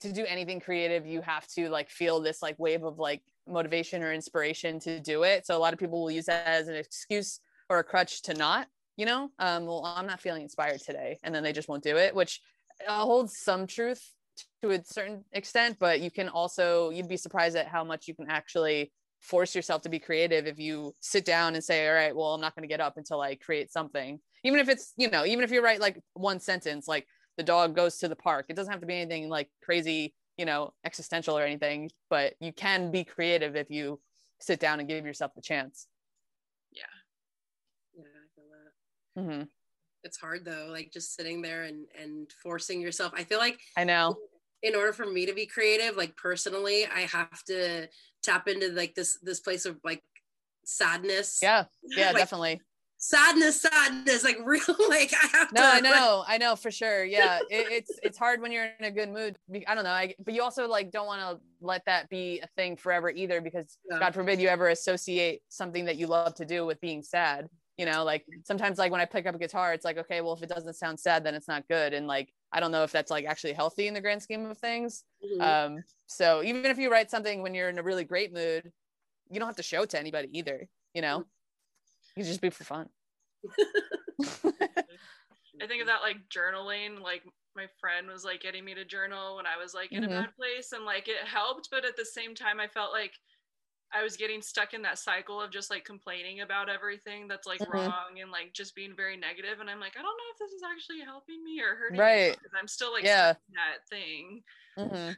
to 0.01 0.11
do 0.13 0.25
anything 0.25 0.59
creative 0.59 1.05
you 1.05 1.21
have 1.21 1.47
to 1.47 1.69
like 1.69 1.89
feel 1.89 2.19
this 2.19 2.41
like 2.41 2.57
wave 2.59 2.83
of 2.83 2.99
like 2.99 3.23
motivation 3.47 4.03
or 4.03 4.13
inspiration 4.13 4.79
to 4.79 4.99
do 4.99 5.23
it. 5.23 5.45
So 5.45 5.57
a 5.57 5.59
lot 5.59 5.73
of 5.73 5.79
people 5.79 6.01
will 6.01 6.11
use 6.11 6.25
that 6.25 6.45
as 6.47 6.67
an 6.67 6.75
excuse 6.75 7.39
or 7.69 7.79
a 7.79 7.83
crutch 7.83 8.21
to 8.23 8.33
not 8.33 8.67
you 8.95 9.05
know? 9.05 9.29
Um 9.39 9.65
well 9.65 9.83
i'm 9.85 10.07
not 10.07 10.21
feeling 10.21 10.43
inspired 10.43 10.81
today. 10.81 11.19
And 11.23 11.33
then 11.33 11.43
they 11.43 11.53
just 11.53 11.67
won't 11.67 11.83
do 11.83 11.97
it 11.97 12.15
which 12.15 12.41
uh, 12.87 13.01
holds 13.01 13.37
some 13.39 13.65
truth 13.65 14.13
to 14.61 14.71
a 14.71 14.83
certain 14.83 15.23
extent 15.33 15.77
but 15.79 16.01
you 16.01 16.11
can 16.11 16.29
also 16.29 16.89
you'd 16.89 17.07
be 17.07 17.17
surprised 17.17 17.55
at 17.55 17.67
how 17.67 17.83
much 17.83 18.07
you 18.07 18.15
can 18.15 18.29
actually 18.29 18.91
force 19.19 19.55
yourself 19.55 19.81
to 19.81 19.89
be 19.89 19.99
creative 19.99 20.45
if 20.45 20.59
you 20.59 20.95
sit 20.99 21.25
down 21.25 21.55
and 21.55 21.63
say 21.63 21.87
all 21.87 21.93
right 21.93 22.15
well 22.15 22.33
i'm 22.33 22.41
not 22.41 22.55
going 22.55 22.67
to 22.67 22.71
get 22.71 22.81
up 22.81 22.97
until 22.97 23.21
i 23.21 23.35
create 23.35 23.71
something. 23.71 24.19
Even 24.43 24.59
if 24.59 24.69
it's 24.69 24.93
you 24.97 25.09
know 25.09 25.25
even 25.25 25.43
if 25.43 25.51
you 25.51 25.63
write 25.63 25.81
like 25.81 25.99
one 26.13 26.39
sentence 26.39 26.87
like 26.87 27.05
the 27.37 27.43
dog 27.43 27.75
goes 27.75 27.97
to 27.99 28.07
the 28.07 28.15
park. 28.15 28.47
It 28.49 28.55
doesn't 28.55 28.71
have 28.71 28.81
to 28.81 28.87
be 28.87 28.95
anything 28.95 29.29
like 29.29 29.49
crazy 29.63 30.13
you 30.37 30.45
know 30.45 30.73
existential 30.85 31.37
or 31.37 31.43
anything 31.43 31.89
but 32.09 32.33
you 32.39 32.53
can 32.53 32.91
be 32.91 33.03
creative 33.03 33.55
if 33.55 33.69
you 33.69 33.99
sit 34.39 34.59
down 34.59 34.79
and 34.79 34.87
give 34.87 35.05
yourself 35.05 35.31
the 35.35 35.41
chance. 35.41 35.87
Yeah. 36.71 36.83
Yeah 37.95 38.03
i 38.03 38.27
feel 38.35 38.45
that. 38.53 39.21
Mm-hmm. 39.21 39.56
It's 40.07 40.17
hard 40.17 40.45
though 40.45 40.69
like 40.71 40.91
just 40.91 41.15
sitting 41.15 41.41
there 41.41 41.63
and 41.63 41.85
and 42.01 42.31
forcing 42.41 42.81
yourself. 42.81 43.11
I 43.15 43.23
feel 43.23 43.39
like 43.39 43.59
i 43.75 43.83
know. 43.83 44.15
in 44.63 44.75
order 44.75 44.93
for 44.93 45.05
me 45.05 45.25
to 45.25 45.33
be 45.33 45.45
creative 45.45 45.95
like 45.95 46.15
personally 46.15 46.85
i 46.93 47.01
have 47.01 47.43
to 47.43 47.87
tap 48.23 48.47
into 48.47 48.69
like 48.69 48.95
this 48.95 49.19
this 49.21 49.39
place 49.39 49.65
of 49.65 49.77
like 49.83 50.01
sadness. 50.65 51.39
Yeah. 51.41 51.65
Yeah 51.95 52.07
like, 52.07 52.17
definitely. 52.17 52.61
sadness 52.97 53.61
sadness 53.61 54.23
like 54.23 54.37
real 54.43 54.61
like 54.89 55.13
i 55.13 55.27
have 55.27 55.49
to. 55.49 55.55
no 55.55 55.61
to, 55.61 55.67
i 55.67 55.79
know. 55.79 56.23
Like, 56.27 56.29
i 56.29 56.37
know 56.37 56.55
for 56.55 56.71
sure. 56.71 57.03
Yeah. 57.05 57.39
It, 57.49 57.67
it's 57.71 57.99
it's 58.03 58.17
hard 58.17 58.41
when 58.41 58.51
you're 58.51 58.69
in 58.79 58.85
a 58.85 58.91
good 58.91 59.09
mood. 59.09 59.37
I 59.67 59.75
don't 59.75 59.83
know. 59.83 59.91
I, 59.91 60.15
but 60.23 60.33
you 60.33 60.41
also 60.43 60.67
like 60.67 60.91
don't 60.91 61.07
want 61.07 61.21
to 61.21 61.39
let 61.61 61.85
that 61.85 62.09
be 62.09 62.39
a 62.41 62.47
thing 62.55 62.75
forever 62.75 63.09
either 63.09 63.41
because 63.41 63.77
yeah. 63.89 63.99
god 63.99 64.13
forbid 64.13 64.39
you 64.39 64.47
ever 64.47 64.67
associate 64.69 65.41
something 65.49 65.85
that 65.85 65.95
you 65.97 66.07
love 66.07 66.35
to 66.35 66.45
do 66.45 66.65
with 66.65 66.79
being 66.81 67.01
sad 67.01 67.47
you 67.77 67.85
know 67.85 68.03
like 68.03 68.25
sometimes 68.43 68.77
like 68.77 68.91
when 68.91 69.01
i 69.01 69.05
pick 69.05 69.25
up 69.25 69.35
a 69.35 69.37
guitar 69.37 69.73
it's 69.73 69.85
like 69.85 69.97
okay 69.97 70.21
well 70.21 70.33
if 70.33 70.41
it 70.41 70.49
doesn't 70.49 70.73
sound 70.73 70.99
sad 70.99 71.23
then 71.23 71.35
it's 71.35 71.47
not 71.47 71.67
good 71.67 71.93
and 71.93 72.07
like 72.07 72.33
i 72.51 72.59
don't 72.59 72.71
know 72.71 72.83
if 72.83 72.91
that's 72.91 73.11
like 73.11 73.25
actually 73.25 73.53
healthy 73.53 73.87
in 73.87 73.93
the 73.93 74.01
grand 74.01 74.21
scheme 74.21 74.45
of 74.45 74.57
things 74.57 75.03
mm-hmm. 75.23 75.41
um 75.41 75.83
so 76.07 76.43
even 76.43 76.65
if 76.65 76.77
you 76.77 76.91
write 76.91 77.11
something 77.11 77.41
when 77.41 77.53
you're 77.53 77.69
in 77.69 77.79
a 77.79 77.83
really 77.83 78.03
great 78.03 78.33
mood 78.33 78.71
you 79.29 79.39
don't 79.39 79.47
have 79.47 79.55
to 79.55 79.63
show 79.63 79.83
it 79.83 79.89
to 79.89 79.99
anybody 79.99 80.29
either 80.31 80.67
you 80.93 81.01
know 81.01 81.23
you 82.15 82.23
just 82.23 82.41
be 82.41 82.49
for 82.49 82.63
fun 82.63 82.89
i 84.19 85.67
think 85.67 85.81
of 85.81 85.87
that 85.87 86.01
like 86.01 86.17
journaling 86.29 87.01
like 87.01 87.23
my 87.55 87.67
friend 87.79 88.07
was 88.07 88.23
like 88.23 88.41
getting 88.41 88.65
me 88.65 88.73
to 88.73 88.85
journal 88.85 89.35
when 89.35 89.45
i 89.45 89.61
was 89.61 89.73
like 89.73 89.91
in 89.91 90.03
mm-hmm. 90.03 90.11
a 90.11 90.21
bad 90.21 90.35
place 90.35 90.71
and 90.71 90.85
like 90.85 91.07
it 91.07 91.25
helped 91.25 91.69
but 91.69 91.85
at 91.85 91.95
the 91.95 92.05
same 92.05 92.33
time 92.33 92.59
i 92.59 92.67
felt 92.67 92.91
like 92.91 93.13
I 93.93 94.03
was 94.03 94.17
getting 94.17 94.41
stuck 94.41 94.73
in 94.73 94.81
that 94.81 94.99
cycle 94.99 95.41
of 95.41 95.51
just 95.51 95.69
like 95.69 95.85
complaining 95.85 96.41
about 96.41 96.69
everything 96.69 97.27
that's 97.27 97.47
like 97.47 97.59
mm-hmm. 97.59 97.71
wrong 97.77 98.19
and 98.21 98.31
like 98.31 98.53
just 98.53 98.75
being 98.75 98.93
very 98.95 99.15
negative. 99.15 99.59
And 99.61 99.69
I'm 99.69 99.79
like, 99.79 99.93
I 99.97 100.01
don't 100.01 100.05
know 100.05 100.31
if 100.33 100.39
this 100.39 100.51
is 100.51 100.61
actually 100.69 101.01
helping 101.05 101.43
me 101.43 101.61
or 101.61 101.75
hurting 101.75 101.99
right. 101.99 102.31
me 102.31 102.35
because 102.35 102.51
I'm 102.59 102.67
still 102.67 102.91
like 102.91 103.05
yeah. 103.05 103.33
that 103.53 103.87
thing. 103.89 104.43
Mm-hmm. 104.77 105.11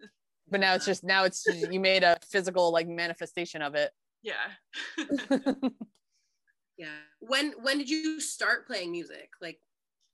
but 0.50 0.60
now 0.60 0.74
it's 0.74 0.84
just 0.84 1.04
now 1.04 1.24
it's 1.24 1.44
just, 1.44 1.72
you 1.72 1.78
made 1.78 2.02
a 2.02 2.16
physical 2.28 2.72
like 2.72 2.88
manifestation 2.88 3.62
of 3.62 3.74
it. 3.74 3.92
Yeah. 4.22 4.34
yeah. 6.76 6.96
When 7.20 7.52
when 7.62 7.78
did 7.78 7.88
you 7.88 8.20
start 8.20 8.66
playing 8.66 8.90
music? 8.90 9.30
Like, 9.40 9.60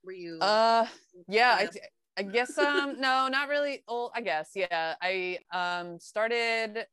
were 0.03 0.11
you? 0.11 0.37
Uh, 0.39 0.85
yeah. 1.27 1.55
I, 1.59 1.69
I 2.17 2.23
guess 2.23 2.57
um 2.57 2.99
no, 2.99 3.27
not 3.27 3.47
really. 3.47 3.83
Oh, 3.87 4.11
I 4.13 4.21
guess 4.21 4.51
yeah. 4.53 4.95
I 5.01 5.39
um 5.51 5.99
started 5.99 6.85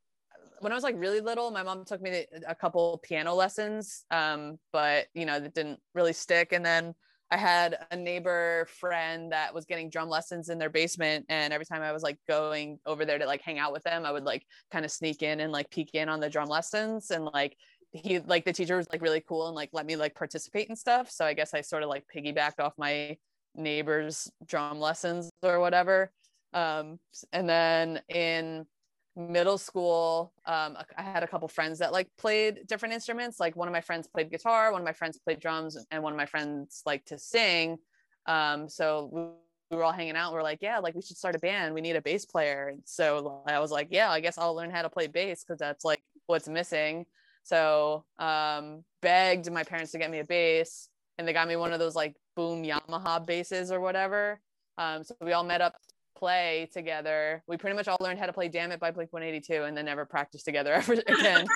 when 0.61 0.71
I 0.71 0.75
was 0.75 0.83
like 0.83 0.95
really 0.97 1.21
little, 1.21 1.51
my 1.51 1.63
mom 1.63 1.85
took 1.85 2.01
me 2.01 2.25
a 2.47 2.55
couple 2.55 2.99
piano 3.03 3.33
lessons, 3.33 4.05
um, 4.11 4.57
but 4.71 5.07
you 5.13 5.25
know 5.25 5.39
that 5.39 5.53
didn't 5.53 5.79
really 5.93 6.13
stick. 6.13 6.53
And 6.53 6.65
then 6.65 6.93
I 7.31 7.37
had 7.37 7.77
a 7.91 7.95
neighbor 7.95 8.67
friend 8.79 9.31
that 9.31 9.53
was 9.53 9.65
getting 9.65 9.89
drum 9.89 10.09
lessons 10.09 10.49
in 10.49 10.57
their 10.57 10.69
basement, 10.69 11.25
and 11.29 11.53
every 11.53 11.65
time 11.65 11.81
I 11.81 11.91
was 11.91 12.03
like 12.03 12.17
going 12.27 12.79
over 12.85 13.05
there 13.05 13.19
to 13.19 13.25
like 13.25 13.41
hang 13.41 13.59
out 13.59 13.71
with 13.71 13.83
them, 13.83 14.05
I 14.05 14.11
would 14.11 14.23
like 14.23 14.45
kind 14.71 14.85
of 14.85 14.91
sneak 14.91 15.21
in 15.21 15.39
and 15.39 15.51
like 15.51 15.69
peek 15.69 15.91
in 15.93 16.09
on 16.09 16.19
the 16.19 16.29
drum 16.29 16.49
lessons, 16.49 17.11
and 17.11 17.25
like 17.25 17.55
he 17.91 18.19
like 18.19 18.45
the 18.45 18.53
teacher 18.53 18.77
was 18.77 18.87
like 18.91 19.01
really 19.01 19.21
cool 19.21 19.47
and 19.47 19.55
like 19.55 19.69
let 19.73 19.85
me 19.85 19.95
like 19.95 20.15
participate 20.15 20.69
and 20.69 20.77
stuff. 20.77 21.09
So 21.09 21.25
I 21.25 21.33
guess 21.33 21.53
I 21.53 21.61
sort 21.61 21.83
of 21.83 21.89
like 21.89 22.05
piggybacked 22.13 22.59
off 22.59 22.73
my 22.77 23.17
neighbor's 23.55 24.29
drum 24.45 24.79
lessons 24.79 25.29
or 25.41 25.59
whatever. 25.59 26.11
Um, 26.53 26.99
and 27.31 27.47
then 27.47 28.01
in 28.09 28.65
middle 29.15 29.57
school 29.57 30.31
um, 30.45 30.77
i 30.97 31.01
had 31.01 31.23
a 31.23 31.27
couple 31.27 31.47
friends 31.47 31.79
that 31.79 31.91
like 31.91 32.07
played 32.17 32.65
different 32.67 32.93
instruments. 32.93 33.39
Like 33.39 33.55
one 33.55 33.67
of 33.67 33.71
my 33.71 33.81
friends 33.81 34.07
played 34.07 34.31
guitar 34.31 34.71
one 34.71 34.81
of 34.81 34.85
my 34.85 34.93
friends 34.93 35.19
played 35.19 35.39
drums 35.39 35.77
and 35.91 36.03
one 36.03 36.13
of 36.13 36.17
my 36.17 36.25
friends 36.25 36.81
liked 36.85 37.07
to 37.09 37.17
sing. 37.17 37.77
Um, 38.25 38.69
so 38.69 39.35
we 39.69 39.77
were 39.77 39.83
all 39.83 39.91
hanging 39.91 40.15
out 40.15 40.27
and 40.27 40.33
we 40.33 40.39
are 40.39 40.43
like 40.43 40.61
yeah 40.61 40.79
like 40.79 40.95
we 40.95 41.01
should 41.01 41.17
start 41.17 41.35
a 41.35 41.39
band. 41.39 41.73
We 41.73 41.81
need 41.81 41.95
a 41.95 42.01
bass 42.01 42.25
player. 42.25 42.69
And 42.69 42.81
so 42.85 43.43
i 43.47 43.59
was 43.59 43.71
like 43.71 43.87
yeah 43.91 44.09
i 44.09 44.19
guess 44.19 44.37
i'll 44.37 44.55
learn 44.55 44.71
how 44.71 44.81
to 44.81 44.89
play 44.89 45.07
bass 45.07 45.43
because 45.43 45.59
that's 45.59 45.83
like 45.83 46.01
what's 46.27 46.47
missing. 46.47 47.05
So 47.43 48.05
um, 48.19 48.83
begged 49.01 49.49
my 49.51 49.63
parents 49.63 49.91
to 49.93 49.97
get 49.97 50.11
me 50.11 50.19
a 50.19 50.23
bass 50.23 50.89
and 51.17 51.27
they 51.27 51.33
got 51.33 51.47
me 51.47 51.55
one 51.55 51.73
of 51.73 51.79
those 51.79 51.95
like 51.95 52.15
boom 52.35 52.63
yamaha 52.63 53.25
basses 53.25 53.71
or 53.71 53.79
whatever. 53.79 54.39
Um, 54.77 55.03
so 55.03 55.15
we 55.21 55.33
all 55.33 55.43
met 55.43 55.61
up 55.61 55.75
play 56.19 56.69
together. 56.73 57.41
We 57.47 57.57
pretty 57.57 57.75
much 57.75 57.87
all 57.87 57.97
learned 58.01 58.19
how 58.19 58.25
to 58.25 58.33
play 58.33 58.49
Dammit 58.49 58.79
by 58.79 58.91
Blink 58.91 59.13
182 59.13 59.63
and 59.63 59.75
then 59.75 59.85
never 59.85 60.05
practiced 60.05 60.45
together 60.45 60.73
ever 60.75 60.93
again. 60.93 61.47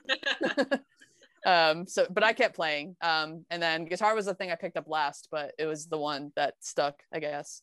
um, 1.45 1.85
so, 1.85 2.07
but 2.09 2.23
I 2.23 2.33
kept 2.33 2.55
playing. 2.55 2.95
Um, 3.01 3.45
and 3.49 3.61
then 3.61 3.85
guitar 3.85 4.15
was 4.15 4.25
the 4.25 4.33
thing 4.33 4.51
I 4.51 4.55
picked 4.55 4.77
up 4.77 4.87
last, 4.87 5.27
but 5.31 5.51
it 5.59 5.65
was 5.65 5.87
the 5.87 5.97
one 5.97 6.31
that 6.35 6.55
stuck, 6.61 7.03
I 7.13 7.19
guess. 7.19 7.61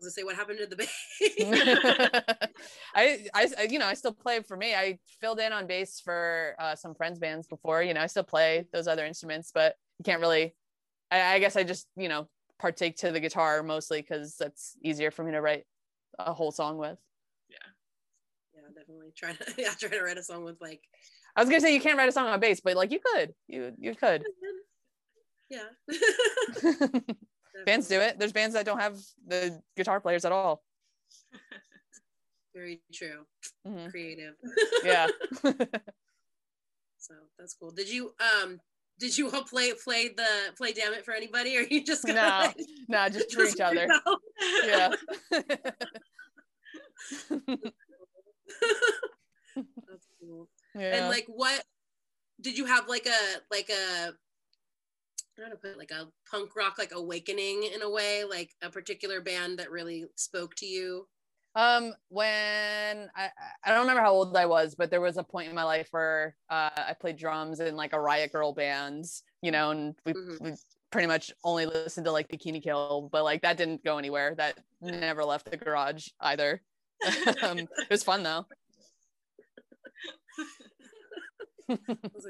I 0.00 0.06
was 0.06 0.14
gonna 0.14 0.20
say 0.20 0.24
what 0.24 0.36
happened 0.36 0.58
to 0.60 0.66
the 0.66 0.76
bass. 0.76 2.58
I, 2.94 3.26
I, 3.34 3.62
you 3.68 3.78
know, 3.78 3.86
I 3.86 3.92
still 3.92 4.14
play 4.14 4.40
for 4.40 4.56
me. 4.56 4.74
I 4.74 4.98
filled 5.20 5.40
in 5.40 5.52
on 5.52 5.66
bass 5.66 6.00
for 6.00 6.54
uh, 6.58 6.74
some 6.74 6.94
friends' 6.94 7.18
bands 7.18 7.46
before. 7.46 7.82
You 7.82 7.92
know, 7.92 8.00
I 8.00 8.06
still 8.06 8.24
play 8.24 8.64
those 8.72 8.86
other 8.86 9.04
instruments, 9.04 9.50
but 9.52 9.74
you 9.98 10.04
can't 10.04 10.20
really. 10.20 10.54
I, 11.10 11.34
I 11.34 11.38
guess 11.38 11.56
I 11.56 11.64
just, 11.64 11.86
you 11.96 12.08
know, 12.08 12.28
partake 12.60 12.96
to 12.98 13.10
the 13.10 13.20
guitar 13.20 13.62
mostly 13.62 14.02
because 14.02 14.36
that's 14.36 14.76
easier 14.82 15.10
for 15.10 15.24
me 15.24 15.32
to 15.32 15.40
write 15.40 15.64
a 16.18 16.32
whole 16.32 16.52
song 16.52 16.76
with. 16.76 16.98
Yeah. 17.48 17.56
Yeah, 18.54 18.68
definitely. 18.74 19.12
Try 19.16 19.32
to 19.32 19.62
yeah, 19.62 19.70
try 19.78 19.88
to 19.90 20.02
write 20.02 20.18
a 20.18 20.22
song 20.22 20.44
with 20.44 20.60
like. 20.60 20.82
I 21.36 21.40
was 21.40 21.48
gonna 21.48 21.60
say 21.60 21.74
you 21.74 21.80
can't 21.80 21.96
write 21.96 22.08
a 22.08 22.12
song 22.12 22.26
on 22.26 22.38
bass, 22.40 22.60
but 22.60 22.76
like 22.76 22.92
you 22.92 23.00
could. 23.00 23.34
You 23.48 23.72
you 23.78 23.94
could. 23.94 24.24
Yeah. 25.52 25.66
bands 27.66 27.88
do 27.88 27.98
it. 27.98 28.20
There's 28.20 28.32
bands 28.32 28.54
that 28.54 28.64
don't 28.64 28.78
have 28.78 29.00
the 29.26 29.60
guitar 29.76 29.98
players 29.98 30.24
at 30.24 30.30
all. 30.30 30.62
Very 32.54 32.80
true. 32.94 33.26
Mm-hmm. 33.66 33.88
Creative. 33.88 34.34
yeah. 34.84 35.08
so 36.98 37.14
that's 37.36 37.54
cool. 37.54 37.72
Did 37.72 37.90
you 37.90 38.14
um 38.20 38.60
did 39.00 39.16
you 39.16 39.30
all 39.30 39.42
play 39.42 39.72
play 39.72 40.08
the 40.08 40.52
play 40.56 40.72
Dammit 40.72 41.04
for 41.04 41.12
anybody? 41.12 41.56
Or 41.56 41.62
you 41.62 41.82
just 41.82 42.06
no. 42.06 42.14
like, 42.14 42.56
no 42.88 43.08
just 43.08 43.32
for 43.34 43.44
each 43.44 43.60
other. 43.60 43.88
yeah. 44.64 44.92
That's 49.56 50.06
cool. 50.20 50.48
Yeah. 50.74 50.96
and 50.96 51.08
like 51.08 51.26
what 51.26 51.64
did 52.40 52.56
you 52.56 52.66
have 52.66 52.88
like 52.88 53.06
a 53.06 53.40
like 53.50 53.70
a 53.70 54.12
I 55.38 55.40
don't 55.40 55.50
know 55.50 55.56
put 55.56 55.78
like 55.78 55.90
a 55.90 56.08
punk 56.30 56.54
rock 56.54 56.76
like 56.78 56.92
awakening 56.92 57.64
in 57.74 57.82
a 57.82 57.90
way, 57.90 58.24
like 58.24 58.50
a 58.62 58.70
particular 58.70 59.20
band 59.20 59.58
that 59.58 59.70
really 59.70 60.04
spoke 60.16 60.54
to 60.56 60.66
you? 60.66 61.08
Um, 61.56 61.92
when 62.08 63.08
I 63.16 63.28
I 63.64 63.70
don't 63.70 63.80
remember 63.80 64.02
how 64.02 64.12
old 64.12 64.36
I 64.36 64.46
was, 64.46 64.74
but 64.74 64.90
there 64.90 65.00
was 65.00 65.16
a 65.16 65.24
point 65.24 65.48
in 65.48 65.54
my 65.54 65.64
life 65.64 65.88
where 65.90 66.36
uh, 66.48 66.70
I 66.76 66.94
played 67.00 67.16
drums 67.16 67.60
in 67.60 67.74
like 67.76 67.92
a 67.92 68.00
Riot 68.00 68.32
grrrl 68.32 68.54
bands, 68.54 69.24
you 69.42 69.50
know, 69.50 69.70
and 69.70 69.94
we, 70.06 70.12
mm-hmm. 70.12 70.44
we 70.44 70.52
pretty 70.92 71.08
much 71.08 71.32
only 71.44 71.66
listened 71.66 72.06
to 72.06 72.12
like 72.12 72.28
Bikini 72.28 72.62
Kill, 72.62 73.08
but 73.12 73.24
like 73.24 73.42
that 73.42 73.56
didn't 73.56 73.84
go 73.84 73.98
anywhere. 73.98 74.34
That 74.36 74.58
never 74.80 75.24
left 75.24 75.50
the 75.50 75.56
garage 75.56 76.08
either. 76.20 76.62
um, 77.42 77.58
it 77.58 77.68
was 77.90 78.04
fun 78.04 78.22
though. 78.22 78.46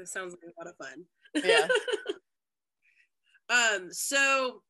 sounds 0.05 0.33
like 0.33 0.43
a 0.43 0.59
lot 0.59 0.67
of 0.67 0.75
fun. 0.77 1.05
Yeah. 1.43 1.67
Um, 3.51 3.89
so 3.91 4.61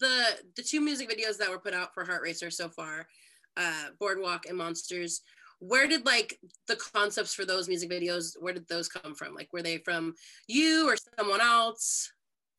the 0.00 0.24
the 0.56 0.64
two 0.64 0.80
music 0.80 1.08
videos 1.08 1.38
that 1.38 1.48
were 1.48 1.60
put 1.60 1.74
out 1.74 1.94
for 1.94 2.04
Heart 2.04 2.22
Racer 2.22 2.50
so 2.50 2.68
far, 2.68 3.06
uh, 3.58 3.90
Boardwalk 3.98 4.46
and 4.46 4.56
Monsters, 4.56 5.20
where 5.58 5.88
did 5.88 6.06
like 6.06 6.38
the 6.68 6.76
concepts 6.76 7.34
for 7.34 7.44
those 7.44 7.68
music 7.68 7.90
videos, 7.90 8.34
where 8.40 8.54
did 8.54 8.68
those 8.68 8.88
come 8.88 9.14
from? 9.14 9.34
Like 9.34 9.52
were 9.52 9.62
they 9.62 9.78
from 9.78 10.14
you 10.46 10.88
or 10.88 10.96
someone 11.18 11.40
else? 11.40 12.12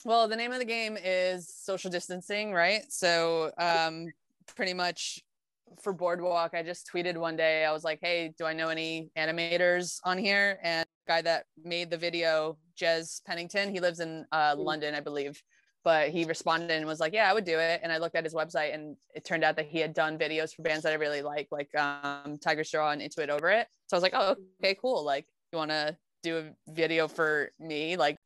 Well, 0.06 0.28
the 0.28 0.36
name 0.36 0.52
of 0.52 0.60
the 0.60 0.66
game 0.66 0.98
is 1.04 1.54
social 1.54 1.90
distancing, 1.90 2.54
right? 2.54 2.84
So 2.90 3.52
um 3.58 4.08
pretty 4.56 4.74
much 4.74 5.22
for 5.82 5.94
Boardwalk, 5.94 6.54
I 6.54 6.64
just 6.64 6.90
tweeted 6.92 7.18
one 7.18 7.36
day, 7.36 7.64
I 7.64 7.72
was 7.72 7.84
like, 7.84 8.00
hey, 8.02 8.34
do 8.38 8.46
I 8.46 8.54
know 8.54 8.70
any 8.70 9.12
animators 9.18 10.00
on 10.04 10.18
here? 10.18 10.60
And 10.64 10.86
guy 11.08 11.22
that 11.22 11.46
made 11.64 11.90
the 11.90 11.98
video, 11.98 12.58
Jez 12.80 13.24
Pennington, 13.26 13.72
he 13.72 13.80
lives 13.80 14.00
in 14.00 14.26
uh, 14.32 14.56
mm. 14.56 14.66
London, 14.66 14.96
I 14.96 15.00
believe. 15.00 15.42
But 15.84 16.10
he 16.10 16.26
responded 16.26 16.72
and 16.72 16.86
was 16.86 17.00
like, 17.00 17.14
yeah, 17.14 17.30
I 17.30 17.34
would 17.34 17.46
do 17.46 17.58
it. 17.58 17.80
And 17.82 17.92
I 17.92 17.98
looked 17.98 18.16
at 18.16 18.26
his 18.26 18.34
website 18.34 18.74
and 18.74 18.98
it 19.16 19.24
turned 19.24 19.44
out 19.44 19.56
that 19.56 19.68
he 19.68 19.80
had 19.80 19.94
done 19.94 20.18
videos 20.18 20.54
for 20.54 20.62
bands 20.62 20.84
that 20.84 20.92
I 20.92 20.96
really 20.96 21.22
like, 21.22 21.48
like 21.52 21.74
um, 21.76 22.38
Tigers 22.38 22.70
Jaw 22.70 22.92
and 22.92 23.02
Into 23.02 23.24
It 23.24 23.30
Over 23.30 23.50
It. 23.50 23.68
So 23.88 23.96
I 23.96 23.98
was 23.98 24.04
like, 24.04 24.14
oh, 24.14 24.36
okay, 24.62 24.76
cool. 24.76 25.06
Like, 25.06 25.26
you 25.52 25.58
want 25.58 25.72
to 25.72 25.96
do 26.22 26.38
a 26.38 26.72
video 26.72 27.08
for 27.08 27.52
me? 27.60 27.96
Like, 27.96 28.18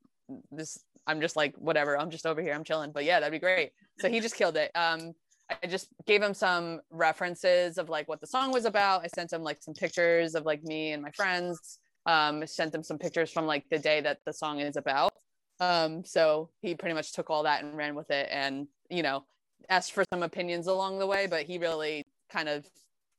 this, 0.52 0.80
I'm 1.06 1.22
just 1.22 1.36
like, 1.36 1.56
whatever, 1.58 1.98
I'm 2.00 2.10
just 2.10 2.26
over 2.26 2.42
here, 2.42 2.54
I'm 2.54 2.64
chilling. 2.64 2.92
But 2.92 3.06
yeah, 3.06 3.20
that'd 3.20 3.32
be 3.32 3.40
great. 3.40 3.72
So 4.00 4.10
he 4.10 4.20
just 4.20 4.36
killed 4.36 4.58
it. 4.58 4.72
Um, 4.74 5.14
I 5.50 5.68
just 5.68 5.90
gave 6.08 6.22
him 6.22 6.34
some 6.34 6.80
references 6.90 7.78
of 7.78 7.90
like 7.90 8.08
what 8.08 8.22
the 8.22 8.28
song 8.28 8.52
was 8.52 8.66
about. 8.66 9.04
I 9.04 9.08
sent 9.14 9.32
him 9.32 9.44
like 9.44 9.62
some 9.62 9.74
pictures 9.74 10.36
of 10.36 10.46
like 10.46 10.64
me 10.64 10.94
and 10.94 11.04
my 11.04 11.12
friends. 11.12 11.80
Um, 12.06 12.46
sent 12.48 12.76
him 12.76 12.84
some 12.84 12.98
pictures 12.98 13.32
from 13.32 13.46
like 13.46 13.64
the 13.70 13.80
day 13.80 14.02
that 14.02 14.20
the 14.26 14.34
song 14.34 14.60
is 14.60 14.76
about. 14.76 15.14
Um, 15.60 16.04
so 16.04 16.50
he 16.62 16.76
pretty 16.76 16.96
much 16.96 17.14
took 17.14 17.30
all 17.30 17.44
that 17.44 17.64
and 17.64 17.78
ran 17.78 17.96
with 17.96 18.12
it 18.12 18.28
and, 18.32 18.68
you 18.90 19.04
know, 19.04 19.24
asked 19.70 19.94
for 19.94 20.04
some 20.12 20.24
opinions 20.24 20.68
along 20.68 21.00
the 21.00 21.08
way, 21.08 21.28
but 21.28 21.44
he 21.44 21.58
really 21.58 22.04
kind 22.30 22.50
of 22.50 22.66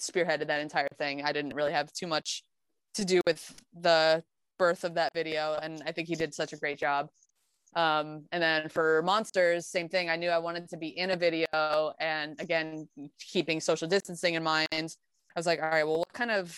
spearheaded 0.00 0.46
that 0.48 0.60
entire 0.60 0.88
thing. 0.98 1.22
I 1.22 1.32
didn't 1.32 1.54
really 1.54 1.72
have 1.72 1.92
too 1.92 2.06
much 2.06 2.42
to 2.94 3.04
do 3.04 3.20
with 3.26 3.54
the 3.72 4.22
birth 4.58 4.84
of 4.84 4.94
that 4.94 5.12
video. 5.14 5.58
And 5.62 5.82
I 5.86 5.92
think 5.92 6.08
he 6.08 6.14
did 6.14 6.34
such 6.34 6.52
a 6.52 6.56
great 6.56 6.78
job. 6.78 7.08
Um, 7.74 8.26
and 8.30 8.40
then 8.40 8.68
for 8.68 9.02
monsters, 9.02 9.66
same 9.66 9.88
thing. 9.88 10.08
I 10.08 10.16
knew 10.16 10.30
I 10.30 10.38
wanted 10.38 10.68
to 10.68 10.76
be 10.76 10.96
in 10.96 11.10
a 11.10 11.16
video, 11.16 11.92
and 11.98 12.40
again, 12.40 12.88
keeping 13.18 13.60
social 13.60 13.88
distancing 13.88 14.34
in 14.34 14.44
mind, 14.44 14.68
I 14.72 15.36
was 15.36 15.46
like, 15.46 15.60
all 15.60 15.68
right, 15.68 15.84
well, 15.84 15.98
what 15.98 16.12
kind 16.12 16.30
of 16.30 16.56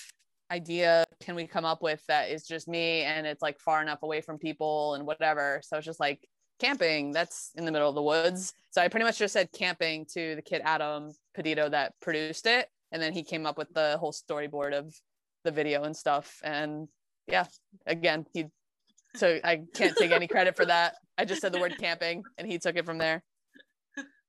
idea 0.51 1.06
can 1.21 1.35
we 1.35 1.47
come 1.47 1.65
up 1.65 1.83
with 1.83 2.05
that 2.07 2.31
is 2.31 2.47
just 2.47 2.69
me 2.69 3.03
and 3.03 3.27
it's 3.27 3.43
like 3.43 3.59
far 3.59 3.83
enough 3.83 4.03
away 4.03 4.21
from 4.21 4.39
people 4.39 4.95
and 4.95 5.07
whatever? 5.07 5.61
So 5.65 5.77
it's 5.77 5.87
just 5.87 6.01
like 6.01 6.27
camping. 6.59 7.13
That's 7.13 7.51
in 7.55 7.65
the 7.65 7.73
middle 7.73 7.89
of 7.89 7.95
the 7.95 8.03
woods. 8.03 8.53
So 8.71 8.83
I 8.83 8.89
pretty 8.89 9.05
much 9.05 9.19
just 9.19 9.33
said 9.33 9.51
camping 9.53 10.07
to 10.15 10.37
the 10.37 10.43
kid 10.43 10.63
Adam 10.65 11.11
Pedito 11.37 11.71
that 11.71 11.95
produced 12.01 12.47
it, 12.47 12.69
and 12.93 13.01
then 13.01 13.13
he 13.13 13.23
came 13.23 13.47
up 13.47 13.59
with 13.59 13.73
the 13.73 13.97
whole 13.99 14.13
storyboard 14.13 14.75
of 14.75 14.95
the 15.45 15.51
video 15.51 15.85
and 15.85 15.97
stuff. 15.97 16.39
And 16.43 16.89
yeah, 17.27 17.47
again, 17.87 18.27
he 18.33 18.47
so 19.15 19.39
I 19.43 19.63
can't 19.75 19.97
take 19.97 20.11
any 20.13 20.29
credit 20.29 20.57
for 20.57 20.67
that. 20.67 20.97
I 21.17 21.25
just 21.25 21.41
said 21.41 21.53
the 21.53 21.59
word 21.59 21.77
camping 21.79 22.23
and 22.37 22.47
he 22.47 22.59
took 22.59 22.77
it 22.77 22.85
from 22.85 22.99
there. 22.99 23.23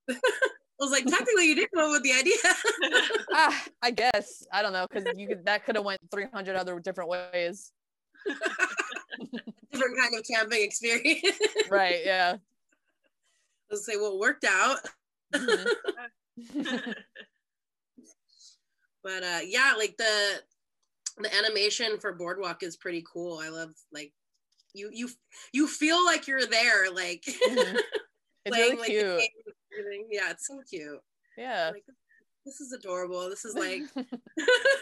I 0.79 0.83
was 0.83 0.91
like, 0.91 1.05
technically, 1.05 1.47
you 1.47 1.55
did 1.55 1.69
come 1.73 1.85
up 1.85 1.91
with 1.91 2.03
the 2.03 2.13
idea. 2.13 2.35
ah, 3.33 3.65
I 3.81 3.89
guess 3.89 4.45
I 4.53 4.61
don't 4.61 4.73
know 4.73 4.85
because 4.87 5.07
you 5.17 5.27
could 5.27 5.45
that 5.45 5.65
could 5.65 5.75
have 5.75 5.85
went 5.85 5.99
300 6.11 6.55
other 6.55 6.79
different 6.79 7.09
ways. 7.09 7.71
different 9.71 9.97
kind 9.97 10.15
of 10.15 10.23
camping 10.29 10.63
experience. 10.63 11.39
right. 11.69 12.01
Yeah. 12.05 12.35
Let's 13.71 13.85
say, 13.85 13.95
well, 13.95 14.13
it 14.13 14.19
worked 14.19 14.45
out. 14.45 14.77
Mm-hmm. 15.33 16.73
but 19.03 19.23
uh, 19.23 19.39
yeah, 19.45 19.73
like 19.77 19.97
the 19.97 20.41
the 21.17 21.35
animation 21.35 21.97
for 21.99 22.13
Boardwalk 22.13 22.61
is 22.61 22.77
pretty 22.77 23.03
cool. 23.11 23.39
I 23.43 23.49
love 23.49 23.71
like 23.91 24.13
you 24.75 24.91
you 24.93 25.09
you 25.53 25.67
feel 25.67 26.05
like 26.05 26.27
you're 26.27 26.45
there 26.45 26.91
like 26.91 27.23
mm-hmm. 27.23 27.77
it's 28.45 28.55
playing, 28.55 28.75
really 28.75 28.87
cute 28.87 29.55
like, 29.85 30.07
yeah 30.09 30.31
it's 30.31 30.47
so 30.47 30.59
cute. 30.69 30.99
Yeah. 31.37 31.71
Like, 31.73 31.83
this 32.45 32.61
is 32.61 32.71
adorable. 32.71 33.29
This 33.29 33.45
is 33.45 33.55
like 33.55 33.81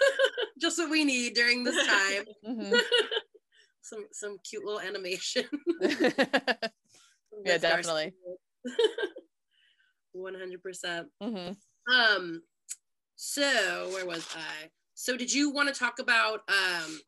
just 0.61 0.77
what 0.77 0.89
we 0.89 1.03
need 1.03 1.33
during 1.33 1.63
this 1.63 1.75
time. 1.87 2.25
Mm-hmm. 2.47 2.75
some 3.81 4.05
some 4.11 4.37
cute 4.47 4.63
little 4.63 4.79
animation. 4.79 5.45
Yeah 7.43 7.57
definitely. 7.57 8.13
100% 10.15 11.05
mm-hmm. 11.21 11.93
um 11.93 12.41
so 13.15 13.89
where 13.91 14.05
was 14.05 14.27
i? 14.35 14.69
So 14.93 15.17
did 15.17 15.33
you 15.33 15.51
want 15.51 15.73
to 15.73 15.77
talk 15.77 15.99
about 15.99 16.41
um 16.47 16.99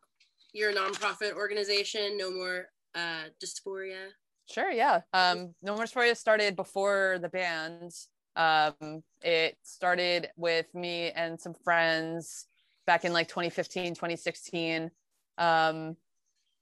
your 0.54 0.74
nonprofit 0.74 1.34
organization 1.34 2.18
no 2.18 2.32
more 2.32 2.68
uh, 2.96 3.30
dysphoria? 3.44 4.10
Sure, 4.50 4.72
yeah. 4.72 5.02
Um, 5.14 5.54
no 5.62 5.76
More 5.76 5.84
Dysphoria 5.84 6.16
started 6.16 6.56
before 6.56 7.18
the 7.22 7.30
band. 7.30 7.92
Um, 8.36 9.04
it 9.22 9.58
started 9.64 10.30
with 10.38 10.74
me 10.74 11.12
and 11.12 11.40
some 11.40 11.54
friends 11.54 12.48
back 12.86 13.04
in 13.04 13.12
like 13.12 13.28
2015, 13.28 13.96
2016. 13.96 14.90
Um, 15.38 15.98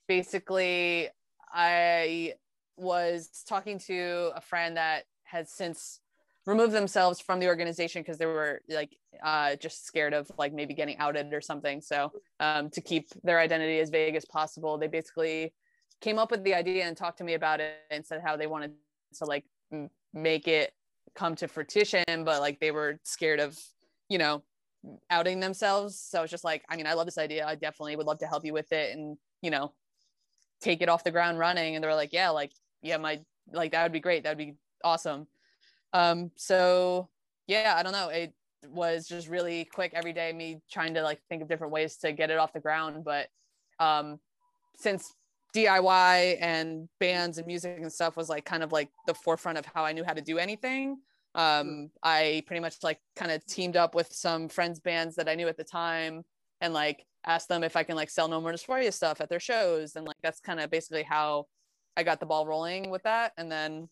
basically, 0.08 1.10
I 1.54 2.34
was 2.78 3.30
talking 3.48 3.80
to 3.80 4.32
a 4.36 4.42
friend 4.42 4.78
that 4.78 5.04
has 5.24 5.52
since 5.52 6.00
removed 6.46 6.74
themselves 6.74 7.20
from 7.20 7.40
the 7.40 7.48
organization 7.48 8.02
because 8.02 8.18
they 8.18 8.26
were 8.26 8.62
like 8.70 8.96
uh, 9.24 9.56
just 9.56 9.86
scared 9.86 10.14
of 10.14 10.32
like 10.38 10.54
maybe 10.54 10.74
getting 10.74 10.98
outed 10.98 11.34
or 11.34 11.42
something. 11.42 11.82
So 11.82 12.12
um, 12.40 12.70
to 12.72 12.82
keep 12.82 13.10
their 13.24 13.40
identity 13.40 13.80
as 13.80 13.90
vague 13.90 14.16
as 14.16 14.26
possible, 14.26 14.78
they 14.78 14.88
basically 14.88 15.54
came 16.02 16.20
up 16.20 16.32
with 16.32 16.44
the 16.44 16.54
idea 16.54 16.86
and 16.86 16.96
talked 16.96 17.18
to 17.18 17.24
me 17.24 17.34
about 17.34 17.60
it 17.60 17.76
and 17.92 18.06
said 18.06 18.22
how 18.24 18.36
they 18.36 18.48
wanted 18.48 18.72
to 19.14 19.26
like 19.26 19.46
m- 19.72 19.90
make 20.14 20.48
it 20.48 20.74
come 21.16 21.36
to 21.36 21.48
fruition 21.48 22.04
but 22.26 22.42
like 22.42 22.60
they 22.60 22.72
were 22.72 23.00
scared 23.04 23.40
of 23.40 23.58
you 24.10 24.18
know 24.18 24.44
outing 25.10 25.40
themselves. 25.40 26.00
So 26.00 26.24
it's 26.24 26.32
just 26.32 26.44
like 26.44 26.64
i 26.70 26.76
mean 26.76 26.88
i 26.88 26.94
love 26.94 27.06
this 27.06 27.18
idea. 27.18 27.46
I 27.46 27.56
definitely 27.56 27.96
would 27.96 28.06
love 28.06 28.20
to 28.20 28.28
help 28.28 28.46
you 28.46 28.54
with 28.54 28.72
it 28.72 28.96
and 28.96 29.18
you 29.42 29.50
know 29.50 29.74
take 30.62 30.82
it 30.82 30.90
off 30.90 31.04
the 31.04 31.12
ground 31.12 31.40
running. 31.40 31.76
And 31.76 31.84
they 31.84 31.88
were 31.88 31.96
like 31.96 32.14
yeah 32.14 32.30
like 32.30 32.52
yeah 32.82 32.98
my 32.98 33.20
like 33.52 33.72
that 33.72 33.84
would 33.84 33.92
be 33.92 34.00
great. 34.00 34.24
That 34.24 34.32
would 34.32 34.46
be 34.46 34.56
awesome. 34.84 35.28
Um 35.94 36.32
so 36.36 37.10
yeah 37.48 37.76
i 37.78 37.84
don't 37.84 37.94
know. 37.94 38.10
It 38.10 38.34
was 38.68 39.08
just 39.08 39.28
really 39.28 39.66
quick 39.66 39.92
every 39.94 40.14
day 40.14 40.34
me 40.34 40.62
trying 40.72 40.96
to 40.96 41.04
like 41.04 41.22
think 41.30 41.42
of 41.42 41.48
different 41.48 41.72
ways 41.72 41.98
to 41.98 42.12
get 42.12 42.32
it 42.32 42.38
off 42.38 42.54
the 42.54 42.60
ground. 42.60 43.04
But 43.04 43.28
um 43.80 44.20
since 44.78 45.14
diy 45.56 46.38
and 46.42 46.90
bands 47.00 47.38
and 47.38 47.48
music 47.48 47.78
and 47.82 47.92
stuff 47.92 48.18
was 48.18 48.30
like 48.30 48.46
kind 48.46 48.62
of 48.62 48.72
like 48.72 48.90
the 49.08 49.14
forefront 49.14 49.58
of 49.58 49.66
how 49.66 49.86
i 49.86 49.94
knew 49.94 50.04
how 50.04 50.14
to 50.14 50.22
do 50.22 50.38
anything. 50.38 50.98
Um 51.34 51.44
mm. 51.44 51.90
i 52.04 52.44
pretty 52.46 52.60
much 52.60 52.76
like 52.84 53.00
kind 53.16 53.32
of 53.32 53.46
teamed 53.46 53.78
up 53.78 53.96
with 53.96 54.12
some 54.12 54.50
friends 54.50 54.80
bands 54.80 55.16
that 55.16 55.30
i 55.30 55.36
knew 55.36 55.48
at 55.48 55.58
the 55.58 55.64
time 55.64 56.24
and 56.62 56.74
like 56.74 57.06
asked 57.26 57.50
them 57.50 57.64
if 57.64 57.76
i 57.76 57.84
can 57.84 57.96
like 57.96 58.10
sell 58.10 58.28
no 58.28 58.42
more 58.42 58.52
dysphoria 58.52 58.94
stuff 58.94 59.22
at 59.22 59.30
their 59.30 59.40
shows. 59.40 59.96
And 59.96 60.06
like 60.06 60.18
that's 60.22 60.40
kind 60.42 60.60
of 60.60 60.70
basically 60.70 61.04
how 61.04 61.46
i 61.98 62.04
got 62.04 62.20
the 62.20 62.26
ball 62.26 62.46
rolling 62.46 62.90
with 62.90 63.04
that. 63.04 63.32
And 63.38 63.52
then 63.52 63.90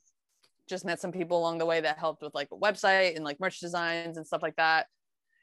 just 0.70 0.86
met 0.86 1.00
some 1.00 1.12
people 1.12 1.38
along 1.38 1.58
the 1.58 1.66
way 1.66 1.82
that 1.82 1.98
helped 1.98 2.22
with 2.22 2.34
like 2.34 2.50
a 2.52 2.58
website 2.58 3.16
and 3.16 3.26
like 3.26 3.40
merch 3.40 3.60
designs 3.60 4.18
and 4.18 4.26
stuff 4.26 4.42
like 4.42 4.56
that. 4.58 4.88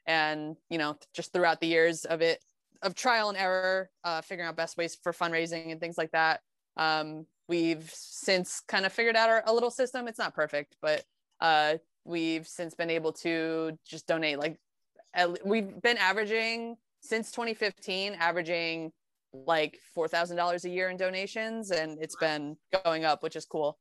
And 0.05 0.55
you 0.69 0.77
know 0.77 0.97
just 1.13 1.33
throughout 1.33 1.59
the 1.61 1.67
years 1.67 2.05
of 2.05 2.21
it 2.21 2.39
of 2.81 2.95
trial 2.95 3.29
and 3.29 3.37
error 3.37 3.89
uh, 4.03 4.21
figuring 4.21 4.47
out 4.47 4.55
best 4.55 4.77
ways 4.77 4.97
for 5.01 5.11
fundraising 5.11 5.71
and 5.71 5.79
things 5.79 5.97
like 5.97 6.11
that. 6.11 6.41
Um, 6.77 7.25
we've 7.47 7.89
since 7.93 8.61
kind 8.67 8.85
of 8.85 8.93
figured 8.93 9.15
out 9.15 9.29
our, 9.29 9.43
a 9.45 9.53
little 9.53 9.71
system. 9.71 10.07
It's 10.07 10.19
not 10.19 10.33
perfect 10.33 10.77
but 10.81 11.03
uh, 11.41 11.75
we've 12.05 12.47
since 12.47 12.73
been 12.73 12.89
able 12.89 13.11
to 13.11 13.77
just 13.85 14.07
donate 14.07 14.39
like 14.39 14.57
we've 15.43 15.81
been 15.81 15.97
averaging 15.97 16.77
since 17.01 17.31
2015 17.31 18.13
averaging 18.13 18.91
like 19.33 19.79
$4000 19.97 20.63
a 20.63 20.69
year 20.69 20.89
in 20.89 20.97
donations 20.97 21.71
and 21.71 21.97
it's 22.01 22.15
been 22.15 22.55
going 22.83 23.05
up 23.05 23.23
which 23.23 23.35
is 23.35 23.45
cool. 23.45 23.77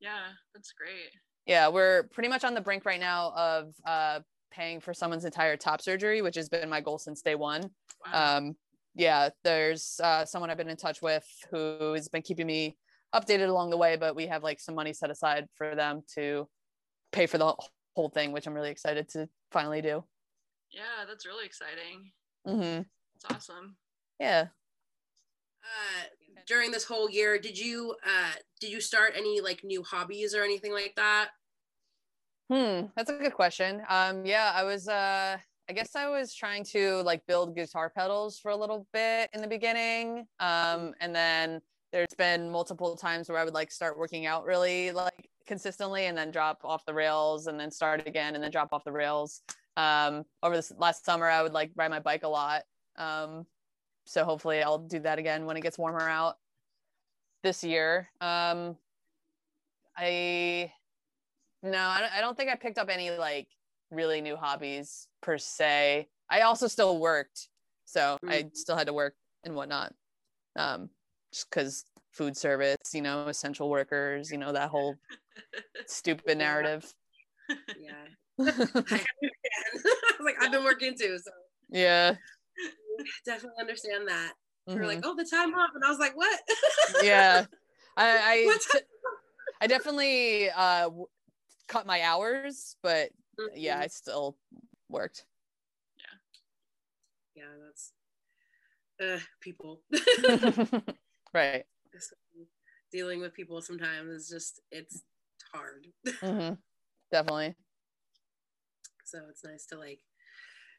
Yeah, 0.00 0.28
that's 0.54 0.72
great. 0.72 1.10
Yeah, 1.46 1.68
we're 1.68 2.04
pretty 2.12 2.28
much 2.28 2.44
on 2.44 2.54
the 2.54 2.60
brink 2.60 2.84
right 2.84 3.00
now 3.00 3.32
of 3.36 3.74
uh, 3.86 4.20
paying 4.52 4.80
for 4.80 4.94
someone's 4.94 5.24
entire 5.24 5.56
top 5.56 5.80
surgery, 5.80 6.22
which 6.22 6.36
has 6.36 6.48
been 6.48 6.68
my 6.68 6.80
goal 6.80 6.98
since 6.98 7.22
day 7.22 7.34
one. 7.34 7.70
Wow. 8.06 8.36
Um, 8.36 8.56
yeah, 8.94 9.30
there's 9.42 9.98
uh, 10.02 10.24
someone 10.24 10.50
I've 10.50 10.58
been 10.58 10.68
in 10.68 10.76
touch 10.76 11.00
with 11.02 11.26
who 11.50 11.94
has 11.94 12.08
been 12.08 12.22
keeping 12.22 12.46
me 12.46 12.76
updated 13.14 13.48
along 13.48 13.70
the 13.70 13.76
way, 13.76 13.96
but 13.96 14.14
we 14.14 14.26
have 14.26 14.42
like 14.42 14.60
some 14.60 14.74
money 14.74 14.92
set 14.92 15.10
aside 15.10 15.46
for 15.54 15.74
them 15.74 16.02
to 16.14 16.46
pay 17.10 17.26
for 17.26 17.38
the 17.38 17.54
whole 17.96 18.10
thing, 18.10 18.32
which 18.32 18.46
I'm 18.46 18.54
really 18.54 18.70
excited 18.70 19.08
to 19.10 19.28
finally 19.50 19.80
do. 19.82 20.04
Yeah, 20.70 21.04
that's 21.08 21.26
really 21.26 21.46
exciting. 21.46 22.12
Mm-hmm. 22.46 22.82
That's 23.22 23.50
awesome. 23.50 23.76
Yeah. 24.20 24.46
Uh, 25.62 26.04
during 26.46 26.70
this 26.72 26.84
whole 26.84 27.08
year 27.08 27.38
did 27.38 27.56
you 27.56 27.94
uh 28.04 28.32
did 28.60 28.70
you 28.70 28.80
start 28.80 29.12
any 29.16 29.40
like 29.40 29.62
new 29.62 29.82
hobbies 29.82 30.34
or 30.34 30.42
anything 30.42 30.72
like 30.72 30.92
that 30.96 31.28
hmm 32.52 32.86
that's 32.94 33.10
a 33.10 33.16
good 33.16 33.32
question 33.32 33.82
um 33.88 34.26
yeah 34.26 34.52
i 34.54 34.62
was 34.62 34.86
uh 34.88 35.38
i 35.70 35.72
guess 35.72 35.96
i 35.96 36.08
was 36.08 36.34
trying 36.34 36.62
to 36.62 37.02
like 37.02 37.24
build 37.26 37.56
guitar 37.56 37.90
pedals 37.90 38.38
for 38.38 38.50
a 38.50 38.56
little 38.56 38.86
bit 38.92 39.30
in 39.32 39.40
the 39.40 39.48
beginning 39.48 40.26
um 40.40 40.92
and 41.00 41.14
then 41.14 41.60
there's 41.92 42.14
been 42.18 42.50
multiple 42.50 42.94
times 42.94 43.28
where 43.28 43.38
i 43.38 43.44
would 43.44 43.54
like 43.54 43.70
start 43.70 43.96
working 43.96 44.26
out 44.26 44.44
really 44.44 44.92
like 44.92 45.30
consistently 45.46 46.06
and 46.06 46.18
then 46.18 46.30
drop 46.30 46.58
off 46.62 46.84
the 46.84 46.92
rails 46.92 47.46
and 47.46 47.58
then 47.58 47.70
start 47.70 48.06
again 48.06 48.34
and 48.34 48.44
then 48.44 48.50
drop 48.50 48.68
off 48.72 48.84
the 48.84 48.92
rails 48.92 49.42
um 49.78 50.22
over 50.42 50.54
this 50.54 50.72
last 50.76 51.06
summer 51.06 51.26
i 51.26 51.42
would 51.42 51.54
like 51.54 51.70
ride 51.74 51.90
my 51.90 52.00
bike 52.00 52.22
a 52.22 52.28
lot 52.28 52.62
um 52.96 53.46
so 54.04 54.24
hopefully 54.24 54.62
I'll 54.62 54.78
do 54.78 55.00
that 55.00 55.18
again 55.18 55.46
when 55.46 55.56
it 55.56 55.62
gets 55.62 55.78
warmer 55.78 56.08
out 56.08 56.36
this 57.42 57.62
year. 57.62 58.08
Um, 58.20 58.76
I 59.96 60.72
no, 61.62 61.78
I 61.78 62.20
don't 62.20 62.36
think 62.36 62.50
I 62.50 62.56
picked 62.56 62.78
up 62.78 62.88
any 62.90 63.10
like 63.10 63.48
really 63.90 64.20
new 64.20 64.36
hobbies 64.36 65.06
per 65.20 65.38
se. 65.38 66.08
I 66.28 66.40
also 66.40 66.66
still 66.66 66.98
worked, 66.98 67.48
so 67.84 68.18
mm-hmm. 68.24 68.30
I 68.30 68.50
still 68.54 68.76
had 68.76 68.88
to 68.88 68.92
work 68.92 69.14
and 69.44 69.54
whatnot. 69.54 69.92
Um, 70.56 70.90
just 71.32 71.48
because 71.48 71.84
food 72.12 72.36
service, 72.36 72.76
you 72.92 73.00
know, 73.00 73.28
essential 73.28 73.70
workers, 73.70 74.30
you 74.30 74.38
know, 74.38 74.52
that 74.52 74.70
whole 74.70 74.96
stupid 75.86 76.38
narrative. 76.38 76.92
Yeah. 77.78 78.04
I 78.40 79.04
like 80.20 80.36
I've 80.40 80.52
been 80.52 80.64
working 80.64 80.94
too, 80.98 81.18
so 81.18 81.30
yeah. 81.70 82.14
definitely 83.24 83.60
understand 83.60 84.08
that. 84.08 84.32
Mm-hmm. 84.68 84.78
You're 84.78 84.86
like, 84.86 85.00
oh, 85.04 85.14
the 85.16 85.24
time 85.24 85.54
off, 85.54 85.70
and 85.74 85.84
I 85.84 85.90
was 85.90 85.98
like, 85.98 86.16
what? 86.16 86.40
yeah, 87.02 87.46
I, 87.96 88.58
I 89.60 89.66
definitely 89.66 90.50
uh, 90.50 90.88
cut 91.68 91.86
my 91.86 92.02
hours, 92.02 92.76
but 92.82 93.10
mm-hmm. 93.38 93.56
yeah, 93.56 93.78
I 93.78 93.86
still 93.86 94.36
worked. 94.88 95.24
Yeah, 97.34 97.42
yeah, 97.42 97.64
that's 97.64 97.92
uh, 99.02 99.20
people. 99.40 99.80
right. 101.34 101.64
Dealing 102.92 103.20
with 103.20 103.32
people 103.32 103.60
sometimes 103.62 104.10
is 104.10 104.28
just 104.28 104.60
it's 104.70 105.02
hard. 105.54 105.86
Mm-hmm. 106.06 106.54
Definitely. 107.10 107.54
So 109.04 109.20
it's 109.30 109.44
nice 109.44 109.66
to 109.66 109.78
like 109.78 110.00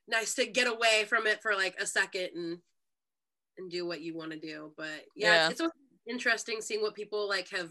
nice 0.08 0.36
to 0.36 0.46
get 0.46 0.68
away 0.68 1.06
from 1.08 1.28
it 1.28 1.42
for 1.42 1.56
like 1.56 1.76
a 1.80 1.86
second 1.86 2.30
and 2.36 2.58
and 3.58 3.72
do 3.72 3.86
what 3.86 4.02
you 4.02 4.16
want 4.18 4.32
to 4.32 4.40
do 4.40 4.72
but 4.76 5.06
yeah, 5.16 5.34
yeah. 5.34 5.50
it's, 5.50 5.62
it's 5.62 5.74
interesting 6.08 6.60
seeing 6.60 6.82
what 6.82 6.96
people 6.96 7.30
like 7.30 7.48
have 7.50 7.70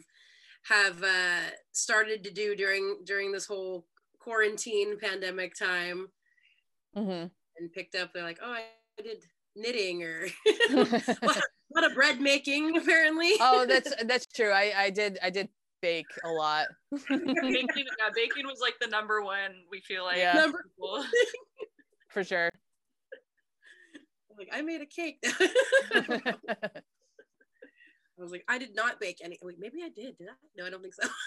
have 0.68 1.02
uh 1.02 1.50
started 1.72 2.22
to 2.24 2.30
do 2.30 2.54
during 2.54 2.98
during 3.04 3.32
this 3.32 3.46
whole 3.46 3.86
quarantine 4.18 4.98
pandemic 4.98 5.54
time 5.54 6.08
mm-hmm. 6.96 7.26
and 7.58 7.72
picked 7.74 7.94
up 7.94 8.12
they're 8.12 8.22
like 8.22 8.38
oh 8.42 8.52
i 8.52 8.62
did 9.02 9.24
knitting 9.56 10.02
or 10.02 10.26
a 10.70 11.42
lot 11.74 11.84
of 11.84 11.94
bread 11.94 12.20
making 12.20 12.76
apparently 12.76 13.32
oh 13.40 13.66
that's 13.68 13.92
that's 14.04 14.26
true 14.26 14.50
i 14.50 14.72
i 14.76 14.90
did 14.90 15.18
i 15.22 15.30
did 15.30 15.48
bake 15.80 16.06
a 16.24 16.28
lot 16.28 16.66
baking, 17.08 17.66
yeah, 17.76 18.08
baking 18.14 18.46
was 18.46 18.60
like 18.60 18.74
the 18.80 18.86
number 18.86 19.20
one 19.20 19.50
we 19.68 19.80
feel 19.80 20.04
like 20.04 20.16
yeah. 20.16 20.32
number 20.32 20.64
for 22.12 22.22
sure. 22.22 22.50
like, 24.36 24.50
I 24.52 24.60
made 24.60 24.82
a 24.82 24.86
cake. 24.86 25.24
I 28.22 28.24
was 28.24 28.32
like, 28.32 28.44
I 28.48 28.58
did 28.58 28.74
not 28.76 29.00
bake 29.00 29.18
any. 29.22 29.36
Wait, 29.42 29.56
maybe 29.58 29.82
I 29.84 29.88
did. 29.88 30.16
Did 30.16 30.28
I? 30.28 30.32
No, 30.56 30.64
I 30.64 30.70
don't 30.70 30.80
think 30.80 30.94
so. 30.94 31.08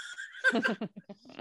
I 0.54 0.60
don't 0.60 0.90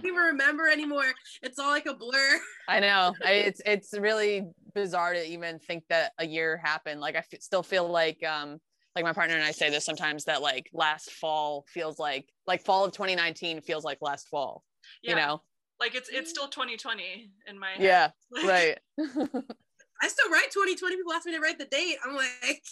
even 0.05 0.14
remember 0.14 0.69
anymore. 0.69 1.12
It's 1.43 1.59
all 1.59 1.71
like 1.71 1.87
a 1.87 1.95
blur. 1.95 2.40
I 2.69 2.81
know. 2.81 3.14
I, 3.25 3.33
it's 3.33 3.61
it's 3.64 3.93
really 3.93 4.43
bizarre 4.75 5.12
to 5.12 5.25
even 5.25 5.59
think 5.59 5.85
that 5.90 6.12
a 6.19 6.27
year 6.27 6.57
happened. 6.57 7.01
Like 7.01 7.14
I 7.14 7.19
f- 7.19 7.40
still 7.40 7.62
feel 7.62 7.87
like 7.87 8.25
um 8.25 8.59
like 8.97 9.05
my 9.05 9.12
partner 9.12 9.37
and 9.37 9.45
I 9.45 9.51
say 9.51 9.71
this 9.71 9.85
sometimes 9.85 10.25
that 10.25 10.43
like 10.43 10.71
last 10.73 11.11
fall 11.12 11.64
feels 11.69 11.99
like 11.99 12.29
like 12.47 12.64
fall 12.64 12.85
of 12.85 12.93
2019 12.93 13.61
feels 13.61 13.85
like 13.85 13.99
last 14.01 14.29
fall. 14.29 14.64
Yeah. 15.03 15.11
You 15.11 15.17
know, 15.17 15.43
like 15.79 15.95
it's 15.95 16.09
it's 16.09 16.31
still 16.31 16.49
2020 16.49 17.31
in 17.47 17.59
my 17.59 17.73
head. 17.73 17.83
Yeah, 17.83 18.11
right. 18.45 18.79
I 18.99 20.09
still 20.09 20.31
write 20.31 20.51
2020. 20.51 20.97
People 20.97 21.12
ask 21.12 21.27
me 21.27 21.33
to 21.33 21.40
write 21.40 21.59
the 21.59 21.67
date. 21.67 21.97
I'm 22.05 22.14
like, 22.17 22.62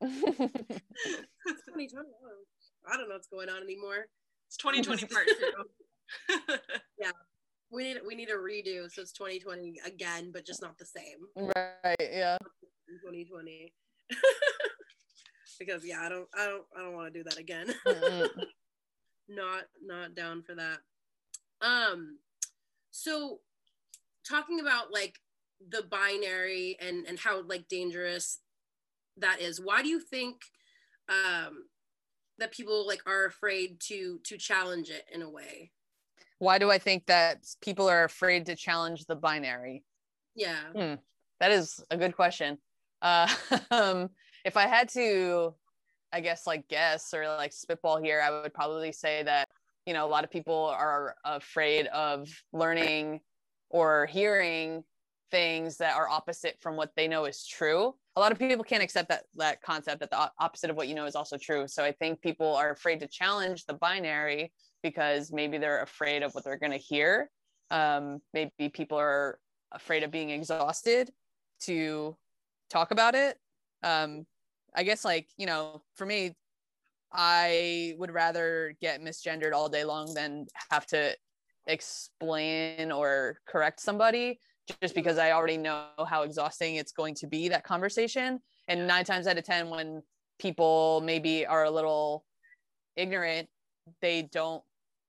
it's 0.00 0.10
2020. 1.66 2.08
I 2.90 2.96
don't 2.96 3.08
know 3.08 3.14
what's 3.14 3.28
going 3.28 3.48
on 3.48 3.62
anymore. 3.62 4.06
It's 4.46 4.56
2020 4.56 5.06
part 5.06 5.26
two. 6.48 6.56
yeah, 7.00 7.10
we 7.70 7.84
need 7.84 7.98
we 8.06 8.14
need 8.14 8.30
a 8.30 8.34
redo. 8.34 8.90
So 8.90 9.02
it's 9.02 9.12
2020 9.12 9.80
again, 9.84 10.30
but 10.32 10.46
just 10.46 10.62
not 10.62 10.78
the 10.78 10.86
same. 10.86 11.50
Right. 11.56 11.96
Yeah. 12.00 12.38
2020. 13.04 13.72
because 15.58 15.84
yeah, 15.84 16.00
I 16.02 16.08
don't 16.08 16.28
I 16.34 16.46
don't 16.46 16.64
I 16.76 16.82
don't 16.82 16.94
want 16.94 17.12
to 17.12 17.18
do 17.18 17.24
that 17.24 17.38
again. 17.38 17.74
not 19.28 19.64
not 19.84 20.14
down 20.14 20.42
for 20.42 20.54
that. 20.54 20.78
Um 21.60 22.18
so 22.90 23.40
talking 24.26 24.60
about 24.60 24.92
like 24.92 25.16
the 25.70 25.82
binary 25.82 26.76
and 26.80 27.06
and 27.06 27.18
how 27.18 27.42
like 27.42 27.68
dangerous 27.68 28.38
that 29.20 29.40
is. 29.40 29.60
Why 29.60 29.82
do 29.82 29.88
you 29.88 30.00
think 30.00 30.36
um 31.08 31.64
that 32.38 32.52
people 32.52 32.86
like 32.86 33.00
are 33.06 33.26
afraid 33.26 33.80
to 33.80 34.20
to 34.24 34.36
challenge 34.36 34.90
it 34.90 35.04
in 35.12 35.22
a 35.22 35.30
way? 35.30 35.72
Why 36.38 36.58
do 36.58 36.70
i 36.70 36.78
think 36.78 37.06
that 37.06 37.44
people 37.60 37.88
are 37.88 38.04
afraid 38.04 38.46
to 38.46 38.56
challenge 38.56 39.04
the 39.06 39.16
binary? 39.16 39.84
Yeah. 40.34 40.60
Hmm. 40.74 40.94
that 41.40 41.50
is 41.50 41.82
a 41.90 41.96
good 41.96 42.14
question. 42.14 42.58
Uh 43.02 43.28
um 43.70 44.10
if 44.44 44.56
i 44.56 44.66
had 44.66 44.88
to 44.88 45.54
i 46.12 46.20
guess 46.20 46.46
like 46.46 46.66
guess 46.68 47.12
or 47.12 47.26
like 47.26 47.52
spitball 47.52 48.00
here 48.02 48.20
i 48.20 48.30
would 48.30 48.54
probably 48.54 48.92
say 48.92 49.22
that 49.22 49.48
you 49.86 49.92
know 49.92 50.06
a 50.06 50.08
lot 50.08 50.24
of 50.24 50.30
people 50.30 50.66
are 50.66 51.14
afraid 51.24 51.86
of 51.88 52.28
learning 52.52 53.20
or 53.70 54.06
hearing 54.06 54.82
things 55.30 55.76
that 55.78 55.96
are 55.96 56.08
opposite 56.08 56.56
from 56.60 56.76
what 56.76 56.90
they 56.96 57.08
know 57.08 57.24
is 57.24 57.46
true. 57.46 57.94
A 58.16 58.20
lot 58.20 58.32
of 58.32 58.38
people 58.38 58.64
can't 58.64 58.82
accept 58.82 59.08
that 59.08 59.24
that 59.36 59.62
concept 59.62 60.00
that 60.00 60.10
the 60.10 60.30
opposite 60.40 60.70
of 60.70 60.76
what 60.76 60.88
you 60.88 60.94
know 60.94 61.06
is 61.06 61.14
also 61.14 61.36
true. 61.36 61.66
So 61.68 61.84
i 61.84 61.92
think 61.92 62.20
people 62.20 62.54
are 62.56 62.70
afraid 62.70 63.00
to 63.00 63.08
challenge 63.08 63.66
the 63.66 63.74
binary 63.74 64.52
because 64.82 65.32
maybe 65.32 65.58
they're 65.58 65.82
afraid 65.82 66.22
of 66.22 66.32
what 66.32 66.44
they're 66.44 66.58
going 66.58 66.72
to 66.72 66.78
hear. 66.78 67.30
Um, 67.70 68.20
maybe 68.32 68.68
people 68.72 68.98
are 68.98 69.38
afraid 69.72 70.02
of 70.02 70.10
being 70.10 70.30
exhausted 70.30 71.10
to 71.62 72.16
talk 72.70 72.90
about 72.90 73.14
it. 73.14 73.36
Um 73.82 74.26
i 74.74 74.82
guess 74.82 75.04
like 75.04 75.28
you 75.36 75.46
know 75.46 75.82
for 75.94 76.06
me 76.06 76.34
i 77.12 77.94
would 77.98 78.10
rather 78.10 78.74
get 78.80 79.00
misgendered 79.00 79.52
all 79.52 79.68
day 79.68 79.84
long 79.84 80.12
than 80.14 80.46
have 80.70 80.86
to 80.86 81.14
explain 81.66 82.90
or 82.92 83.38
correct 83.46 83.80
somebody 83.80 84.38
just 84.80 84.94
because 84.94 85.18
i 85.18 85.32
already 85.32 85.56
know 85.56 85.86
how 86.06 86.22
exhausting 86.22 86.76
it's 86.76 86.92
going 86.92 87.14
to 87.14 87.26
be 87.26 87.48
that 87.48 87.64
conversation. 87.64 88.40
And 88.68 88.86
nine 88.86 89.04
times 89.04 89.26
out 89.26 89.38
of 89.38 89.44
ten 89.44 89.70
when 89.70 90.02
people 90.38 91.00
maybe 91.04 91.46
are 91.46 91.64
a 91.64 91.70
little 91.70 92.24
ignorant 92.96 93.48
they 94.00 94.22
don't 94.22 94.62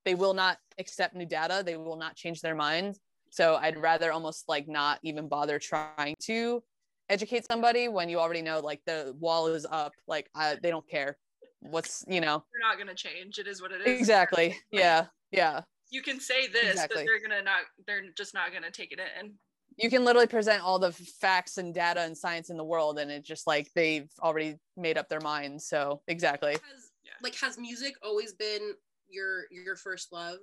they 0.04 0.14
will 0.14 0.34
not 0.34 0.56
accept 0.78 1.14
new 1.14 1.26
data. 1.26 1.62
They 1.64 1.76
will 1.76 1.96
not 1.96 2.16
change 2.16 2.40
their 2.40 2.54
mind. 2.54 2.98
So 3.30 3.56
i'd 3.56 3.76
rather 3.76 4.12
almost 4.12 4.48
like 4.48 4.66
not 4.66 4.98
even 5.02 5.28
bother 5.28 5.58
trying 5.58 6.16
to 6.22 6.62
educate 7.08 7.44
somebody 7.46 7.88
when 7.88 8.08
you 8.08 8.18
already 8.18 8.42
know 8.42 8.60
like 8.60 8.80
the 8.86 9.14
wall 9.18 9.48
is 9.48 9.66
up. 9.70 9.92
Like 10.06 10.30
I, 10.34 10.56
they 10.62 10.70
don't 10.70 10.88
care 10.88 11.18
what's 11.60 12.04
you 12.08 12.20
know. 12.20 12.42
They're 12.52 12.68
not 12.68 12.76
going 12.76 12.88
to 12.88 12.94
change. 12.94 13.38
It 13.38 13.46
is 13.46 13.60
what 13.60 13.72
it 13.72 13.82
is. 13.82 13.98
Exactly. 13.98 14.56
Yeah. 14.72 15.06
Yeah. 15.30 15.60
you 15.90 16.02
can 16.02 16.18
say 16.20 16.46
this 16.48 16.72
exactly. 16.72 17.02
but 17.02 17.06
they're 17.06 17.28
gonna 17.28 17.42
not 17.42 17.62
they're 17.86 18.02
just 18.16 18.34
not 18.34 18.52
gonna 18.52 18.70
take 18.70 18.92
it 18.92 19.00
in 19.20 19.34
you 19.80 19.88
can 19.88 20.04
literally 20.04 20.26
present 20.26 20.62
all 20.62 20.78
the 20.78 20.92
facts 20.92 21.58
and 21.58 21.72
data 21.72 22.00
and 22.00 22.16
science 22.16 22.50
in 22.50 22.56
the 22.56 22.64
world 22.64 22.98
and 22.98 23.10
it 23.10 23.24
just 23.24 23.46
like 23.46 23.70
they've 23.74 24.10
already 24.20 24.56
made 24.76 24.98
up 24.98 25.08
their 25.08 25.20
minds 25.20 25.66
so 25.66 26.02
exactly. 26.06 26.52
Has, 26.52 26.90
like 27.22 27.34
has 27.36 27.58
music 27.58 27.94
always 28.02 28.32
been 28.32 28.72
your 29.08 29.44
your 29.50 29.76
first 29.76 30.12
love? 30.12 30.38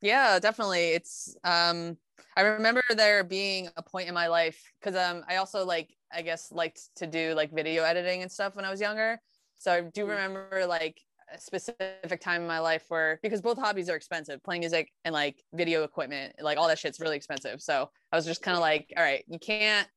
Yeah 0.00 0.38
definitely. 0.38 0.90
It's 0.90 1.36
um 1.44 1.96
i 2.36 2.42
remember 2.42 2.82
there 2.90 3.22
being 3.24 3.68
a 3.76 3.82
point 3.82 4.08
in 4.08 4.14
my 4.14 4.26
life 4.26 4.60
because 4.80 4.96
um 4.96 5.24
i 5.28 5.36
also 5.36 5.64
like 5.64 5.94
i 6.12 6.22
guess 6.22 6.50
liked 6.50 6.80
to 6.96 7.06
do 7.06 7.34
like 7.34 7.52
video 7.52 7.84
editing 7.84 8.22
and 8.22 8.30
stuff 8.30 8.56
when 8.56 8.64
i 8.64 8.70
was 8.70 8.80
younger. 8.80 9.20
So 9.58 9.72
i 9.72 9.80
do 9.80 10.04
mm. 10.04 10.08
remember 10.08 10.66
like 10.66 11.00
a 11.32 11.40
specific 11.40 12.20
time 12.20 12.42
in 12.42 12.48
my 12.48 12.58
life 12.58 12.84
where 12.88 13.18
because 13.22 13.40
both 13.40 13.58
hobbies 13.58 13.88
are 13.88 13.96
expensive 13.96 14.42
playing 14.42 14.60
music 14.60 14.92
and 15.04 15.12
like 15.12 15.42
video 15.54 15.82
equipment 15.82 16.34
like 16.40 16.58
all 16.58 16.68
that 16.68 16.78
shit's 16.78 17.00
really 17.00 17.16
expensive. 17.16 17.60
So 17.60 17.90
i 18.12 18.16
was 18.16 18.24
just 18.24 18.42
kind 18.42 18.56
of 18.56 18.60
like 18.60 18.92
all 18.96 19.02
right 19.02 19.24
you 19.28 19.38
can't 19.38 19.88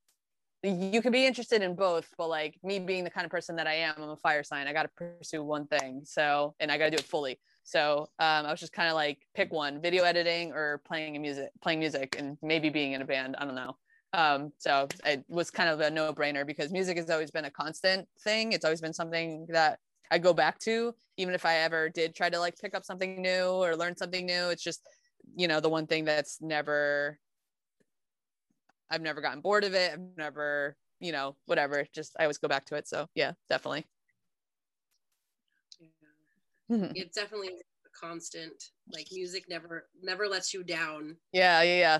you 0.63 1.01
could 1.01 1.11
be 1.11 1.25
interested 1.25 1.61
in 1.61 1.75
both 1.75 2.07
but 2.17 2.27
like 2.27 2.57
me 2.63 2.79
being 2.79 3.03
the 3.03 3.09
kind 3.09 3.25
of 3.25 3.29
person 3.29 3.55
that 3.55 3.67
i 3.67 3.73
am 3.73 3.93
i'm 3.97 4.09
a 4.09 4.17
fire 4.17 4.43
sign. 4.43 4.67
I 4.67 4.73
got 4.73 4.83
to 4.83 4.89
pursue 5.19 5.43
one 5.43 5.67
thing 5.67 6.01
so 6.03 6.55
and 6.59 6.71
i 6.71 6.77
got 6.77 6.85
to 6.85 6.91
do 6.91 6.97
it 6.97 7.03
fully. 7.03 7.39
So 7.63 8.09
um, 8.19 8.45
i 8.45 8.51
was 8.51 8.59
just 8.59 8.73
kind 8.73 8.89
of 8.89 8.95
like 8.95 9.19
pick 9.35 9.51
one 9.51 9.81
video 9.81 10.03
editing 10.03 10.51
or 10.53 10.81
playing 10.85 11.21
music 11.21 11.49
playing 11.61 11.79
music 11.79 12.15
and 12.17 12.37
maybe 12.41 12.69
being 12.69 12.93
in 12.93 13.01
a 13.01 13.05
band 13.05 13.35
i 13.39 13.45
don't 13.45 13.55
know. 13.55 13.77
Um, 14.13 14.53
so 14.59 14.87
it 15.05 15.25
was 15.27 15.51
kind 15.51 15.69
of 15.69 15.81
a 15.81 15.89
no-brainer 15.89 16.47
because 16.47 16.71
music 16.71 16.95
has 16.95 17.09
always 17.09 17.31
been 17.31 17.43
a 17.43 17.51
constant 17.51 18.07
thing. 18.21 18.53
It's 18.53 18.63
always 18.63 18.79
been 18.79 18.93
something 18.93 19.45
that 19.49 19.79
i 20.11 20.17
go 20.17 20.33
back 20.33 20.59
to 20.59 20.93
even 21.17 21.33
if 21.33 21.45
i 21.45 21.57
ever 21.57 21.89
did 21.89 22.15
try 22.15 22.29
to 22.29 22.39
like 22.39 22.57
pick 22.59 22.75
up 22.75 22.85
something 22.85 23.21
new 23.21 23.45
or 23.45 23.75
learn 23.75 23.95
something 23.95 24.25
new 24.25 24.49
it's 24.49 24.63
just 24.63 24.81
you 25.35 25.47
know 25.47 25.59
the 25.59 25.69
one 25.69 25.87
thing 25.87 26.05
that's 26.05 26.41
never 26.41 27.19
I've 28.89 29.01
never 29.01 29.21
gotten 29.21 29.41
bored 29.41 29.63
of 29.63 29.73
it. 29.73 29.91
I've 29.93 30.17
never, 30.17 30.75
you 30.99 31.11
know, 31.11 31.35
whatever. 31.45 31.85
Just 31.93 32.15
I 32.19 32.23
always 32.23 32.37
go 32.37 32.47
back 32.47 32.65
to 32.65 32.75
it. 32.75 32.87
So 32.87 33.07
yeah, 33.15 33.33
definitely. 33.49 33.85
Yeah. 36.69 36.87
it's 36.95 37.15
definitely 37.15 37.49
a 37.49 37.99
constant. 37.99 38.53
Like 38.91 39.07
music 39.11 39.45
never 39.49 39.87
never 40.01 40.27
lets 40.27 40.53
you 40.53 40.63
down. 40.63 41.17
Yeah, 41.31 41.61
yeah, 41.63 41.77
yeah. 41.77 41.99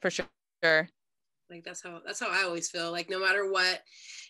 For 0.00 0.10
sure. 0.10 0.88
Like 1.50 1.64
that's 1.64 1.82
how 1.82 2.00
that's 2.04 2.20
how 2.20 2.30
I 2.30 2.44
always 2.44 2.70
feel. 2.70 2.90
Like 2.90 3.10
no 3.10 3.20
matter 3.20 3.50
what, 3.50 3.82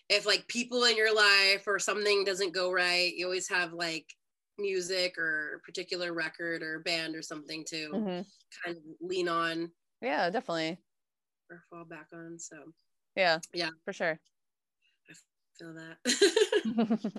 if 0.09 0.25
like 0.25 0.47
people 0.47 0.83
in 0.83 0.97
your 0.97 1.15
life 1.15 1.63
or 1.67 1.79
something 1.79 2.23
doesn't 2.23 2.53
go 2.53 2.71
right, 2.71 3.13
you 3.15 3.25
always 3.25 3.49
have 3.49 3.73
like 3.73 4.05
music 4.59 5.17
or 5.17 5.55
a 5.55 5.59
particular 5.65 6.13
record 6.13 6.61
or 6.61 6.79
band 6.79 7.15
or 7.15 7.21
something 7.21 7.63
to 7.67 7.89
mm-hmm. 7.89 8.21
kind 8.65 8.77
of 8.77 8.83
lean 9.01 9.27
on. 9.27 9.71
Yeah, 10.01 10.29
definitely 10.29 10.77
or 11.53 11.63
fall 11.69 11.85
back 11.85 12.07
on. 12.13 12.39
So 12.39 12.57
yeah, 13.15 13.39
yeah, 13.53 13.69
for 13.85 13.93
sure. 13.93 14.19
I 15.09 15.13
feel 15.57 15.73
that. 15.75 15.97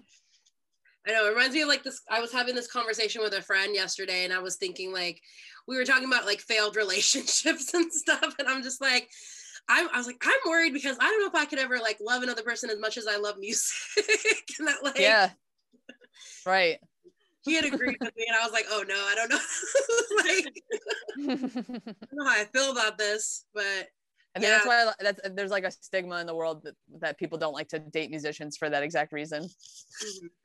I 1.07 1.12
know 1.12 1.27
it 1.27 1.31
reminds 1.31 1.55
me 1.55 1.62
of 1.62 1.68
like 1.68 1.83
this. 1.83 2.01
I 2.11 2.20
was 2.20 2.33
having 2.33 2.55
this 2.55 2.70
conversation 2.70 3.23
with 3.23 3.35
a 3.35 3.42
friend 3.42 3.75
yesterday, 3.75 4.25
and 4.25 4.33
I 4.33 4.40
was 4.40 4.57
thinking 4.57 4.92
like 4.92 5.20
we 5.68 5.77
were 5.77 5.85
talking 5.85 6.09
about 6.09 6.27
like 6.27 6.40
failed 6.40 6.77
relationships 6.85 7.75
and 7.75 7.92
stuff, 7.92 8.35
and 8.38 8.49
I'm 8.49 8.62
just 8.62 8.81
like, 8.81 9.09
I'm, 9.68 9.88
I 9.92 9.96
was 9.96 10.07
like, 10.07 10.22
I'm 10.22 10.50
worried 10.50 10.72
because 10.72 10.96
I 11.00 11.05
don't 11.05 11.20
know 11.20 11.29
if 11.29 11.35
I 11.35 11.46
could 11.46 11.59
ever 11.59 11.79
like 11.79 11.98
love 12.00 12.22
another 12.22 12.42
person 12.42 12.70
as 12.70 12.79
much 12.79 12.96
as 12.98 13.07
I 13.07 13.16
love 13.16 13.38
music. 13.38 13.74
and 14.59 14.68
that 14.68 14.83
like, 14.83 14.98
yeah, 14.98 15.31
right. 16.46 16.79
He 17.42 17.55
had 17.55 17.66
agreed 17.66 17.98
with 18.00 18.16
me, 18.16 18.24
and 18.27 18.37
I 18.37 18.42
was 18.42 18.53
like, 18.53 18.64
oh 18.70 18.85
no, 18.88 18.94
I 18.94 19.14
don't 19.14 19.31
know. 19.31 19.37
like, 20.24 20.55
I 21.18 21.87
don't 21.87 22.12
know 22.12 22.24
how 22.24 22.40
I 22.40 22.44
feel 22.44 22.72
about 22.72 22.96
this, 22.96 23.44
but 23.55 23.88
and 24.35 24.42
yeah. 24.42 24.50
that's 24.50 24.66
why 24.66 24.92
that's 24.98 25.20
there's 25.35 25.53
like 25.53 25.64
a 25.64 25.70
stigma 25.70 26.20
in 26.20 26.27
the 26.27 26.35
world 26.35 26.64
that, 26.64 26.74
that 27.00 27.18
people 27.18 27.38
don't 27.38 27.53
like 27.53 27.68
to 27.68 27.79
date 27.79 28.11
musicians 28.11 28.57
for 28.57 28.68
that 28.68 28.83
exact 28.83 29.12
reason. 29.12 29.48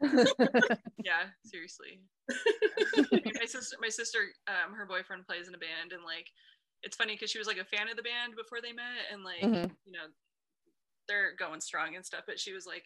Mm-hmm. 0.03 0.25
yeah, 1.03 1.23
seriously. 1.43 2.01
my 2.29 3.45
sister, 3.47 3.77
my 3.81 3.89
sister, 3.89 4.19
um, 4.47 4.75
her 4.75 4.85
boyfriend 4.85 5.25
plays 5.25 5.47
in 5.47 5.55
a 5.55 5.57
band, 5.57 5.91
and 5.91 6.03
like, 6.03 6.27
it's 6.83 6.95
funny 6.95 7.13
because 7.13 7.29
she 7.29 7.39
was 7.39 7.47
like 7.47 7.57
a 7.57 7.65
fan 7.65 7.89
of 7.89 7.97
the 7.97 8.03
band 8.03 8.35
before 8.35 8.59
they 8.61 8.73
met, 8.73 9.09
and 9.11 9.23
like, 9.23 9.41
mm-hmm. 9.41 9.71
you 9.85 9.91
know, 9.91 10.07
they're 11.07 11.35
going 11.37 11.61
strong 11.61 11.95
and 11.95 12.05
stuff. 12.05 12.21
But 12.27 12.39
she 12.39 12.53
was 12.53 12.65
like, 12.65 12.83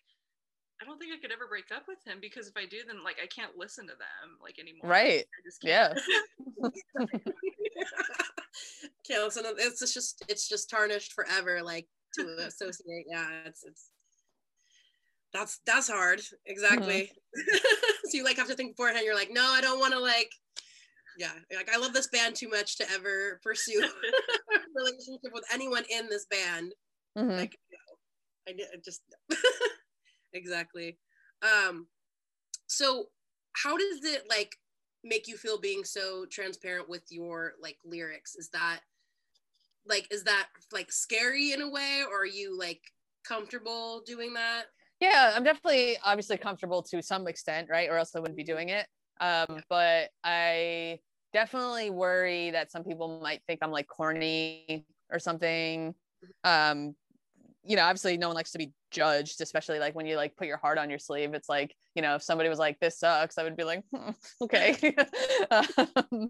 I 0.81 0.85
don't 0.85 0.97
think 0.99 1.13
I 1.13 1.19
could 1.19 1.31
ever 1.31 1.47
break 1.47 1.65
up 1.75 1.83
with 1.87 1.99
him 2.05 2.17
because 2.19 2.47
if 2.47 2.57
I 2.57 2.65
do, 2.65 2.77
then 2.85 3.03
like 3.03 3.17
I 3.21 3.27
can't 3.27 3.57
listen 3.57 3.85
to 3.87 3.93
them 3.93 4.37
like 4.41 4.59
anymore. 4.59 4.89
Right. 4.89 5.25
Yeah. 5.61 5.93
Kill. 9.05 9.31
So 9.31 9.41
it's 9.57 9.93
just 9.93 10.23
it's 10.27 10.47
just 10.47 10.69
tarnished 10.69 11.13
forever, 11.13 11.61
like 11.63 11.87
to 12.15 12.35
associate. 12.47 13.05
Yeah, 13.09 13.27
it's 13.45 13.63
it's 13.63 13.89
that's 15.33 15.59
that's 15.65 15.89
hard. 15.89 16.21
Exactly. 16.45 17.11
Mm-hmm. 17.37 17.57
so 18.09 18.17
you 18.17 18.23
like 18.23 18.37
have 18.37 18.47
to 18.47 18.55
think 18.55 18.75
beforehand. 18.75 19.05
You're 19.05 19.15
like, 19.15 19.31
no, 19.31 19.45
I 19.45 19.61
don't 19.61 19.79
want 19.79 19.93
to 19.93 19.99
like. 19.99 20.31
Yeah, 21.17 21.33
like 21.55 21.73
I 21.73 21.77
love 21.77 21.93
this 21.93 22.07
band 22.07 22.35
too 22.35 22.49
much 22.49 22.77
to 22.77 22.89
ever 22.91 23.39
pursue 23.43 23.83
a 23.83 24.59
relationship 24.75 25.31
with 25.33 25.43
anyone 25.53 25.83
in 25.89 26.07
this 26.09 26.25
band. 26.25 26.73
Mm-hmm. 27.17 27.37
Like, 27.37 27.57
I 28.47 28.53
just 28.83 29.01
exactly. 30.33 30.97
Um, 31.41 31.87
so 32.67 33.05
how 33.53 33.77
does 33.77 34.03
it 34.03 34.23
like 34.29 34.55
make 35.03 35.27
you 35.27 35.37
feel 35.37 35.59
being 35.59 35.83
so 35.83 36.25
transparent 36.31 36.89
with 36.89 37.03
your 37.09 37.53
like 37.61 37.77
lyrics? 37.85 38.35
Is 38.35 38.49
that 38.49 38.79
like 39.85 40.07
is 40.11 40.23
that 40.23 40.47
like 40.71 40.91
scary 40.91 41.51
in 41.51 41.61
a 41.61 41.69
way 41.69 42.03
or 42.09 42.21
are 42.21 42.25
you 42.25 42.57
like 42.57 42.81
comfortable 43.27 44.01
doing 44.05 44.33
that? 44.33 44.63
Yeah, 44.99 45.33
I'm 45.35 45.43
definitely 45.43 45.97
obviously 46.03 46.37
comfortable 46.37 46.81
to 46.83 47.01
some 47.01 47.27
extent, 47.27 47.67
right? 47.69 47.89
Or 47.89 47.97
else 47.97 48.15
I 48.15 48.19
wouldn't 48.19 48.37
be 48.37 48.43
doing 48.43 48.69
it. 48.69 48.87
Um, 49.19 49.61
but 49.69 50.09
I 50.23 50.99
definitely 51.33 51.89
worry 51.89 52.51
that 52.51 52.71
some 52.71 52.83
people 52.83 53.19
might 53.21 53.41
think 53.47 53.59
I'm 53.61 53.71
like 53.71 53.87
corny 53.87 54.85
or 55.11 55.19
something. 55.19 55.95
Um, 56.43 56.95
you 57.65 57.75
know, 57.75 57.83
obviously 57.83 58.17
no 58.17 58.27
one 58.27 58.35
likes 58.35 58.51
to 58.51 58.57
be 58.57 58.73
judged, 58.91 59.41
especially 59.41 59.79
like 59.79 59.95
when 59.95 60.05
you 60.05 60.15
like 60.17 60.35
put 60.35 60.47
your 60.47 60.57
heart 60.57 60.77
on 60.77 60.89
your 60.89 60.99
sleeve. 60.99 61.33
It's 61.33 61.49
like, 61.49 61.75
you 61.95 62.01
know, 62.01 62.15
if 62.15 62.23
somebody 62.23 62.49
was 62.49 62.59
like, 62.59 62.79
this 62.79 62.99
sucks, 62.99 63.37
I 63.37 63.43
would 63.43 63.55
be 63.55 63.63
like, 63.63 63.83
hmm, 63.93 64.11
okay. 64.41 64.95
um, 65.51 66.29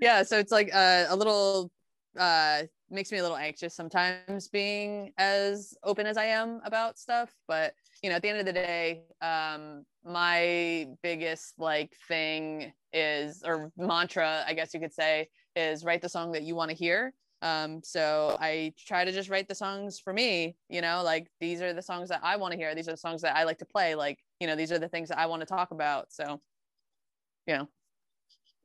yeah. 0.00 0.22
So 0.22 0.38
it's 0.38 0.52
like 0.52 0.74
uh, 0.74 1.06
a 1.08 1.16
little, 1.16 1.70
uh, 2.18 2.62
makes 2.90 3.10
me 3.10 3.18
a 3.18 3.22
little 3.22 3.36
anxious 3.36 3.74
sometimes 3.74 4.48
being 4.48 5.12
as 5.18 5.74
open 5.82 6.06
as 6.06 6.16
I 6.16 6.26
am 6.26 6.60
about 6.64 6.98
stuff. 6.98 7.34
But, 7.48 7.74
you 8.02 8.10
know, 8.10 8.16
at 8.16 8.22
the 8.22 8.28
end 8.28 8.38
of 8.38 8.46
the 8.46 8.52
day, 8.52 9.04
um, 9.20 9.84
my 10.04 10.88
biggest 11.02 11.58
like 11.58 11.96
thing 12.08 12.72
is, 12.92 13.42
or 13.44 13.72
mantra, 13.76 14.44
I 14.46 14.54
guess 14.54 14.74
you 14.74 14.80
could 14.80 14.92
say, 14.94 15.28
is 15.56 15.84
write 15.84 16.02
the 16.02 16.08
song 16.08 16.32
that 16.32 16.42
you 16.42 16.54
want 16.54 16.70
to 16.70 16.76
hear 16.76 17.14
um, 17.44 17.82
so 17.82 18.38
I 18.40 18.72
try 18.78 19.04
to 19.04 19.12
just 19.12 19.28
write 19.28 19.48
the 19.48 19.54
songs 19.54 20.00
for 20.00 20.14
me, 20.14 20.56
you 20.70 20.80
know, 20.80 21.02
like 21.04 21.30
these 21.40 21.60
are 21.60 21.74
the 21.74 21.82
songs 21.82 22.08
that 22.08 22.20
I 22.24 22.36
want 22.36 22.52
to 22.52 22.58
hear. 22.58 22.74
These 22.74 22.88
are 22.88 22.92
the 22.92 22.96
songs 22.96 23.20
that 23.20 23.36
I 23.36 23.44
like 23.44 23.58
to 23.58 23.66
play. 23.66 23.94
Like, 23.94 24.24
you 24.40 24.46
know, 24.46 24.56
these 24.56 24.72
are 24.72 24.78
the 24.78 24.88
things 24.88 25.10
that 25.10 25.18
I 25.18 25.26
want 25.26 25.40
to 25.40 25.46
talk 25.46 25.70
about. 25.70 26.10
So, 26.10 26.40
you 27.46 27.54
know. 27.54 27.68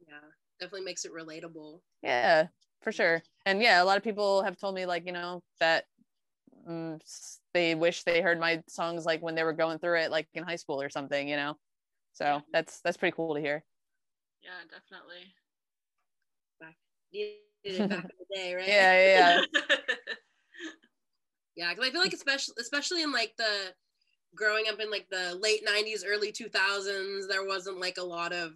Yeah, 0.07 0.19
definitely 0.61 0.85
makes 0.85 1.03
it 1.03 1.11
relatable. 1.11 1.81
Yeah, 2.01 2.47
for 2.81 2.91
sure. 2.91 3.21
And 3.45 3.61
yeah, 3.61 3.81
a 3.81 3.85
lot 3.85 3.97
of 3.97 4.03
people 4.03 4.43
have 4.43 4.57
told 4.57 4.75
me 4.75 4.85
like, 4.85 5.05
you 5.05 5.11
know, 5.11 5.41
that 5.59 5.85
um, 6.67 6.99
they 7.53 7.75
wish 7.75 8.03
they 8.03 8.21
heard 8.21 8.39
my 8.39 8.61
songs 8.67 9.05
like 9.05 9.21
when 9.21 9.35
they 9.35 9.43
were 9.43 9.53
going 9.53 9.79
through 9.79 9.99
it, 9.99 10.11
like 10.11 10.27
in 10.33 10.43
high 10.43 10.55
school 10.55 10.81
or 10.81 10.89
something, 10.89 11.27
you 11.27 11.35
know? 11.35 11.55
So 12.13 12.41
that's, 12.51 12.81
that's 12.81 12.97
pretty 12.97 13.15
cool 13.15 13.35
to 13.35 13.41
hear. 13.41 13.63
Yeah, 14.41 14.49
definitely. 14.69 15.33
Back, 16.59 16.75
back 17.89 18.03
in 18.03 18.17
the 18.19 18.35
day, 18.35 18.55
right? 18.55 18.67
Yeah, 18.67 19.05
yeah. 19.05 19.41
yeah. 19.53 19.95
Yeah, 21.59 21.73
because 21.73 21.89
I 21.89 21.91
feel 21.91 21.99
like 21.99 22.13
especially 22.13 22.55
especially 22.57 23.03
in 23.03 23.11
like 23.11 23.33
the 23.37 23.73
growing 24.33 24.65
up 24.69 24.79
in 24.79 24.89
like 24.89 25.07
the 25.09 25.37
late 25.41 25.61
90s 25.65 26.05
early 26.07 26.31
2000s 26.31 27.27
there 27.27 27.45
wasn't 27.45 27.81
like 27.81 27.97
a 27.97 28.03
lot 28.03 28.31
of 28.31 28.53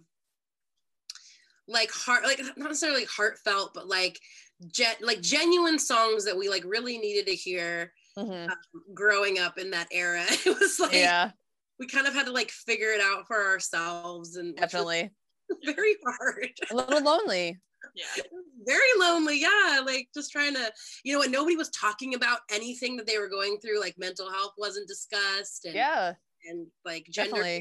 like 1.66 1.90
heart 1.90 2.24
like 2.24 2.40
not 2.56 2.68
necessarily 2.68 3.04
heartfelt 3.06 3.72
but 3.74 3.88
like 3.88 4.18
gen- 4.66 4.96
like 5.00 5.20
genuine 5.20 5.78
songs 5.78 6.24
that 6.24 6.36
we 6.36 6.48
like 6.48 6.64
really 6.64 6.98
needed 6.98 7.26
to 7.26 7.34
hear 7.34 7.92
mm-hmm. 8.18 8.50
um, 8.50 8.56
growing 8.94 9.38
up 9.38 9.58
in 9.58 9.70
that 9.70 9.88
era. 9.90 10.24
It 10.46 10.58
was 10.58 10.78
like 10.80 10.94
yeah. 10.94 11.30
we 11.78 11.86
kind 11.86 12.06
of 12.06 12.14
had 12.14 12.26
to 12.26 12.32
like 12.32 12.50
figure 12.50 12.90
it 12.90 13.00
out 13.00 13.26
for 13.26 13.44
ourselves 13.44 14.36
and 14.36 14.56
definitely. 14.56 15.10
very 15.64 15.96
hard. 16.04 16.50
A 16.70 16.74
little 16.74 17.02
lonely. 17.02 17.58
Yeah. 17.94 18.22
Very 18.66 18.80
lonely 18.98 19.40
yeah 19.40 19.80
like 19.84 20.08
just 20.14 20.32
trying 20.32 20.54
to 20.54 20.72
you 21.04 21.14
know 21.14 21.22
and 21.22 21.30
nobody 21.30 21.54
was 21.54 21.68
talking 21.70 22.14
about 22.14 22.38
anything 22.50 22.96
that 22.96 23.06
they 23.06 23.18
were 23.18 23.28
going 23.28 23.58
through 23.58 23.78
like 23.78 23.94
mental 23.98 24.30
health 24.30 24.54
wasn't 24.56 24.88
discussed 24.88 25.66
and 25.66 25.74
yeah. 25.74 26.14
and 26.48 26.66
like 26.84 27.06
gender 27.10 27.60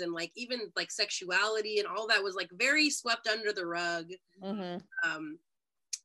And 0.00 0.12
like 0.12 0.32
even 0.36 0.70
like 0.76 0.90
sexuality 0.90 1.78
and 1.78 1.86
all 1.86 2.06
that 2.08 2.22
was 2.22 2.34
like 2.34 2.50
very 2.52 2.88
swept 2.90 3.28
under 3.28 3.52
the 3.52 3.66
rug 3.66 4.06
mm-hmm. 4.42 4.78
um 5.08 5.38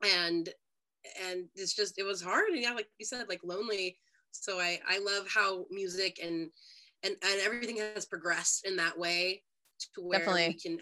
and 0.04 0.48
and 1.24 1.44
it's 1.54 1.74
just 1.74 1.98
it 1.98 2.02
was 2.02 2.22
hard 2.22 2.50
and 2.50 2.60
yeah 2.60 2.72
like 2.72 2.88
you 2.98 3.06
said 3.06 3.28
like 3.28 3.40
lonely 3.44 3.96
so 4.32 4.58
i 4.58 4.78
i 4.88 4.98
love 4.98 5.26
how 5.32 5.64
music 5.70 6.18
and 6.22 6.50
and 7.04 7.14
and 7.22 7.40
everything 7.40 7.76
has 7.76 8.04
progressed 8.04 8.66
in 8.66 8.76
that 8.76 8.98
way 8.98 9.42
to 9.80 10.02
where 10.02 10.18
Definitely. 10.18 10.48
we 10.48 10.54
can 10.54 10.80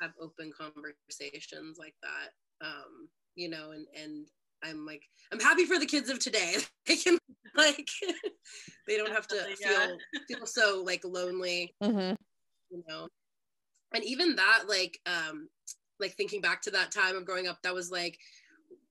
have 0.00 0.12
open 0.20 0.50
conversations 0.58 1.78
like 1.78 1.94
that 2.02 2.66
um 2.66 3.08
you 3.34 3.48
know 3.48 3.70
and 3.72 3.86
and 4.00 4.26
i'm 4.64 4.86
like 4.86 5.02
i'm 5.32 5.40
happy 5.40 5.64
for 5.64 5.78
the 5.78 5.86
kids 5.86 6.10
of 6.10 6.18
today. 6.18 6.56
They 6.86 6.96
can 6.96 7.16
like 7.56 7.88
they 8.88 8.96
don't 8.96 9.12
have 9.12 9.26
to 9.28 9.36
feel 9.56 9.98
feel 10.28 10.46
so 10.46 10.82
like 10.84 11.04
lonely 11.04 11.74
mm-hmm. 11.82 12.14
you 12.70 12.82
know? 12.88 13.08
And 13.94 14.04
even 14.04 14.36
that 14.36 14.64
like 14.68 14.98
um 15.06 15.48
like 16.00 16.14
thinking 16.14 16.40
back 16.40 16.62
to 16.62 16.70
that 16.72 16.90
time 16.90 17.16
of 17.16 17.24
growing 17.24 17.46
up 17.46 17.58
that 17.62 17.74
was 17.74 17.90
like 17.90 18.18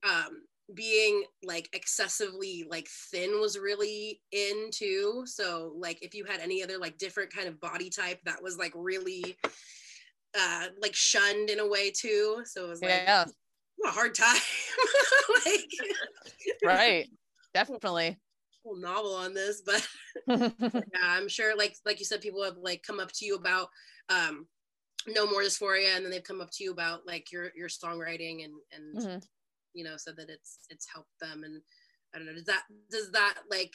um 0.04 0.44
being 0.74 1.24
like 1.44 1.70
excessively 1.74 2.66
like 2.70 2.88
thin 3.12 3.42
was 3.42 3.60
really 3.60 4.22
in 4.32 4.70
too. 4.72 5.24
So 5.26 5.74
like 5.78 6.02
if 6.02 6.16
you 6.16 6.24
had 6.24 6.40
any 6.40 6.64
other 6.64 6.78
like 6.78 6.98
different 6.98 7.34
kind 7.34 7.48
of 7.48 7.60
body 7.60 7.90
type 7.90 8.20
that 8.26 8.42
was 8.42 8.58
like 8.58 8.72
really 8.76 9.36
uh 10.40 10.68
like 10.82 10.96
shunned 10.96 11.50
in 11.50 11.60
a 11.60 11.68
way 11.68 11.92
too. 11.92 12.44
So 12.46 12.66
it 12.66 12.70
was 12.70 12.82
like 12.82 12.92
yeah. 12.92 13.26
A 13.86 13.92
hard 13.92 14.16
time. 14.16 14.38
Like 15.46 15.72
right. 16.64 17.08
Definitely. 17.54 18.20
Whole 18.64 18.80
novel 18.80 19.16
on 19.16 19.34
this 19.34 19.62
but 19.66 19.88
yeah 20.28 20.84
i'm 21.04 21.28
sure 21.28 21.58
like 21.58 21.76
like 21.84 21.98
you 21.98 22.06
said 22.06 22.22
people 22.22 22.44
have 22.44 22.58
like 22.58 22.84
come 22.84 23.00
up 23.00 23.12
to 23.12 23.26
you 23.26 23.36
about 23.36 23.70
um 24.10 24.46
no 25.08 25.26
more 25.26 25.42
dysphoria 25.42 25.96
and 25.96 26.06
then 26.06 26.12
they've 26.12 26.24
come 26.24 26.42
up 26.42 26.52
to 26.52 26.64
you 26.64 26.72
about 26.72 27.08
like 27.08 27.32
your 27.32 27.52
your 27.56 27.68
songwriting 27.68 28.44
and 28.44 28.54
and 28.72 28.98
mm-hmm. 28.98 29.18
you 29.74 29.84
know 29.84 29.98
said 29.98 30.16
that 30.16 30.30
it's 30.30 30.60
it's 30.70 30.88
helped 30.94 31.20
them 31.20 31.44
and 31.44 31.62
i 32.14 32.18
don't 32.18 32.28
know 32.28 32.34
does 32.34 32.46
that 32.46 32.64
does 32.92 33.12
that 33.12 33.36
like 33.50 33.74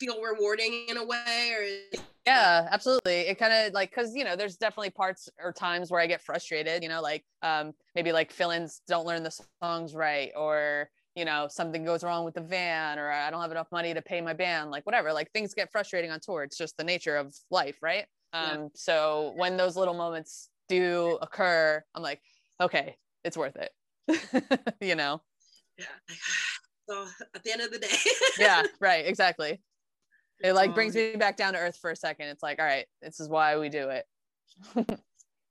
feel 0.00 0.20
rewarding 0.22 0.86
in 0.88 0.96
a 0.96 1.04
way 1.04 1.52
or 1.54 2.00
yeah 2.26 2.66
absolutely. 2.70 3.20
It 3.20 3.38
kind 3.38 3.52
of 3.52 3.74
like 3.74 3.90
because 3.90 4.14
you 4.14 4.24
know 4.24 4.34
there's 4.34 4.56
definitely 4.56 4.90
parts 4.90 5.28
or 5.38 5.52
times 5.52 5.90
where 5.90 6.00
i 6.00 6.06
get 6.06 6.22
frustrated 6.22 6.82
you 6.82 6.88
know 6.88 7.00
like 7.00 7.24
um 7.42 7.72
maybe 7.94 8.12
like 8.12 8.32
fill-ins 8.32 8.82
don't 8.88 9.06
learn 9.06 9.22
the 9.22 9.38
songs 9.62 9.94
right 9.94 10.30
or 10.36 10.88
you 11.14 11.24
know 11.24 11.48
something 11.50 11.84
goes 11.84 12.02
wrong 12.02 12.24
with 12.24 12.34
the 12.34 12.40
van 12.40 12.98
or 12.98 13.10
i 13.10 13.30
don't 13.30 13.42
have 13.42 13.50
enough 13.50 13.68
money 13.72 13.92
to 13.92 14.02
pay 14.02 14.20
my 14.20 14.32
band 14.32 14.70
like 14.70 14.84
whatever 14.86 15.12
like 15.12 15.30
things 15.32 15.54
get 15.54 15.70
frustrating 15.70 16.10
on 16.10 16.18
tour. 16.20 16.42
It's 16.42 16.56
just 16.56 16.76
the 16.76 16.84
nature 16.84 17.16
of 17.16 17.34
life 17.50 17.78
right? 17.82 18.06
Um 18.32 18.42
yeah. 18.42 18.66
so 18.74 19.32
when 19.36 19.56
those 19.56 19.76
little 19.76 19.94
moments 19.94 20.48
do 20.68 21.18
occur 21.20 21.82
i'm 21.94 22.02
like 22.02 22.20
okay 22.60 22.96
it's 23.24 23.36
worth 23.36 23.56
it. 23.56 23.70
You 24.80 24.94
know? 24.94 25.20
Yeah 25.78 25.84
so 26.88 27.06
at 27.34 27.42
the 27.44 27.52
end 27.52 27.60
of 27.60 27.70
the 27.70 27.78
day. 27.78 27.96
Yeah 28.38 28.62
right 28.80 29.06
exactly 29.06 29.60
it 30.42 30.52
like 30.54 30.74
brings 30.74 30.94
me 30.94 31.16
back 31.16 31.36
down 31.36 31.52
to 31.52 31.58
earth 31.58 31.78
for 31.80 31.90
a 31.90 31.96
second. 31.96 32.28
It's 32.28 32.42
like 32.42 32.58
all 32.58 32.64
right 32.64 32.86
this 33.02 33.20
is 33.20 33.28
why 33.28 33.58
we 33.58 33.68
do 33.68 33.90
it. 33.90 34.06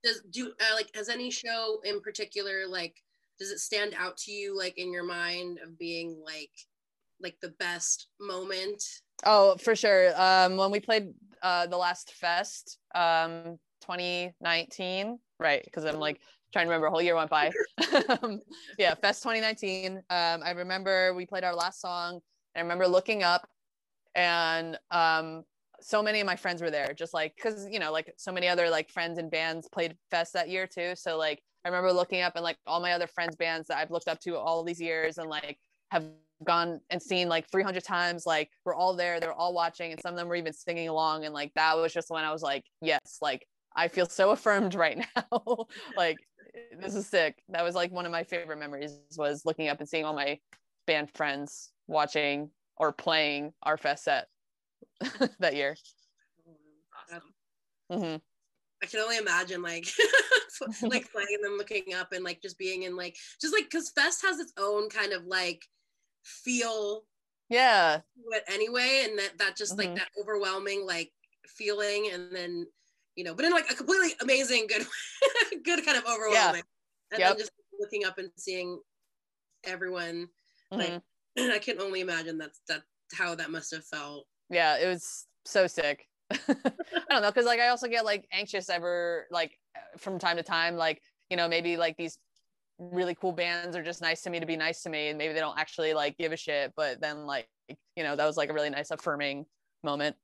Does 0.03 0.21
do 0.29 0.47
uh, 0.47 0.75
like 0.75 0.89
has 0.95 1.09
any 1.09 1.29
show 1.29 1.79
in 1.83 1.99
particular 1.99 2.65
like 2.67 2.95
does 3.37 3.51
it 3.51 3.59
stand 3.59 3.93
out 3.97 4.17
to 4.17 4.31
you 4.31 4.57
like 4.57 4.77
in 4.77 4.91
your 4.93 5.03
mind 5.03 5.59
of 5.63 5.77
being 5.77 6.21
like 6.25 6.51
like 7.21 7.37
the 7.41 7.53
best 7.59 8.07
moment? 8.19 8.81
Oh 9.25 9.55
for 9.57 9.75
sure. 9.75 10.13
Um 10.15 10.55
when 10.55 10.71
we 10.71 10.79
played 10.79 11.13
uh 11.41 11.67
the 11.67 11.77
last 11.77 12.13
fest 12.13 12.79
um 12.95 13.59
2019 13.81 15.19
right 15.39 15.63
because 15.63 15.85
i'm 15.85 15.99
like 15.99 16.19
trying 16.51 16.65
to 16.65 16.69
remember 16.69 16.87
a 16.87 16.89
whole 16.89 17.01
year 17.01 17.15
went 17.15 17.29
by. 17.29 17.51
Um, 18.21 18.41
yeah 18.77 18.95
fest 18.95 19.23
2019 19.23 19.97
um 19.97 20.03
i 20.09 20.51
remember 20.51 21.13
we 21.13 21.25
played 21.25 21.43
our 21.43 21.55
last 21.55 21.79
song 21.79 22.19
i 22.55 22.59
remember 22.59 22.87
looking 22.87 23.23
up 23.23 23.47
and 24.19 24.77
um 24.91 25.43
so 25.81 26.03
many 26.03 26.19
of 26.19 26.25
my 26.25 26.35
friends 26.35 26.61
were 26.61 26.69
there 26.69 26.93
just 26.93 27.13
like 27.13 27.33
because 27.35 27.65
you 27.71 27.79
know 27.79 27.91
like 27.91 28.13
so 28.17 28.31
many 28.33 28.49
other 28.49 28.69
like 28.69 28.89
friends 28.89 29.17
and 29.17 29.31
bands 29.31 29.67
played 29.71 29.95
fest 30.11 30.33
that 30.33 30.49
year 30.49 30.67
too. 30.67 30.93
So 30.95 31.17
like 31.17 31.41
i 31.63 31.69
remember 31.69 31.91
looking 31.91 32.21
up 32.21 32.33
and 32.35 32.43
like 32.43 32.57
all 32.67 32.81
my 32.81 32.93
other 32.93 33.07
friends 33.07 33.35
bands 33.35 33.67
that 33.67 33.77
i've 33.77 33.91
looked 33.91 34.07
up 34.07 34.19
to 34.21 34.37
all 34.37 34.63
these 34.63 34.79
years 34.79 35.17
and 35.17 35.29
like 35.29 35.57
have 35.91 36.05
gone 36.45 36.79
and 36.89 37.01
seen 37.01 37.27
like 37.27 37.49
300 37.51 37.83
times 37.83 38.25
like 38.25 38.49
we're 38.63 38.73
all 38.73 38.95
there 38.95 39.19
they're 39.19 39.33
all 39.33 39.53
watching 39.53 39.91
and 39.91 39.99
some 40.01 40.13
of 40.13 40.17
them 40.17 40.27
were 40.27 40.35
even 40.35 40.53
singing 40.53 40.87
along. 40.87 41.25
And 41.25 41.33
like 41.33 41.53
that 41.55 41.75
was 41.77 41.93
just 41.93 42.09
when 42.09 42.23
i 42.23 42.31
was 42.31 42.41
like 42.41 42.63
yes 42.81 43.17
like 43.21 43.45
i 43.75 43.87
feel 43.87 44.05
so 44.05 44.31
affirmed 44.37 44.75
right 44.75 44.97
now. 45.15 45.65
Like 45.97 46.17
this 46.79 46.95
is 46.95 47.07
sick. 47.07 47.41
That 47.49 47.63
was 47.63 47.75
like 47.75 47.91
one 47.91 48.05
of 48.05 48.11
my 48.11 48.23
favorite 48.23 48.59
memories 48.59 48.97
was 49.17 49.45
looking 49.45 49.69
up 49.69 49.79
and 49.79 49.87
seeing 49.87 50.03
all 50.05 50.13
my 50.13 50.39
band 50.87 51.09
friends 51.13 51.71
watching 51.87 52.49
or 52.79 52.91
playing 52.91 53.53
our 53.63 53.77
fest 53.77 54.05
set 54.05 54.27
that 55.39 55.55
year. 55.55 55.75
Awesome. 57.11 57.33
Mm-hmm. 57.91 58.17
I 58.81 58.85
can 58.85 58.99
only 59.01 59.17
imagine 59.17 59.61
like 59.61 59.87
like 60.81 61.11
playing 61.11 61.41
them 61.41 61.57
looking 61.57 61.93
up 61.93 62.11
and 62.11 62.23
like 62.23 62.41
just 62.41 62.57
being 62.57 62.83
in 62.83 62.95
like 62.95 63.15
just 63.41 63.53
like 63.53 63.65
because 63.65 63.89
Fest 63.89 64.21
has 64.25 64.39
its 64.39 64.53
own 64.57 64.89
kind 64.89 65.13
of 65.13 65.25
like 65.25 65.65
feel 66.23 67.03
yeah 67.49 67.99
it 68.31 68.43
anyway 68.47 69.05
and 69.05 69.17
that 69.17 69.37
that 69.37 69.57
just 69.57 69.77
mm-hmm. 69.77 69.89
like 69.89 69.97
that 69.97 70.09
overwhelming 70.19 70.85
like 70.85 71.11
feeling 71.47 72.09
and 72.13 72.33
then 72.35 72.65
you 73.15 73.23
know 73.23 73.33
but 73.33 73.45
in 73.45 73.51
like 73.51 73.69
a 73.71 73.75
completely 73.75 74.09
amazing 74.21 74.67
good 74.67 74.85
good 75.63 75.85
kind 75.85 75.97
of 75.97 76.03
overwhelming 76.05 76.61
yeah. 76.61 77.11
and 77.11 77.19
yep. 77.19 77.29
then 77.29 77.37
just 77.37 77.51
looking 77.79 78.05
up 78.05 78.17
and 78.17 78.29
seeing 78.37 78.79
everyone 79.63 80.27
mm-hmm. 80.71 80.79
like 80.79 81.01
I 81.37 81.59
can 81.59 81.79
only 81.79 82.01
imagine 82.01 82.37
that's 82.37 82.61
that 82.67 82.81
how 83.13 83.35
that 83.35 83.51
must 83.51 83.71
have 83.73 83.85
felt. 83.85 84.25
Yeah, 84.49 84.77
it 84.77 84.87
was 84.87 85.25
so 85.45 85.67
sick. 85.67 86.05
I 86.31 86.37
don't 87.09 87.21
know, 87.21 87.31
because 87.31 87.45
like 87.45 87.59
I 87.59 87.69
also 87.69 87.87
get 87.87 88.05
like 88.05 88.27
anxious 88.31 88.69
ever 88.69 89.25
like 89.31 89.57
from 89.97 90.19
time 90.19 90.37
to 90.37 90.43
time, 90.43 90.75
like 90.75 91.01
you 91.29 91.37
know 91.37 91.47
maybe 91.47 91.77
like 91.77 91.97
these 91.97 92.17
really 92.77 93.15
cool 93.15 93.31
bands 93.31 93.75
are 93.75 93.83
just 93.83 94.01
nice 94.01 94.21
to 94.21 94.29
me 94.29 94.39
to 94.39 94.45
be 94.45 94.55
nice 94.55 94.83
to 94.83 94.89
me, 94.89 95.09
and 95.09 95.17
maybe 95.17 95.33
they 95.33 95.39
don't 95.39 95.57
actually 95.57 95.93
like 95.93 96.17
give 96.17 96.31
a 96.31 96.37
shit, 96.37 96.73
but 96.75 97.01
then 97.01 97.25
like 97.25 97.47
you 97.95 98.03
know 98.03 98.15
that 98.15 98.25
was 98.25 98.37
like 98.37 98.49
a 98.49 98.53
really 98.53 98.69
nice 98.69 98.91
affirming 98.91 99.45
moment. 99.83 100.15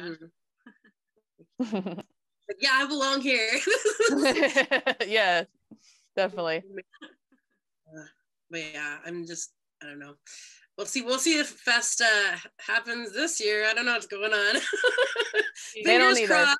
Yeah. 0.00 0.08
Mm-hmm. 0.08 0.26
yeah, 2.60 2.70
I 2.72 2.86
belong 2.86 3.20
here. 3.20 3.50
yeah, 5.06 5.44
definitely. 6.16 6.62
But 8.50 8.62
yeah, 8.72 8.98
I'm 9.04 9.26
just 9.26 9.53
I 9.82 9.86
don't 9.86 9.98
know. 9.98 10.14
We'll 10.76 10.86
see. 10.86 11.02
We'll 11.02 11.18
see 11.18 11.38
if 11.38 11.48
Fest 11.48 12.00
uh, 12.00 12.36
happens 12.60 13.12
this 13.12 13.40
year. 13.40 13.66
I 13.68 13.74
don't 13.74 13.86
know 13.86 13.92
what's 13.92 14.06
going 14.06 14.32
on. 14.32 14.60
they 15.84 15.98
don't 15.98 16.18
either. 16.18 16.26
Crossed. 16.26 16.58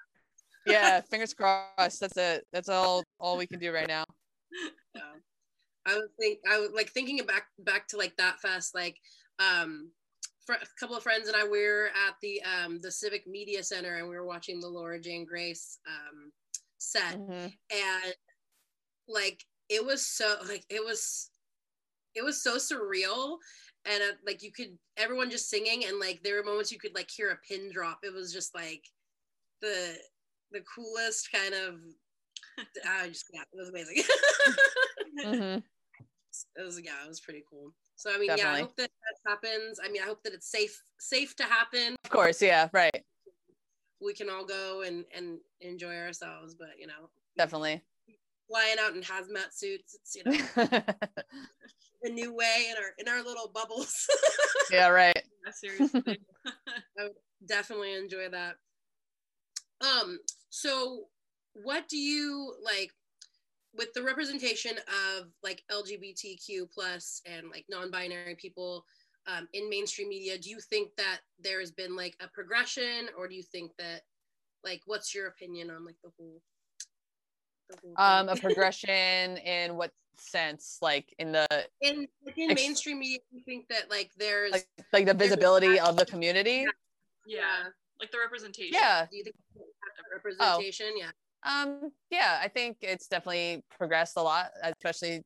yeah, 0.67 1.01
fingers 1.11 1.35
crossed. 1.35 2.01
That's 2.01 2.17
it. 2.17 2.47
That's 2.53 2.69
all. 2.69 3.03
All 3.19 3.37
we 3.37 3.47
can 3.47 3.59
do 3.59 3.73
right 3.73 3.89
now. 3.89 4.05
Yeah. 4.95 5.01
I 5.87 5.95
was 5.97 6.09
think. 6.19 6.39
I 6.51 6.61
would 6.61 6.73
like 6.73 6.91
thinking 6.91 7.19
back 7.27 7.47
back 7.59 7.89
to 7.89 7.97
like 7.97 8.17
that 8.17 8.41
fest. 8.41 8.75
Like, 8.75 8.97
um, 9.39 9.91
for 10.47 10.55
a 10.55 10.59
couple 10.79 10.97
of 10.97 11.03
friends 11.03 11.29
and 11.29 11.37
I 11.37 11.45
we 11.45 11.67
were 11.67 11.89
at 12.07 12.15
the 12.23 12.43
um 12.43 12.79
the 12.81 12.91
Civic 12.91 13.27
Media 13.27 13.63
Center 13.63 13.97
and 13.97 14.09
we 14.09 14.15
were 14.15 14.27
watching 14.27 14.61
the 14.61 14.69
Laura 14.69 15.01
Jane 15.01 15.25
Grace 15.25 15.79
um 15.87 16.33
set 16.79 17.19
mm-hmm. 17.19 17.47
and 17.71 18.15
like 19.09 19.43
it 19.69 19.85
was 19.85 20.07
so 20.07 20.37
like 20.49 20.65
it 20.69 20.85
was 20.85 21.31
it 22.15 22.25
was 22.25 22.43
so 22.43 22.57
surreal 22.57 23.37
and 23.87 24.03
uh, 24.03 24.15
like 24.27 24.43
you 24.43 24.53
could 24.53 24.77
everyone 24.97 25.31
just 25.31 25.51
singing 25.51 25.85
and 25.87 25.99
like 25.99 26.21
there 26.23 26.37
were 26.37 26.45
moments 26.45 26.73
you 26.73 26.79
could 26.79 26.95
like 26.95 27.11
hear 27.11 27.31
a 27.31 27.39
pin 27.49 27.71
drop 27.73 27.99
it 28.03 28.13
was 28.13 28.33
just 28.33 28.55
like 28.55 28.83
the 29.61 29.97
the 30.53 30.63
coolest 30.75 31.31
kind 31.33 31.55
of 31.55 31.75
i 32.89 33.09
just 33.09 33.27
yeah 33.33 33.43
it 33.43 33.57
was 33.57 33.69
amazing 33.69 33.97
mm-hmm. 35.25 35.59
it 36.57 36.65
was 36.65 36.81
yeah, 36.83 37.05
it 37.05 37.09
was 37.09 37.21
pretty 37.21 37.45
cool. 37.49 37.73
So 37.97 38.11
I 38.13 38.19
mean, 38.19 38.29
Definitely. 38.29 38.51
yeah, 38.51 38.57
I 38.57 38.61
hope 38.61 38.77
that 38.77 38.91
that 38.91 39.31
happens. 39.31 39.79
I 39.85 39.89
mean, 39.89 40.03
I 40.03 40.07
hope 40.07 40.23
that 40.25 40.33
it's 40.33 40.51
safe 40.51 40.81
safe 40.99 41.37
to 41.37 41.45
happen. 41.45 41.97
Of 42.05 42.11
course, 42.11 42.43
yeah, 42.43 42.69
right. 42.73 43.05
We 44.01 44.15
can 44.15 44.29
all 44.29 44.45
go 44.45 44.83
and 44.83 45.05
and 45.17 45.39
enjoy 45.61 45.97
ourselves, 45.97 46.55
but 46.55 46.71
you 46.79 46.87
know, 46.87 47.11
definitely 47.37 47.83
flying 48.49 48.77
out 48.81 48.95
in 48.95 49.03
hazmat 49.03 49.53
suits. 49.53 49.97
It's 50.01 50.15
you 50.17 50.23
know 50.25 50.33
a 52.05 52.09
new 52.09 52.35
way 52.35 52.67
in 52.71 52.77
our 52.77 52.91
in 52.99 53.09
our 53.09 53.25
little 53.25 53.51
bubbles. 53.53 54.07
yeah, 54.71 54.89
right. 54.89 55.21
Yeah, 55.45 55.53
seriously. 55.53 56.21
I 56.99 57.05
would 57.05 57.13
definitely 57.47 57.95
enjoy 57.95 58.29
that. 58.31 58.57
Um, 59.81 60.19
so 60.51 61.05
what 61.55 61.89
do 61.89 61.97
you 61.97 62.55
like 62.63 62.91
with 63.77 63.93
the 63.95 64.03
representation 64.03 64.73
of 65.17 65.27
like 65.43 65.63
LGBTQ 65.71 66.71
plus 66.73 67.21
and 67.27 67.49
like 67.51 67.65
non-binary 67.69 68.37
people 68.37 68.85
um, 69.27 69.49
in 69.53 69.71
mainstream 69.71 70.09
media, 70.09 70.39
do 70.39 70.51
you 70.51 70.61
think 70.61 70.91
that 70.97 71.21
there 71.39 71.61
has 71.61 71.71
been 71.71 71.97
like 71.97 72.15
a 72.21 72.29
progression, 72.29 73.09
or 73.17 73.27
do 73.27 73.35
you 73.35 73.43
think 73.43 73.73
that 73.79 74.03
like 74.63 74.83
what's 74.87 75.15
your 75.15 75.29
opinion 75.29 75.71
on 75.71 75.85
like 75.85 75.97
the 76.03 76.11
whole? 76.19 76.43
The 77.69 77.77
whole 77.83 77.95
um, 77.97 78.29
a 78.29 78.37
progression 78.41 79.39
in 79.39 79.77
what 79.77 79.91
sense? 80.17 80.79
Like 80.83 81.15
in 81.19 81.33
the 81.33 81.47
in 81.81 82.07
like 82.25 82.39
in 82.39 82.51
ex- 82.51 82.61
mainstream 82.61 83.01
media, 83.01 83.19
you 83.33 83.41
think 83.45 83.69
that 83.69 83.91
like 83.91 84.11
there's 84.17 84.53
like, 84.53 84.69
like 84.93 85.07
the 85.07 85.15
visibility 85.15 85.79
of 85.79 85.97
the 85.97 86.07
community? 86.07 86.67
Yeah. 87.27 87.39
yeah. 87.39 87.69
like 88.01 88.11
the 88.11 88.19
representation. 88.19 88.73
Yeah. 88.73 89.07
Do 89.11 89.17
you 89.17 89.25
think 89.25 89.37
representation? 90.15 90.87
Oh. 90.95 90.99
Yeah. 90.99 91.11
Um, 91.45 91.93
yeah, 92.11 92.41
I 92.43 92.49
think 92.49 92.79
it's 92.81 93.07
definitely 93.07 93.63
progressed 93.77 94.17
a 94.17 94.23
lot, 94.23 94.51
especially 94.63 95.23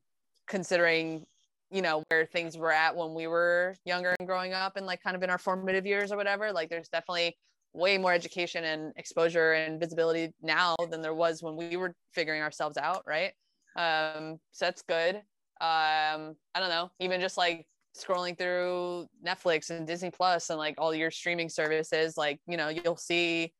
considering, 0.47 1.25
you 1.71 1.81
know, 1.81 2.03
where 2.09 2.25
things 2.25 2.57
were 2.57 2.71
at 2.73 2.95
when 2.95 3.13
we 3.13 3.27
were 3.27 3.75
younger 3.85 4.15
and 4.19 4.27
growing 4.27 4.53
up 4.53 4.75
and 4.75 4.85
like 4.85 5.01
kind 5.01 5.15
of 5.15 5.23
in 5.23 5.29
our 5.29 5.37
formative 5.37 5.85
years 5.85 6.11
or 6.11 6.17
whatever. 6.17 6.51
Like 6.51 6.69
there's 6.69 6.89
definitely 6.89 7.37
way 7.73 7.97
more 7.97 8.13
education 8.13 8.63
and 8.63 8.93
exposure 8.97 9.53
and 9.53 9.79
visibility 9.79 10.33
now 10.41 10.75
than 10.89 11.01
there 11.01 11.13
was 11.13 11.43
when 11.43 11.55
we 11.55 11.77
were 11.77 11.95
figuring 12.13 12.41
ourselves 12.41 12.77
out, 12.77 13.03
right? 13.05 13.33
Um, 13.75 14.39
so 14.51 14.65
that's 14.65 14.81
good. 14.81 15.15
Um, 15.61 16.35
I 16.55 16.59
don't 16.59 16.69
know, 16.69 16.89
even 16.99 17.21
just 17.21 17.37
like 17.37 17.65
scrolling 17.97 18.37
through 18.37 19.07
Netflix 19.25 19.69
and 19.69 19.85
Disney 19.85 20.09
Plus 20.09 20.49
and 20.49 20.57
like 20.57 20.75
all 20.77 20.93
your 20.95 21.11
streaming 21.11 21.49
services, 21.49 22.17
like, 22.17 22.39
you 22.47 22.57
know, 22.57 22.69
you'll 22.69 22.97
see 22.97 23.53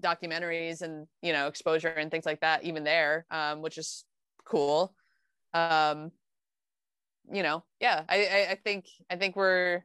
documentaries 0.00 0.82
and 0.82 1.06
you 1.22 1.32
know 1.32 1.46
exposure 1.46 1.88
and 1.88 2.10
things 2.10 2.26
like 2.26 2.40
that 2.40 2.64
even 2.64 2.84
there 2.84 3.26
um, 3.30 3.62
which 3.62 3.78
is 3.78 4.04
cool 4.44 4.94
um, 5.54 6.10
you 7.32 7.42
know 7.42 7.64
yeah 7.80 8.02
I, 8.08 8.24
I, 8.24 8.46
I 8.52 8.54
think 8.62 8.86
i 9.10 9.16
think 9.16 9.36
we're 9.36 9.84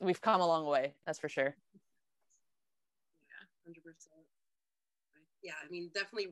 we've 0.00 0.20
come 0.20 0.40
a 0.40 0.46
long 0.46 0.66
way 0.66 0.94
that's 1.06 1.18
for 1.18 1.28
sure 1.28 1.56
100% 3.70 3.74
yeah 5.42 5.52
i 5.64 5.70
mean 5.70 5.90
definitely 5.94 6.28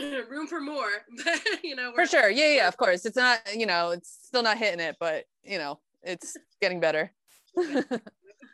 room 0.30 0.46
for 0.46 0.60
more 0.60 0.90
but 1.24 1.40
you 1.62 1.76
know 1.76 1.92
for 1.94 2.06
sure. 2.06 2.30
Yeah 2.30 2.54
yeah 2.54 2.68
of 2.68 2.76
course. 2.76 3.04
It's 3.04 3.16
not 3.16 3.40
you 3.54 3.66
know 3.66 3.90
it's 3.90 4.18
still 4.22 4.42
not 4.42 4.58
hitting 4.58 4.80
it 4.80 4.96
but 4.98 5.24
you 5.42 5.58
know 5.58 5.78
it's 6.02 6.36
getting 6.60 6.80
better. 6.80 7.12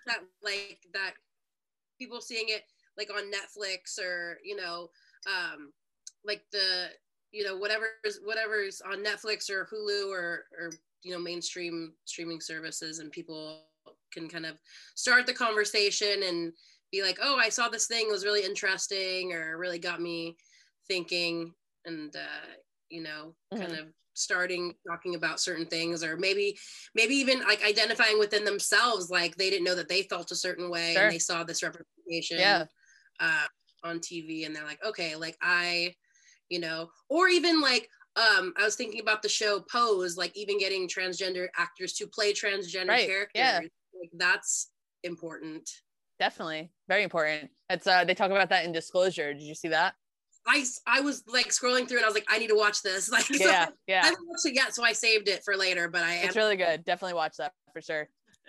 That 0.07 0.21
like 0.41 0.79
that 0.93 1.15
people 1.99 2.21
seeing 2.21 2.45
it 2.47 2.63
like 2.97 3.11
on 3.13 3.25
Netflix 3.25 3.99
or 3.99 4.39
you 4.45 4.55
know 4.55 4.89
um 5.27 5.73
like 6.25 6.43
the 6.53 6.91
you 7.33 7.43
know 7.43 7.57
whatever's 7.57 8.21
whatever's 8.23 8.81
on 8.81 9.03
Netflix 9.03 9.51
or 9.51 9.67
Hulu 9.67 10.09
or 10.13 10.45
or 10.57 10.71
you 11.03 11.13
know 11.13 11.19
mainstream 11.19 11.95
streaming 12.05 12.41
services 12.41 13.01
and 13.01 13.11
people 13.11 13.63
can 14.13 14.29
kind 14.29 14.47
of 14.47 14.61
start 14.95 15.27
the 15.27 15.35
conversation 15.35 16.23
and 16.23 16.53
be 16.93 17.03
like 17.03 17.19
oh 17.23 17.37
I 17.39 17.49
saw 17.49 17.69
this 17.69 17.87
thing 17.87 18.09
was 18.11 18.25
really 18.25 18.45
interesting 18.45 19.33
or 19.33 19.59
really 19.59 19.79
got 19.79 20.01
me 20.01 20.37
thinking 20.89 21.53
and 21.85 22.15
uh 22.15 22.53
you 22.89 23.03
know 23.03 23.35
mm-hmm. 23.53 23.63
kind 23.63 23.79
of 23.79 23.87
starting 24.15 24.73
talking 24.89 25.15
about 25.15 25.41
certain 25.41 25.67
things 25.67 26.03
or 26.03 26.17
maybe 26.17 26.57
maybe 26.95 27.15
even 27.15 27.41
like 27.41 27.63
identifying 27.63 28.19
within 28.19 28.45
themselves 28.45 29.11
like 29.11 29.37
they 29.37 29.51
didn't 29.51 29.65
know 29.65 29.75
that 29.75 29.89
they 29.89 30.03
felt 30.03 30.31
a 30.31 30.37
certain 30.37 30.71
way 30.71 30.95
sure. 30.95 31.05
and 31.05 31.13
they 31.13 31.19
saw 31.19 31.45
this 31.45 31.63
representation 31.63 32.39
yeah 32.39 32.65
uh, 33.21 33.47
on 33.85 34.01
TV 34.01 34.47
and 34.47 34.55
they're 34.55 34.65
like, 34.65 34.85
okay, 34.85 35.17
like 35.17 35.37
I, 35.41 35.95
you 36.49 36.61
know, 36.61 36.89
or 37.09 37.29
even 37.29 37.61
like 37.61 37.89
um, 38.17 38.53
I 38.59 38.65
was 38.65 38.77
thinking 38.77 39.01
about 39.01 39.23
the 39.23 39.29
show 39.29 39.65
Pose, 39.71 40.17
like 40.17 40.37
even 40.37 40.59
getting 40.59 40.89
transgender 40.89 41.47
actors 41.57 41.93
to 41.95 42.07
play 42.07 42.33
transgender 42.33 42.89
right. 42.89 43.07
characters. 43.07 43.33
Yeah. 43.35 43.61
Like 43.61 44.11
that's 44.15 44.71
important. 45.03 45.69
Definitely. 46.19 46.71
Very 46.89 47.03
important. 47.03 47.51
It's 47.69 47.87
uh 47.87 48.05
they 48.05 48.15
talk 48.15 48.31
about 48.31 48.51
that 48.51 48.65
in 48.65 48.73
disclosure. 48.73 49.33
Did 49.35 49.43
you 49.43 49.55
see 49.55 49.69
that? 49.69 49.95
I, 50.49 50.65
I 50.87 51.01
was 51.01 51.25
like 51.27 51.49
scrolling 51.49 51.89
through 51.89 51.99
and 51.99 52.05
I 52.05 52.09
was 52.09 52.15
like, 52.15 52.27
I 52.29 52.39
need 52.39 52.51
to 52.51 52.57
watch 52.57 52.81
this. 52.83 53.11
Like, 53.17 53.29
yeah, 53.31 53.67
so 53.67 53.73
yeah. 53.89 54.03
I 54.03 54.07
haven't 54.07 54.29
watched 54.29 54.47
it 54.47 54.55
yet, 54.55 54.75
so 54.77 54.85
I 54.85 54.93
saved 54.93 55.29
it 55.29 55.43
for 55.45 55.57
later. 55.57 55.89
But 55.89 56.05
I 56.05 56.15
am. 56.15 56.27
It's 56.27 56.37
really 56.37 56.57
good. 56.57 56.85
Definitely 56.85 57.15
watch 57.15 57.37
that 57.39 57.53
for 57.73 57.83
sure. 57.83 58.09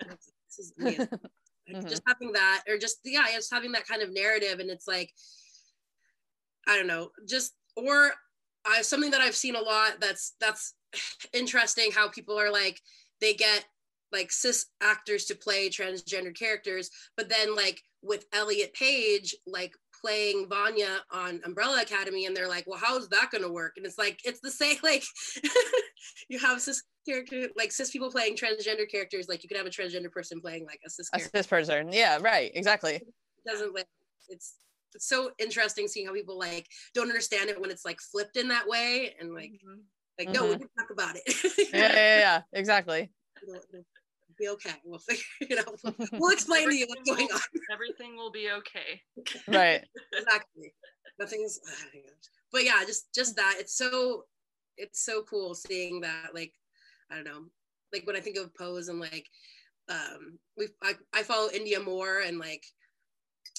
this 0.58 0.58
is 0.58 0.72
mm-hmm. 0.80 1.88
just 1.88 2.02
having 2.06 2.32
that 2.32 2.62
or 2.68 2.78
just 2.78 2.98
yeah 3.04 3.26
just 3.32 3.52
having 3.52 3.72
that 3.72 3.86
kind 3.86 4.02
of 4.02 4.12
narrative 4.12 4.58
and 4.58 4.70
it's 4.70 4.88
like 4.88 5.12
i 6.66 6.76
don't 6.76 6.86
know 6.86 7.10
just 7.26 7.52
or 7.76 8.12
I, 8.66 8.82
something 8.82 9.10
that 9.10 9.20
i've 9.20 9.36
seen 9.36 9.56
a 9.56 9.60
lot 9.60 10.00
that's 10.00 10.34
that's 10.40 10.74
interesting 11.32 11.90
how 11.92 12.08
people 12.08 12.38
are 12.38 12.50
like 12.50 12.80
they 13.20 13.34
get 13.34 13.64
like 14.12 14.32
cis 14.32 14.66
actors 14.82 15.24
to 15.26 15.34
play 15.34 15.68
transgender 15.68 16.36
characters 16.36 16.90
but 17.16 17.28
then 17.28 17.54
like 17.54 17.80
with 18.02 18.24
elliot 18.32 18.72
page 18.74 19.34
like 19.46 19.72
playing 20.00 20.46
vanya 20.48 21.00
on 21.12 21.40
umbrella 21.44 21.82
academy 21.82 22.26
and 22.26 22.36
they're 22.36 22.48
like 22.48 22.64
well 22.66 22.78
how's 22.82 23.08
that 23.08 23.30
going 23.30 23.42
to 23.42 23.50
work? 23.50 23.74
And 23.76 23.86
it's 23.86 23.98
like 23.98 24.20
it's 24.24 24.40
the 24.40 24.50
same 24.50 24.76
like 24.82 25.04
you 26.28 26.38
have 26.38 26.60
cis 26.60 26.82
character 27.06 27.48
like 27.56 27.72
cis 27.72 27.90
people 27.90 28.10
playing 28.10 28.36
transgender 28.36 28.90
characters 28.90 29.28
like 29.28 29.42
you 29.42 29.48
could 29.48 29.58
have 29.58 29.66
a 29.66 29.70
transgender 29.70 30.10
person 30.10 30.40
playing 30.40 30.66
like 30.66 30.80
a 30.86 30.90
cis 30.90 31.08
a 31.14 31.20
cis 31.20 31.46
person 31.46 31.92
yeah 31.92 32.18
right 32.20 32.50
exactly. 32.54 32.94
It 32.94 33.06
doesn't 33.46 33.74
like 33.74 33.86
it's 34.28 34.54
it's 34.94 35.06
so 35.06 35.30
interesting 35.38 35.86
seeing 35.86 36.06
how 36.06 36.12
people 36.12 36.38
like 36.38 36.66
don't 36.94 37.08
understand 37.08 37.50
it 37.50 37.60
when 37.60 37.70
it's 37.70 37.84
like 37.84 38.00
flipped 38.00 38.36
in 38.36 38.48
that 38.48 38.66
way 38.66 39.14
and 39.20 39.34
like 39.34 39.52
mm-hmm. 39.52 39.80
like 40.18 40.28
no 40.30 40.42
mm-hmm. 40.42 40.52
we 40.52 40.58
can 40.58 40.68
talk 40.78 40.90
about 40.90 41.16
it. 41.16 41.68
Yeah, 41.72 41.92
yeah 41.92 42.18
yeah 42.18 42.42
exactly. 42.52 43.10
It'll, 43.42 43.54
it'll 43.54 43.84
be 44.38 44.48
okay. 44.48 44.74
We'll 44.84 44.98
figure 44.98 45.22
you 45.48 45.56
know 45.56 45.94
we'll 46.12 46.32
explain 46.32 46.68
to 46.68 46.74
you 46.76 46.86
what's 46.88 47.08
going 47.08 47.28
on. 47.32 47.40
everything 47.72 48.16
will 48.16 48.30
be 48.30 48.50
okay. 48.50 49.02
Right. 49.46 49.84
Exactly. 50.16 50.72
Nothing's 51.18 51.60
but 52.52 52.64
yeah 52.64 52.82
just 52.86 53.12
just 53.14 53.36
that. 53.36 53.56
It's 53.58 53.76
so 53.76 54.24
it's 54.76 55.04
so 55.04 55.22
cool 55.22 55.54
seeing 55.54 56.00
that 56.02 56.28
like 56.34 56.52
I 57.10 57.16
don't 57.16 57.24
know, 57.24 57.44
like 57.92 58.06
when 58.06 58.16
I 58.16 58.20
think 58.20 58.36
of 58.36 58.54
Pose 58.54 58.88
and 58.88 59.00
like 59.00 59.26
um 59.88 60.38
we 60.56 60.68
I, 60.82 60.94
I 61.12 61.22
follow 61.22 61.48
Indya 61.48 61.84
Moore 61.84 62.20
and 62.20 62.38
like 62.38 62.64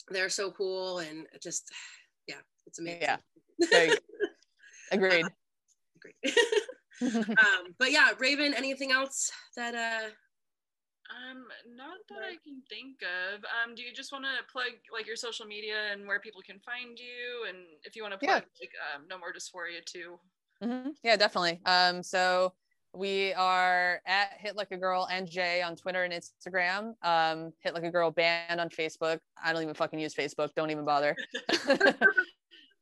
they're 0.10 0.30
so 0.30 0.52
cool 0.52 1.00
and 1.00 1.28
just 1.42 1.70
yeah, 2.28 2.36
it's 2.66 2.80
amazing. 2.80 3.02
Yeah. 3.02 3.18
agreed. 4.92 5.26
Uh, 5.26 5.30
agreed. 5.98 6.36
um, 7.02 7.76
but 7.78 7.92
yeah, 7.92 8.12
Raven, 8.20 8.54
anything 8.54 8.92
else 8.92 9.32
that 9.56 9.76
uh 9.76 10.10
um, 11.10 11.46
not 11.76 11.98
that 12.10 12.24
I 12.24 12.38
can 12.44 12.62
think 12.70 12.98
of. 13.02 13.44
Um, 13.44 13.76
do 13.76 13.82
you 13.82 13.94
just 13.94 14.12
want 14.12 14.26
to 14.26 14.52
plug 14.52 14.72
like 14.94 15.08
your 15.08 15.16
social 15.16 15.46
media 15.46 15.92
and 15.92 16.08
where 16.08 16.20
people 16.20 16.42
can 16.46 16.60
find 16.60 17.00
you, 17.00 17.48
and 17.48 17.58
if 17.84 17.96
you 17.96 18.04
want 18.04 18.14
to 18.14 18.20
plug 18.20 18.44
yeah. 18.44 18.62
like 18.62 18.72
um, 18.96 19.06
No 19.10 19.18
More 19.18 19.34
Dysphoria 19.34 19.84
too? 19.84 20.20
Mm-hmm. 20.64 20.90
Yeah, 21.04 21.16
definitely. 21.16 21.62
Um, 21.66 22.04
so 22.04 22.54
we 22.94 23.34
are 23.34 24.02
at 24.06 24.34
Hit 24.38 24.56
Like 24.56 24.72
a 24.72 24.78
Girl 24.78 25.08
NJ 25.12 25.66
on 25.66 25.76
Twitter 25.76 26.04
and 26.04 26.14
Instagram. 26.14 26.94
Um, 27.04 27.54
Hit 27.60 27.74
Like 27.74 27.84
a 27.84 27.92
Girl 27.92 28.12
Band 28.12 28.60
on 28.60 28.70
Facebook. 28.70 29.20
I 29.44 29.54
don't 29.54 29.62
even 29.62 29.74
fucking 29.74 30.00
use 30.00 30.14
Facebook. 30.14 30.50
Don't 30.56 30.72
even 30.72 30.86
bother. 30.86 31.16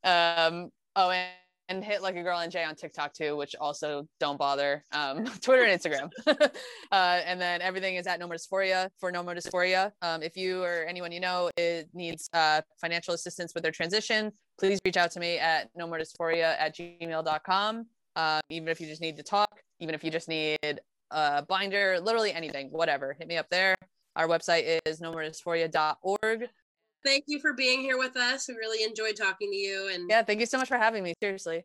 um, 0.03 0.69
oh, 0.95 1.09
and, 1.11 1.29
and 1.69 1.83
Hit 1.83 2.01
Like 2.01 2.15
a 2.15 2.23
Girl 2.23 2.37
NJ 2.37 2.67
on 2.67 2.75
TikTok 2.75 3.13
too, 3.13 3.35
which 3.35 3.55
also 3.59 4.07
don't 4.19 4.37
bother. 4.37 4.83
Um, 4.91 5.25
Twitter 5.41 5.63
and 5.63 5.79
Instagram. 5.79 6.09
uh, 6.91 7.21
and 7.25 7.39
then 7.39 7.61
everything 7.61 7.95
is 7.95 8.07
at 8.07 8.19
No 8.19 8.27
More 8.27 8.35
Dysphoria 8.35 8.89
for 8.99 9.11
No 9.11 9.23
More 9.23 9.35
Dysphoria. 9.35 9.91
Um, 10.01 10.23
if 10.23 10.35
you 10.37 10.63
or 10.63 10.85
anyone 10.87 11.11
you 11.11 11.19
know 11.19 11.49
it 11.57 11.89
needs 11.93 12.29
uh, 12.33 12.61
financial 12.79 13.13
assistance 13.13 13.53
with 13.53 13.63
their 13.63 13.71
transition, 13.71 14.31
please 14.59 14.79
reach 14.85 14.97
out 14.97 15.11
to 15.11 15.19
me 15.19 15.37
at 15.37 15.69
no 15.75 15.87
more 15.87 15.99
dysphoria 15.99 16.55
at 16.59 16.75
gmail.com. 16.75 17.85
Um, 18.15 18.41
even 18.49 18.67
if 18.69 18.81
you 18.81 18.87
just 18.87 19.01
need 19.01 19.15
to 19.17 19.23
talk 19.23 19.61
even 19.79 19.95
if 19.95 20.03
you 20.03 20.11
just 20.11 20.27
need 20.27 20.79
a 21.11 21.43
binder, 21.47 21.99
literally 22.01 22.33
anything, 22.33 22.69
whatever, 22.71 23.15
hit 23.17 23.27
me 23.27 23.37
up 23.37 23.49
there. 23.49 23.75
Our 24.15 24.27
website 24.27 24.79
is 24.85 24.99
nomoredysphoria.org. 24.99 26.47
Thank 27.07 27.23
you 27.27 27.39
for 27.39 27.53
being 27.53 27.79
here 27.79 27.97
with 27.97 28.17
us. 28.17 28.49
We 28.49 28.55
really 28.55 28.83
enjoyed 28.83 29.15
talking 29.15 29.49
to 29.49 29.55
you. 29.55 29.89
And 29.93 30.09
yeah, 30.09 30.23
thank 30.23 30.41
you 30.41 30.45
so 30.45 30.57
much 30.57 30.67
for 30.67 30.77
having 30.77 31.03
me. 31.03 31.13
Seriously. 31.21 31.63